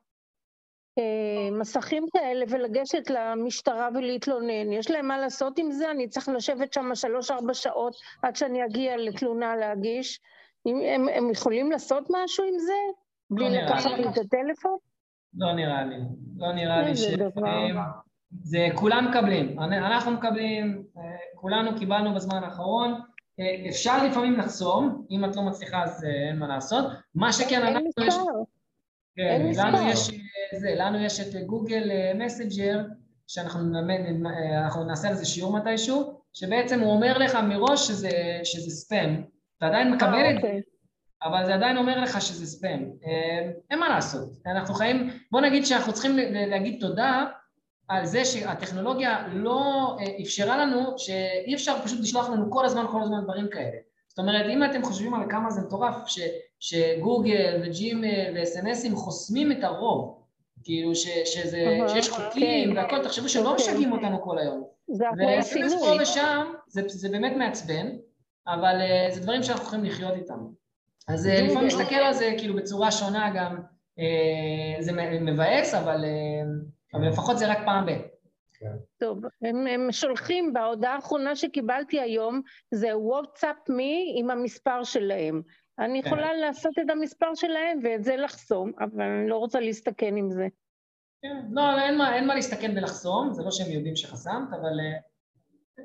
אה, 0.99 1.51
מסכים 1.59 2.05
כאלה 2.13 2.45
ולגשת 2.49 3.09
למשטרה 3.09 3.89
ולהתלונן. 3.95 4.71
יש 4.71 4.91
להם 4.91 5.07
מה 5.07 5.17
לעשות 5.17 5.59
עם 5.59 5.71
זה? 5.71 5.91
אני 5.91 6.07
צריך 6.07 6.29
לשבת 6.29 6.73
שם 6.73 6.95
שלוש-ארבע 6.95 7.53
שעות 7.53 7.95
עד 8.21 8.35
שאני 8.35 8.65
אגיע 8.65 8.97
לתלונה 8.97 9.55
להגיש. 9.55 10.19
הם, 10.65 11.07
הם 11.09 11.29
יכולים 11.29 11.71
לעשות 11.71 12.07
משהו 12.09 12.45
עם 12.45 12.59
זה? 12.59 12.73
בלי 13.29 13.49
לא 13.49 13.61
לקחת 13.61 13.91
לי 13.91 14.03
את 14.03 14.17
הטלפון? 14.17 14.77
לא 15.37 15.53
נראה 15.53 15.83
לי. 15.83 15.95
לא 16.37 16.53
נראה 16.53 16.81
לי 16.81 16.95
ש... 16.95 17.07
זה 18.43 18.67
כולם 18.75 19.07
מקבלים. 19.09 19.59
אנחנו 19.59 20.11
מקבלים, 20.11 20.83
אה, 20.97 21.01
כולנו 21.35 21.79
קיבלנו 21.79 22.15
בזמן 22.15 22.43
האחרון. 22.43 23.01
אה, 23.39 23.69
אפשר 23.69 24.05
לפעמים 24.05 24.39
לחסום, 24.39 25.05
אם 25.11 25.25
את 25.25 25.35
לא 25.35 25.41
מצליחה 25.41 25.83
אז 25.83 26.03
אין 26.03 26.39
מה 26.39 26.47
לעשות. 26.47 26.85
מה 27.15 27.33
שכן, 27.33 27.61
אנחנו... 27.61 27.77
אין 27.77 27.87
מספר. 27.87 28.23
כן, 29.15 29.41
לנו 29.55 29.89
יש, 29.89 30.11
זה, 30.59 30.75
לנו 30.75 30.99
יש 31.05 31.19
את 31.19 31.45
גוגל 31.45 31.89
מסנג'ר, 32.15 32.79
שאנחנו 33.27 33.61
נלמד, 33.61 33.99
אנחנו 34.63 34.83
נעשה 34.83 35.07
על 35.07 35.15
זה 35.15 35.25
שיעור 35.25 35.57
מתישהו, 35.57 36.21
שבעצם 36.33 36.79
הוא 36.79 36.91
אומר 36.91 37.17
לך 37.17 37.35
מראש 37.35 37.87
שזה, 37.87 38.09
שזה 38.43 38.69
ספאם. 38.69 39.23
אתה 39.57 39.67
עדיין 39.67 39.91
מקבל 39.91 40.13
אה, 40.13 40.31
את 40.31 40.41
זה, 40.41 40.47
אוקיי. 40.47 40.61
אבל 41.23 41.45
זה 41.45 41.53
עדיין 41.53 41.77
אומר 41.77 41.99
לך 42.01 42.21
שזה 42.21 42.45
ספאם. 42.45 42.89
אה, 43.05 43.51
אין 43.71 43.79
מה 43.79 43.89
לעשות. 43.89 44.29
אנחנו 44.45 44.73
חיים, 44.73 45.09
בוא 45.31 45.41
נגיד 45.41 45.65
שאנחנו 45.65 45.93
צריכים 45.93 46.17
להגיד 46.33 46.77
תודה 46.81 47.25
על 47.87 48.05
זה 48.05 48.25
שהטכנולוגיה 48.25 49.27
לא 49.33 49.95
אה, 49.99 50.21
אפשרה 50.21 50.57
לנו, 50.57 50.93
שאי 50.97 51.55
אפשר 51.55 51.75
פשוט 51.83 51.99
לשלוח 51.99 52.29
לנו 52.29 52.51
כל 52.51 52.65
הזמן, 52.65 52.85
כל 52.91 53.01
הזמן 53.01 53.23
דברים 53.23 53.47
כאלה. 53.49 53.77
זאת 54.07 54.19
אומרת, 54.19 54.45
אם 54.49 54.63
אתם 54.63 54.83
חושבים 54.83 55.13
על 55.13 55.29
כמה 55.29 55.51
זה 55.51 55.61
מטורף, 55.61 55.95
ש, 56.07 56.19
שגוגל 56.59 57.61
וג'ימל 57.65 58.35
ו-SNSים 58.35 58.95
חוסמים 58.95 59.51
את 59.51 59.63
הרוב, 59.63 60.23
כאילו 60.63 60.95
ש, 60.95 61.07
שזה, 61.25 61.77
שיש 61.87 62.09
חוקים 62.09 62.69
כן. 62.73 62.77
והכל, 62.77 63.03
תחשבו 63.03 63.29
שלא 63.29 63.49
כן. 63.49 63.55
משגעים 63.55 63.91
אותנו 63.91 64.21
כל 64.21 64.37
היום. 64.37 64.63
זה 64.87 65.09
הכל. 65.09 65.77
פה 65.79 66.01
ושם, 66.01 66.53
זה, 66.67 66.81
זה 66.87 67.09
באמת 67.09 67.33
מעצבן, 67.37 67.87
אבל 68.47 68.75
uh, 68.81 69.13
זה 69.13 69.21
דברים 69.21 69.43
שאנחנו 69.43 69.65
יכולים 69.65 69.85
לחיות 69.85 70.13
איתם. 70.13 70.39
אז 71.07 71.25
uh, 71.25 71.29
לפעמים 71.29 71.63
להסתכל 71.63 71.95
על 71.95 72.13
זה 72.13 72.33
כאילו 72.37 72.55
בצורה 72.55 72.91
שונה 72.91 73.31
גם, 73.35 73.57
זה 74.79 74.91
מבאס, 75.21 75.73
אבל, 75.73 76.05
אבל 76.93 77.07
לפחות 77.07 77.37
זה 77.37 77.51
רק 77.51 77.57
פעם 77.65 77.85
ב... 77.85 77.89
כן. 78.53 78.75
טוב, 78.99 79.19
הם, 79.41 79.67
הם 79.67 79.91
שולחים, 79.91 80.53
בהודעה 80.53 80.95
האחרונה 80.95 81.35
שקיבלתי 81.35 81.99
היום, 81.99 82.41
זה 82.71 82.97
וואטסאפ 82.97 83.69
מי 83.69 84.13
עם 84.17 84.29
המספר 84.29 84.83
שלהם. 84.83 85.41
אני 85.79 86.01
כן. 86.01 86.07
יכולה 86.07 86.27
כן. 86.27 86.39
לעשות 86.39 86.73
את 86.85 86.89
המספר 86.89 87.35
שלהם 87.35 87.79
ואת 87.83 88.03
זה 88.03 88.15
לחסום, 88.15 88.71
אבל 88.79 89.03
אני 89.03 89.29
לא 89.29 89.37
רוצה 89.37 89.59
להסתכן 89.59 90.17
עם 90.17 90.31
זה. 90.31 90.47
כן, 91.21 91.45
לא, 91.51 91.79
אין 91.79 91.97
מה, 91.97 92.15
אין 92.15 92.27
מה 92.27 92.35
להסתכן 92.35 92.75
בלחסום, 92.75 93.33
זה 93.33 93.43
לא 93.43 93.51
שהם 93.51 93.71
יודעים 93.71 93.95
שחסמת, 93.95 94.47
אבל 94.51 94.79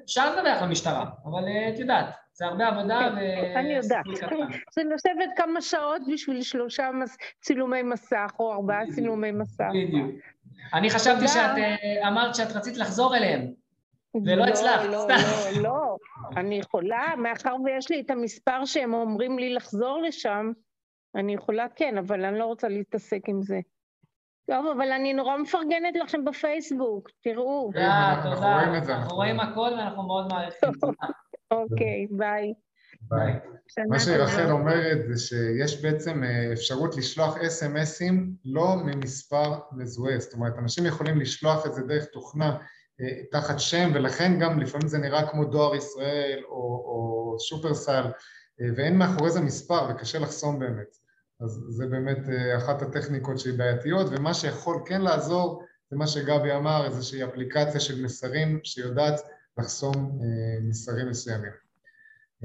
אפשר 0.04 0.36
לדווח 0.36 0.62
למשטרה, 0.62 1.04
אבל 1.24 1.44
את 1.74 1.78
יודעת, 1.78 2.06
זה 2.32 2.46
הרבה 2.46 2.68
עבודה 2.68 2.98
כן, 2.98 3.14
ו... 3.16 3.58
אני 3.58 3.74
יודעת. 3.74 4.04
זה 4.74 4.82
לשבת 4.84 5.30
כמה 5.36 5.60
שעות 5.60 6.02
בשביל 6.12 6.42
שלושה 6.42 6.90
מס... 6.90 7.16
צילומי 7.40 7.82
מסך 7.82 8.32
או 8.38 8.52
ארבעה 8.52 8.86
צילומי 8.94 9.30
מסך. 9.30 9.64
בדיוק. 9.74 10.10
אני 10.74 10.90
חשבתי 10.90 11.28
שאת 11.28 11.58
אה, 11.58 12.08
אמרת 12.08 12.34
שאת 12.34 12.52
רצית 12.56 12.76
לחזור 12.76 13.16
אליהם, 13.16 13.52
ולא 14.24 14.36
לא, 14.36 14.44
הצלחת, 14.44 14.84
לא, 14.84 15.08
לא, 15.08 15.62
לא, 15.62 15.96
אני 16.36 16.58
יכולה, 16.58 17.14
מאחר 17.18 17.56
ויש 17.64 17.90
לי 17.90 18.00
את 18.00 18.10
המספר 18.10 18.64
שהם 18.64 18.94
אומרים 18.94 19.38
לי 19.38 19.54
לחזור 19.54 20.02
לשם, 20.02 20.52
אני 21.14 21.34
יכולה 21.34 21.66
כן, 21.76 21.98
אבל 21.98 22.24
אני 22.24 22.38
לא 22.38 22.44
רוצה 22.44 22.68
להתעסק 22.68 23.28
עם 23.28 23.42
זה. 23.42 23.60
טוב, 24.46 24.66
אבל 24.76 24.92
אני 24.92 25.14
נורא 25.14 25.36
מפרגנת 25.36 25.96
לכם 25.96 26.24
בפייסבוק, 26.24 27.10
תראו. 27.20 27.70
תודה, 27.72 28.20
תודה. 28.22 28.62
אנחנו 28.88 29.16
רואים 29.16 29.40
הכל 29.40 29.70
ואנחנו 29.78 30.02
מאוד 30.02 30.28
מעריכים. 30.32 30.70
אוקיי, 31.50 32.06
ביי. 32.10 32.52
מה 33.88 34.00
שרחל 34.00 34.50
אומרת 34.50 34.98
זה 35.08 35.18
שיש 35.18 35.82
בעצם 35.82 36.24
אה, 36.24 36.52
אפשרות 36.52 36.96
לשלוח 36.96 37.36
אס.אם.אסים 37.36 38.32
לא 38.44 38.76
ממספר 38.84 39.58
מזוהה, 39.72 40.18
זאת 40.18 40.32
אומרת, 40.32 40.58
אנשים 40.58 40.86
יכולים 40.86 41.20
לשלוח 41.20 41.66
את 41.66 41.74
זה 41.74 41.82
דרך 41.82 42.04
תוכנה 42.04 42.58
אה, 43.00 43.24
תחת 43.30 43.58
שם, 43.58 43.90
ולכן 43.94 44.38
גם 44.40 44.60
לפעמים 44.60 44.88
זה 44.88 44.98
נראה 44.98 45.30
כמו 45.30 45.44
דואר 45.44 45.74
ישראל 45.74 46.42
או, 46.44 46.54
או 46.54 47.36
שופרסל, 47.40 48.04
אה, 48.60 48.66
ואין 48.76 48.98
מאחורי 48.98 49.30
זה 49.30 49.40
מספר 49.40 49.88
וקשה 49.90 50.18
לחסום 50.18 50.58
באמת. 50.58 50.96
אז 51.40 51.64
זה 51.68 51.86
באמת 51.86 52.18
אחת 52.56 52.82
הטכניקות 52.82 53.38
שהיא 53.38 53.58
בעייתיות, 53.58 54.06
ומה 54.10 54.34
שיכול 54.34 54.82
כן 54.86 55.00
לעזור 55.00 55.62
זה 55.90 55.96
מה 55.96 56.06
שגבי 56.06 56.52
אמר, 56.52 56.86
איזושהי 56.86 57.24
אפליקציה 57.24 57.80
של 57.80 58.04
מסרים 58.04 58.60
שיודעת 58.64 59.20
לחסום 59.58 60.20
מסרים 60.62 61.08
מסוימים. 61.08 61.67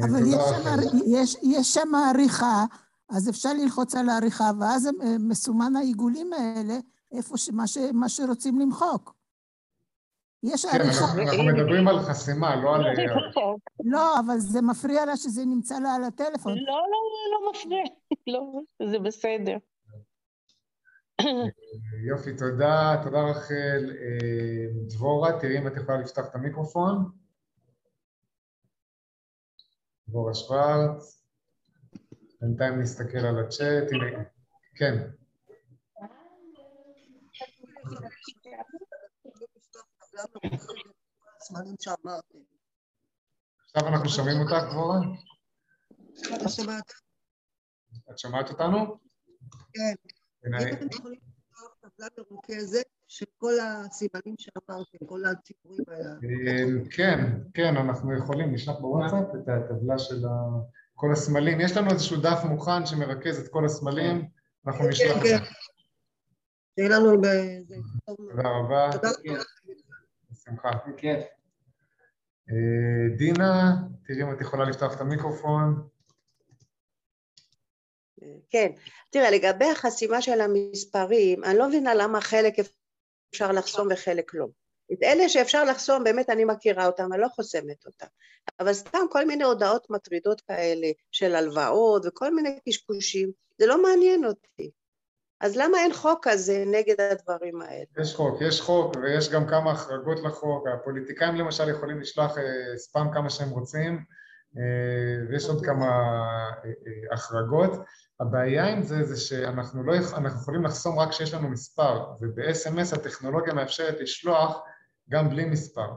אבל 0.01 0.21
יש 0.27 0.35
שם, 0.49 0.97
יש, 1.05 1.37
יש 1.41 1.73
שם 1.73 1.95
עריכה, 1.95 2.65
אז 3.09 3.29
אפשר 3.29 3.53
ללחוץ 3.53 3.95
על 3.95 4.09
העריכה, 4.09 4.51
ואז 4.59 4.87
אה, 4.87 5.17
מסומן 5.19 5.75
העיגולים 5.75 6.33
האלה, 6.33 6.77
איפה 7.11 7.37
שמה 7.37 7.67
ש, 7.67 7.77
מה 7.93 8.09
שרוצים 8.09 8.59
למחוק. 8.59 9.15
יש 10.43 10.65
כן, 10.65 10.81
עריכה. 10.81 11.07
כן, 11.15 11.19
אנחנו 11.19 11.43
מדברים 11.43 11.87
על 11.87 11.99
חסימה, 11.99 12.55
לא 12.55 12.75
על... 12.75 12.81
לא, 13.83 14.19
אבל 14.19 14.39
זה 14.39 14.61
מפריע 14.61 15.05
לה 15.05 15.17
שזה 15.17 15.45
נמצא 15.45 15.79
לה 15.79 15.95
על 15.95 16.03
הטלפון. 16.03 16.53
לא, 16.53 16.59
לא, 16.63 16.99
לא 17.31 17.51
מפריע, 17.51 17.83
לא, 18.33 18.61
זה 18.89 18.99
בסדר. 18.99 19.57
יופי, 22.07 22.35
תודה, 22.37 23.01
תודה 23.03 23.21
רחל. 23.21 23.91
אה, 23.91 24.67
דבורה, 24.89 25.39
תראי 25.39 25.57
אם 25.57 25.67
את 25.67 25.77
יכולה 25.77 25.97
לפתח 25.97 26.25
את 26.29 26.35
המיקרופון. 26.35 27.22
דבורה 30.13 30.33
שוורץ. 30.33 31.23
בינתיים 32.41 32.79
נסתכל 32.81 33.17
על 33.17 33.45
הצ'אט, 33.45 33.91
הנה, 33.91 34.23
כן. 34.75 35.09
עכשיו 43.65 43.87
אנחנו 43.87 44.09
שומעים 44.09 44.37
אותך, 44.41 44.53
דבורה? 44.71 44.99
את 48.11 48.19
שומעת 48.19 48.49
אותנו? 48.49 48.97
כן. 49.73 49.95
אם 50.47 50.75
אתם 50.75 50.87
יכולים 50.91 51.19
לפתוח 51.19 51.75
טבלה 51.81 52.07
מרוכזת 52.17 52.87
של 53.13 53.25
כל 53.37 53.53
הסימנים 53.59 54.35
שאמרתם, 54.37 55.05
כל 55.05 55.25
הציבורים 55.25 55.83
האלה. 55.87 56.09
כן, 56.89 57.19
כן, 57.53 57.77
אנחנו 57.77 58.17
יכולים, 58.17 58.53
נשלח 58.53 58.75
בוואטסאפ 58.75 59.27
את 59.35 59.49
הטבלה 59.49 59.99
של 59.99 60.21
כל 60.95 61.11
הסמלים. 61.11 61.61
יש 61.61 61.77
לנו 61.77 61.91
איזשהו 61.91 62.21
דף 62.21 62.39
מוכן 62.49 62.85
שמרכז 62.85 63.39
את 63.39 63.47
כל 63.51 63.65
הסמלים, 63.65 64.27
אנחנו 64.67 64.83
כן, 64.83 64.89
נשלח 64.89 65.17
את 65.17 65.21
זה. 65.21 65.37
כן. 65.37 65.43
שיהיה 66.75 66.89
לנו 66.89 67.21
ב... 67.21 67.25
תודה 68.05 68.49
רבה. 68.49 68.89
תודה 68.91 69.09
רבה. 69.09 69.43
בשמחה. 70.31 70.69
בכיף. 70.87 71.23
אה, 72.49 73.17
דינה, 73.17 73.75
תראי 74.07 74.23
אם 74.23 74.33
את 74.33 74.41
יכולה 74.41 74.65
לפתוח 74.65 74.95
את 74.95 75.01
המיקרופון. 75.01 75.87
כן, 78.49 78.71
תראה, 79.09 79.31
לגבי 79.31 79.65
החסימה 79.65 80.21
של 80.21 80.41
המספרים, 80.41 81.43
אני 81.43 81.57
לא 81.57 81.67
מבינה 81.67 81.95
למה 81.95 82.21
חלק 82.21 82.53
אפשר 83.33 83.51
לחסום 83.51 83.87
וחלק 83.91 84.33
לא. 84.33 84.47
את 84.93 85.03
אלה 85.03 85.29
שאפשר 85.29 85.63
לחסום, 85.63 86.03
באמת 86.03 86.29
אני 86.29 86.45
מכירה 86.45 86.85
אותם, 86.85 87.13
אני 87.13 87.21
לא 87.21 87.27
חוסמת 87.27 87.85
אותם. 87.85 88.05
אבל 88.59 88.73
סתם 88.73 88.99
כל 89.09 89.25
מיני 89.25 89.43
הודעות 89.43 89.89
מטרידות 89.89 90.41
כאלה 90.41 90.87
של 91.11 91.35
הלוואות 91.35 92.05
וכל 92.05 92.35
מיני 92.35 92.59
קשקושים, 92.69 93.31
זה 93.57 93.65
לא 93.65 93.83
מעניין 93.83 94.25
אותי. 94.25 94.71
אז 95.41 95.57
למה 95.57 95.77
אין 95.77 95.93
חוק 95.93 96.27
כזה 96.27 96.63
נגד 96.67 97.01
הדברים 97.01 97.61
האלה? 97.61 97.85
יש 98.01 98.15
חוק, 98.15 98.41
יש 98.41 98.61
חוק 98.61 98.95
ויש 99.01 99.29
גם 99.29 99.47
כמה 99.47 99.71
החרגות 99.71 100.19
לחוק. 100.23 100.67
הפוליטיקאים 100.67 101.35
למשל 101.35 101.69
יכולים 101.69 102.01
לשלוח 102.01 102.37
אה, 102.37 102.77
ספאם 102.77 103.13
כמה 103.13 103.29
שהם 103.29 103.49
רוצים, 103.49 104.03
אה, 104.57 105.29
ויש 105.29 105.45
עוד 105.49 105.65
כמה 105.65 105.85
אה, 106.65 107.13
החרגות. 107.13 107.71
הבעיה 108.19 108.67
עם 108.67 108.83
זה 108.83 109.03
זה 109.03 109.17
שאנחנו 109.17 109.83
לא, 109.83 109.93
אנחנו 110.17 110.41
יכולים 110.41 110.63
לחסום 110.63 110.99
רק 110.99 111.09
כשיש 111.09 111.33
לנו 111.33 111.49
מספר, 111.49 112.05
וב-SMS 112.21 112.95
הטכנולוגיה 112.95 113.53
מאפשרת 113.53 113.99
לשלוח 113.99 114.61
גם 115.09 115.29
בלי 115.29 115.45
מספר. 115.45 115.87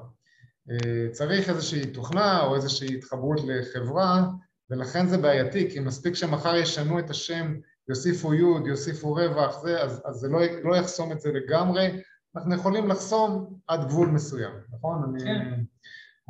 צריך 1.12 1.48
איזושהי 1.48 1.86
תוכנה 1.86 2.42
או 2.42 2.54
איזושהי 2.54 2.94
התחברות 2.94 3.40
לחברה 3.46 4.22
ולכן 4.70 5.06
זה 5.06 5.18
בעייתי, 5.18 5.70
כי 5.70 5.80
מספיק 5.80 6.14
שמחר 6.14 6.56
ישנו 6.56 6.98
את 6.98 7.10
השם, 7.10 7.54
יוסיפו 7.88 8.34
י', 8.34 8.68
יוסיפו 8.68 9.14
רווח, 9.14 9.60
זה, 9.60 9.82
אז, 9.82 10.02
אז 10.04 10.14
זה 10.14 10.28
לא, 10.28 10.40
לא 10.62 10.76
יחסום 10.76 11.12
את 11.12 11.20
זה 11.20 11.32
לגמרי, 11.32 12.02
אנחנו 12.36 12.54
יכולים 12.54 12.88
לחסום 12.88 13.58
עד 13.66 13.84
גבול 13.84 14.08
מסוים, 14.08 14.52
נכון? 14.72 15.14
כן. 15.18 15.28
אני, 15.28 15.64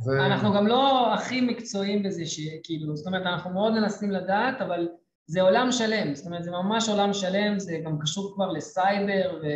זה... 0.05 0.27
אנחנו 0.27 0.53
גם 0.53 0.67
לא 0.67 1.15
הכי 1.15 1.41
מקצועיים 1.41 2.03
בזה, 2.03 2.27
שכאילו, 2.27 2.97
זאת 2.97 3.07
אומרת, 3.07 3.23
אנחנו 3.27 3.51
מאוד 3.51 3.73
מנסים 3.73 4.11
לדעת, 4.11 4.61
אבל 4.61 4.89
זה 5.27 5.43
עולם 5.43 5.73
שלם, 5.73 6.15
זאת 6.15 6.27
אומרת, 6.27 6.45
זה 6.45 6.51
ממש 6.51 6.89
עולם 6.89 7.13
שלם, 7.13 7.59
זה 7.59 7.79
גם 7.85 7.99
קשור 8.03 8.35
כבר 8.35 8.53
לסייבר 8.53 9.41
ו... 9.43 9.47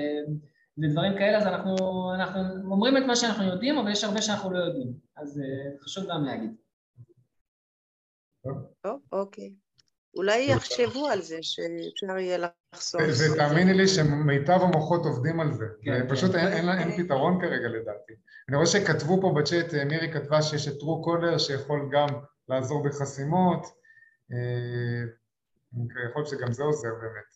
ודברים 0.78 1.12
כאלה, 1.18 1.38
אז 1.38 1.46
אנחנו, 1.46 1.74
אנחנו 2.14 2.40
אומרים 2.70 2.96
את 2.96 3.02
מה 3.06 3.16
שאנחנו 3.16 3.44
יודעים, 3.44 3.78
אבל 3.78 3.90
יש 3.90 4.04
הרבה 4.04 4.22
שאנחנו 4.22 4.50
לא 4.50 4.58
יודעים, 4.58 4.92
אז 5.16 5.40
uh, 5.40 5.84
חשוב 5.84 6.04
גם 6.10 6.24
להגיד. 6.24 6.50
טוב, 8.82 9.00
אוקיי. 9.12 9.52
אולי 10.16 10.50
יחשבו 10.50 11.06
על 11.06 11.22
זה, 11.22 11.38
שאפשר 11.42 12.18
יהיה 12.18 12.38
לחסום. 12.72 13.00
ותאמיני 13.32 13.74
לי 13.74 13.88
שמיטב 13.88 14.58
המוחות 14.60 15.04
עובדים 15.04 15.40
על 15.40 15.52
זה. 15.52 15.64
כן, 15.82 16.08
פשוט 16.08 16.30
כן. 16.32 16.38
אין, 16.38 16.68
אין, 16.68 16.78
אין 16.78 17.04
פתרון 17.04 17.40
כרגע 17.40 17.68
לדעתי. 17.68 18.12
אני 18.48 18.56
רואה 18.56 18.66
שכתבו 18.66 19.20
פה 19.20 19.34
בצ'אט, 19.36 19.74
מירי 19.86 20.12
כתבה 20.12 20.42
שיש 20.42 20.68
את 20.68 20.78
טרו 20.78 21.02
קולר 21.02 21.38
שיכול 21.38 21.90
גם 21.92 22.08
לעזור 22.48 22.84
בחסימות. 22.84 23.66
אה, 25.76 26.08
יכול 26.10 26.22
להיות 26.22 26.28
שגם 26.28 26.52
זה 26.52 26.62
עוזר 26.62 26.94
באמת. 27.00 27.30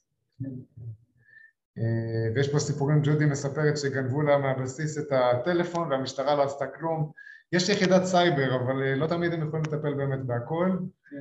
אה, 1.79 2.35
ויש 2.35 2.53
פה 2.53 2.59
סיפורים, 2.59 3.01
ג'ודי 3.05 3.25
מספרת 3.25 3.79
שגנבו 3.79 4.23
לה 4.23 4.39
מהבסיס 4.39 4.99
את 4.99 5.13
הטלפון 5.13 5.93
והמשטרה 5.93 6.35
לא 6.35 6.43
עשתה 6.43 6.67
כלום. 6.67 7.13
יש 7.53 7.69
יחידת 7.69 8.05
סייבר, 8.05 8.57
אבל 8.57 8.83
אה, 8.83 8.95
לא 8.95 9.07
תמיד 9.07 9.33
הם 9.33 9.49
יכולים 9.49 9.65
לטפל 9.65 9.95
באמת 9.95 10.27
בהכל. 10.27 10.71
כן. 11.11 11.17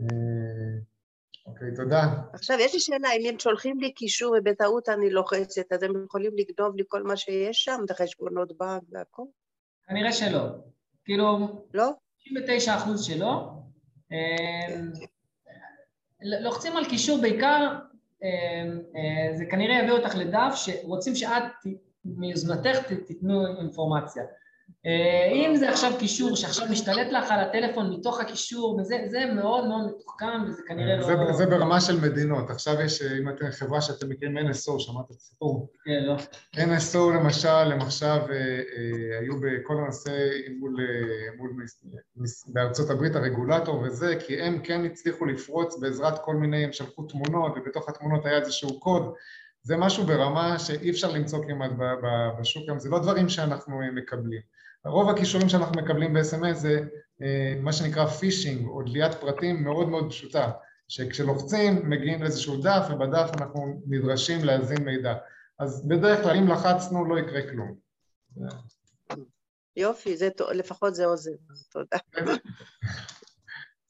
אה, 0.00 0.78
אוקיי, 1.46 1.68
תודה. 1.76 2.02
עכשיו, 2.32 2.56
יש 2.60 2.74
לי 2.74 2.80
שאלה, 2.80 3.08
אם 3.12 3.28
הם 3.32 3.38
שולחים 3.38 3.80
לי 3.80 3.92
קישור 3.92 4.36
ובטעות 4.38 4.88
אני 4.88 5.10
לוחצת, 5.10 5.72
אז 5.72 5.82
הם 5.82 6.04
יכולים 6.04 6.32
לגנוב 6.36 6.76
לי 6.76 6.82
כל 6.88 7.02
מה 7.02 7.16
שיש 7.16 7.64
שם, 7.64 7.80
את 7.84 7.90
החשבונות 7.90 8.58
בנק 8.58 8.82
והכל? 8.90 9.22
כנראה 9.88 10.12
שלא. 10.12 10.48
כאילו... 11.04 11.48
לא? 11.74 11.90
99 12.24 12.76
אחוז 12.76 13.04
שלא. 13.04 13.52
לוחצים 16.22 16.76
על 16.76 16.84
קישור 16.84 17.20
בעיקר, 17.20 17.76
זה 19.34 19.44
כנראה 19.50 19.78
יביא 19.78 19.92
אותך 19.92 20.14
לדף 20.16 20.52
שרוצים 20.54 21.14
שאת 21.14 21.42
מיוזמתך 22.04 22.78
תיתנו 23.06 23.58
אינפורמציה. 23.58 24.22
אה, 24.86 25.32
אם 25.32 25.56
זה 25.56 25.70
עכשיו 25.70 25.92
קישור 25.98 26.36
שעכשיו 26.36 26.66
משתלט 26.70 27.12
לך 27.12 27.30
על 27.30 27.40
הטלפון 27.40 27.92
מתוך 27.92 28.20
הקישור, 28.20 28.76
וזה 28.80 28.96
זה 29.06 29.24
מאוד 29.34 29.66
מאוד 29.66 29.86
מתוחכם 29.86 30.44
וזה 30.48 30.62
כנראה 30.68 30.96
לא... 30.96 31.02
זה, 31.02 31.32
זה 31.32 31.46
ברמה 31.46 31.80
של 31.80 32.00
מדינות. 32.00 32.50
עכשיו 32.50 32.80
יש, 32.80 33.02
אם 33.02 33.28
אתם 33.28 33.50
חברה 33.50 33.80
שאתם 33.80 34.08
מכירים 34.08 34.38
NSO, 34.38 34.78
שמעת 34.78 35.04
את 35.10 35.16
הסיפור? 35.16 35.68
כן, 35.84 36.04
לא. 36.04 36.16
NSO 36.56 37.14
למשל, 37.14 37.48
הם 37.48 37.80
עכשיו 37.80 38.20
אה, 38.30 38.36
אה, 38.36 39.18
היו 39.20 39.40
בכל 39.40 39.76
הנושא 39.76 40.10
מול, 40.58 40.76
מול 41.36 41.50
בארצות 42.46 42.90
הברית 42.90 43.16
הרגולטור 43.16 43.80
וזה, 43.80 44.16
כי 44.26 44.40
הם 44.40 44.60
כן 44.64 44.84
הצליחו 44.84 45.24
לפרוץ 45.24 45.78
בעזרת 45.80 46.18
כל 46.18 46.34
מיני, 46.34 46.64
הם 46.64 46.72
שלחו 46.72 47.02
תמונות, 47.02 47.52
ובתוך 47.56 47.88
התמונות 47.88 48.26
היה 48.26 48.38
איזשהו 48.38 48.80
קוד. 48.80 49.14
זה 49.62 49.76
משהו 49.76 50.04
ברמה 50.04 50.58
שאי 50.58 50.90
אפשר 50.90 51.12
למצוא 51.12 51.38
כמעט 51.46 51.70
בשוק 52.40 52.62
היום, 52.66 52.78
זה 52.78 52.88
לא 52.90 52.98
דברים 52.98 53.28
שאנחנו 53.28 53.80
מקבלים. 53.92 54.57
רוב 54.88 55.10
הכישורים 55.10 55.48
שאנחנו 55.48 55.82
מקבלים 55.82 56.12
ב-SMS 56.12 56.54
זה 56.54 56.80
אה, 57.22 57.54
מה 57.60 57.72
שנקרא 57.72 58.06
פישינג 58.06 58.66
או 58.66 58.82
דליית 58.82 59.14
פרטים 59.14 59.64
מאוד 59.64 59.88
מאוד 59.88 60.10
פשוטה, 60.10 60.50
שכשלוחצים 60.88 61.90
מגיעים 61.90 62.22
לאיזשהו 62.22 62.62
דף 62.62 62.86
ובדף 62.90 63.30
אנחנו 63.40 63.82
נדרשים 63.86 64.44
להזין 64.44 64.84
מידע. 64.84 65.14
אז 65.58 65.88
בדרך 65.88 66.22
כלל 66.22 66.36
אם 66.36 66.48
לחצנו 66.48 67.04
לא 67.04 67.18
יקרה 67.18 67.42
כלום. 67.50 67.74
יופי, 69.76 70.16
זה, 70.16 70.28
לפחות 70.54 70.94
זה 70.94 71.06
עוזר, 71.06 71.30
תודה. 71.72 71.96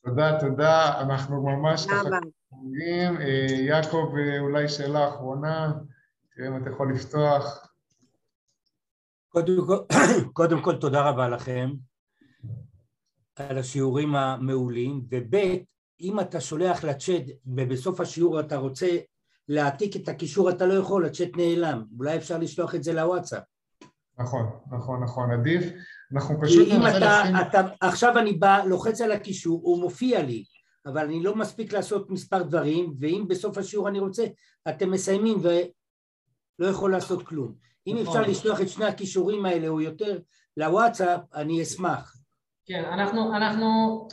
תודה, 0.05 0.38
תודה, 0.40 1.01
אנחנו 1.01 1.42
ממש 1.42 1.86
ככה 1.86 2.09
חוגגים. 2.51 3.20
אה, 3.20 3.46
יעקב, 3.51 4.14
אה, 4.18 4.40
אולי 4.40 4.68
שאלה 4.68 5.09
אחרונה, 5.09 5.72
תראה 6.36 6.49
אם 6.49 6.62
אתה 6.62 6.70
יכול 6.70 6.92
לפתוח. 6.94 7.68
קודם 9.39 9.66
כל, 9.66 9.78
קודם 10.39 10.62
כל 10.62 10.76
תודה 10.76 11.09
רבה 11.09 11.28
לכם 11.28 11.70
על 13.36 13.59
השיעורים 13.59 14.14
המעולים, 14.14 15.03
וב' 15.11 15.34
אם 16.01 16.20
אתה 16.20 16.41
שולח 16.41 16.84
לצ'אט 16.84 17.22
ובסוף 17.47 18.01
השיעור 18.01 18.41
אתה 18.41 18.57
רוצה 18.57 18.99
להעתיק 19.49 19.97
את 19.97 20.09
הקישור 20.09 20.51
אתה 20.51 20.66
לא 20.66 20.74
יכול, 20.74 21.07
הצ'אט 21.07 21.28
נעלם, 21.36 21.84
אולי 21.99 22.16
אפשר 22.16 22.39
לשלוח 22.39 22.74
את 22.74 22.82
זה 22.82 22.93
לוואטסאפ. 22.93 23.43
נכון, 24.18 24.47
נכון, 24.72 25.03
נכון, 25.03 25.30
עדיף, 25.30 25.64
אנחנו 26.12 26.41
פשוט 26.43 26.68
אם 26.68 26.80
אתה, 26.80 27.22
לשים... 27.22 27.36
אתה, 27.36 27.61
עכשיו 27.80 28.18
אני 28.18 28.32
בא, 28.32 28.62
לוחץ 28.66 29.01
על 29.01 29.12
הקישור, 29.12 29.61
הוא 29.62 29.80
מופיע 29.80 30.22
לי, 30.22 30.45
אבל 30.86 31.05
אני 31.05 31.22
לא 31.22 31.36
מספיק 31.36 31.72
לעשות 31.72 32.11
מספר 32.11 32.43
דברים, 32.43 32.95
ואם 33.01 33.24
בסוף 33.28 33.59
השיעור 33.59 33.89
אני 33.89 33.99
רוצה, 33.99 34.24
אתם 34.68 34.91
מסיימים 34.91 35.39
ולא 36.59 36.69
יכול 36.69 36.93
לעשות 36.93 37.27
כלום. 37.27 37.55
אם 37.87 37.97
נכון. 38.03 38.07
אפשר 38.07 38.31
לשלוח 38.31 38.61
את 38.61 38.69
שני 38.69 38.85
הכישורים 38.85 39.47
האלה 39.47 39.69
או 39.69 39.81
יותר 39.81 40.19
לוואטסאפ, 40.57 41.21
אני 41.35 41.63
אשמח. 41.63 42.17
כן, 42.67 42.85
אנחנו, 42.85 43.37
אנחנו, 43.37 43.67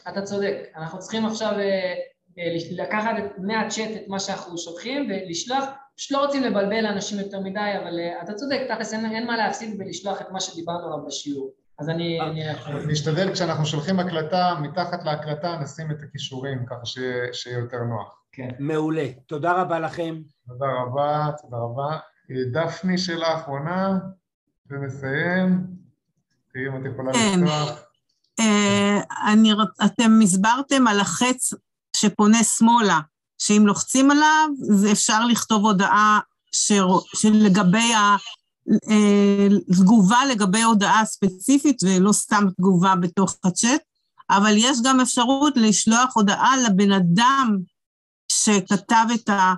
אתה 0.09 0.21
צודק, 0.21 0.55
אנחנו 0.75 0.99
צריכים 0.99 1.25
עכשיו 1.25 1.51
אה, 1.51 1.93
אה, 2.39 2.83
לקחת 2.83 3.11
מהצ'אט 3.37 3.89
את 3.95 4.07
מה 4.07 4.19
שאנחנו 4.19 4.57
שולחים 4.57 5.09
ולשלוח, 5.09 5.65
פשוט 5.97 6.11
לא 6.11 6.25
רוצים 6.25 6.43
לבלבל 6.43 6.85
אנשים 6.85 7.19
יותר 7.19 7.39
מדי, 7.39 7.73
אבל 7.81 7.99
אה, 7.99 8.21
אתה 8.21 8.33
צודק, 8.33 8.59
תכלס 8.69 8.93
אין, 8.93 9.05
אין 9.05 9.27
מה 9.27 9.37
להפסיד 9.37 9.77
בלשלוח 9.77 10.21
את 10.21 10.31
מה 10.31 10.39
שדיברנו 10.39 10.85
עליו 10.85 11.05
בשיעור. 11.07 11.51
אז 11.79 11.89
אני... 11.89 12.19
נשתדל 12.87 13.33
כשאנחנו 13.33 13.65
שולחים 13.65 13.99
הקלטה, 13.99 14.53
מתחת 14.61 15.03
להקלטה 15.03 15.57
נשים 15.61 15.91
את 15.91 15.97
הכישורים, 16.03 16.65
ככה 16.65 16.85
שיהיה 17.33 17.59
יותר 17.59 17.77
נוח. 17.77 18.21
כן. 18.31 18.49
מעולה. 18.59 19.07
תודה 19.25 19.61
רבה 19.61 19.79
לכם. 19.79 20.15
תודה 20.47 20.65
רבה, 20.65 21.29
תודה 21.41 21.57
רבה. 21.57 21.97
דפני, 22.53 22.97
שאלה 22.97 23.41
אחרונה, 23.41 23.99
ונסיים. 24.69 25.67
תראי 26.53 26.67
אם 26.67 26.75
את 26.75 26.91
יכולה 26.93 27.13
כן. 27.13 27.39
לפתוח. 27.43 27.79
אה, 28.39 28.99
אני, 29.31 29.53
אתם 29.85 30.19
הסברתם 30.23 30.87
על 30.87 30.99
החץ 30.99 31.53
שפונה 31.95 32.43
שמאלה, 32.43 32.99
שאם 33.37 33.63
לוחצים 33.67 34.11
עליו, 34.11 34.49
זה 34.57 34.91
אפשר 34.91 35.25
לכתוב 35.25 35.65
הודעה 35.65 36.19
שלגבי 37.15 37.91
התגובה 39.69 40.15
אה, 40.15 40.25
לגבי 40.25 40.61
הודעה 40.61 41.05
ספציפית, 41.05 41.83
ולא 41.83 42.11
סתם 42.11 42.45
תגובה 42.57 42.95
בתוך 42.95 43.35
הצ'אט, 43.43 43.81
אבל 44.29 44.53
יש 44.57 44.77
גם 44.83 44.99
אפשרות 44.99 45.53
לשלוח 45.57 46.15
הודעה 46.15 46.53
לבן 46.57 46.91
אדם 46.91 47.57
שכתב 48.31 49.05
את 49.13 49.29
ה... 49.29 49.53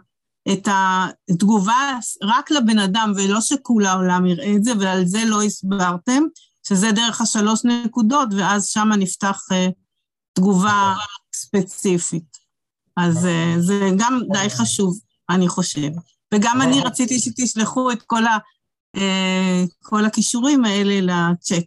את 0.53 0.67
התגובה 0.71 1.99
רק 2.23 2.51
לבן 2.51 2.79
אדם, 2.79 3.13
ולא 3.15 3.41
שכול 3.41 3.85
העולם 3.85 4.25
יראה 4.25 4.55
את 4.55 4.63
זה, 4.63 4.71
ועל 4.79 5.05
זה 5.05 5.25
לא 5.25 5.43
הסברתם, 5.43 6.23
שזה 6.67 6.91
דרך 6.91 7.21
השלוש 7.21 7.65
נקודות, 7.65 8.29
ואז 8.37 8.67
שם 8.67 8.89
נפתח 8.97 9.41
uh, 9.51 9.71
תגובה 10.33 10.95
ספציפית. 11.35 12.37
אז 12.97 13.25
uh, 13.25 13.59
זה 13.59 13.89
גם 13.97 14.19
די 14.31 14.49
חשוב, 14.49 14.99
אני 15.29 15.47
חושב. 15.47 15.89
וגם 16.33 16.61
אני 16.61 16.81
רציתי 16.81 17.19
שתשלחו 17.19 17.91
את 17.91 18.01
כל, 18.01 18.25
ה, 18.25 18.37
uh, 18.97 19.69
כל 19.83 20.05
הכישורים 20.05 20.65
האלה 20.65 21.01
לצ'אט, 21.01 21.65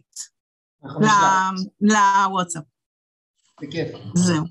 לוואטסאפ. 1.81 2.63
בכיף. 3.61 3.87
זהו. 4.15 4.45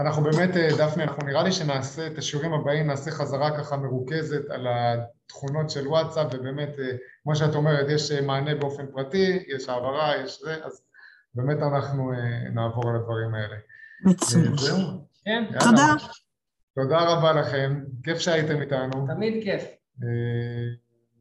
אנחנו 0.00 0.22
באמת, 0.22 0.56
אה, 0.56 0.68
דפני, 0.78 1.02
אנחנו 1.02 1.26
נראה 1.26 1.42
לי 1.42 1.52
שנעשה 1.52 2.06
את 2.06 2.18
השיעורים 2.18 2.52
הבאים, 2.52 2.86
נעשה 2.86 3.10
חזרה 3.10 3.58
ככה 3.58 3.76
מרוכזת 3.76 4.50
על 4.50 4.66
התכונות 4.70 5.70
של 5.70 5.88
וואטסאפ, 5.88 6.26
ובאמת, 6.34 6.78
אה, 6.78 6.90
כמו 7.22 7.36
שאת 7.36 7.54
אומרת, 7.54 7.86
יש 7.88 8.10
אה, 8.12 8.20
מענה 8.20 8.54
באופן 8.54 8.86
פרטי, 8.86 9.44
יש 9.48 9.68
העברה, 9.68 10.12
יש 10.24 10.40
זה, 10.42 10.64
אז 10.64 10.82
באמת 11.34 11.58
אנחנו 11.62 12.12
נעבור 12.54 12.88
על 12.88 12.96
הדברים 12.96 13.34
האלה. 13.34 13.56
מצוין. 14.04 14.52
כן. 15.24 15.44
תודה. 15.60 15.94
תודה 16.74 16.98
רבה 16.98 17.32
לכם, 17.32 17.84
כיף 18.02 18.18
שהייתם 18.18 18.60
איתנו. 18.60 19.06
תמיד 19.06 19.44
כיף. 19.44 19.64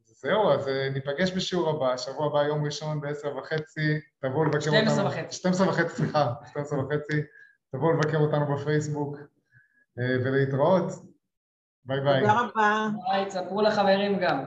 זהו, 0.05 0.51
אז 0.51 0.69
ניפגש 0.93 1.31
בשיעור 1.31 1.69
הבא, 1.69 1.97
שבוע 1.97 2.25
הבא, 2.27 2.47
יום 2.47 2.65
ראשון 2.65 3.01
בעשר 3.01 3.37
וחצי, 3.37 3.99
תבואו 4.21 4.43
לבקר 4.43 4.69
אותנו. 4.69 4.91
12 4.91 5.07
וחצי. 5.07 5.35
12 5.37 5.69
וחצי, 5.69 5.95
סליחה, 5.95 6.33
12 6.51 6.79
וחצי. 6.79 7.21
תבואו 7.71 7.93
לבקר 7.93 8.17
אותנו 8.17 8.55
בפייסבוק 8.55 9.17
אה, 9.99 10.25
ולהתראות. 10.25 10.91
ביי 11.85 12.01
ביי. 12.01 12.19
תודה 12.21 12.41
רבה. 12.41 12.87
ביי, 13.09 13.25
תספרו 13.25 13.61
לחברים 13.61 14.19
גם. 14.21 14.43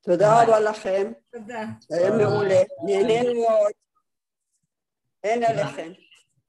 תודה 0.00 0.42
רבה 0.42 0.60
לכם. 0.60 1.12
תודה. 1.32 1.64
היה 1.90 2.10
מעולה. 2.10 2.62
נהנינו 2.86 3.34
מאוד. 3.34 3.72
אין 5.24 5.44
עליכם. 5.44 5.92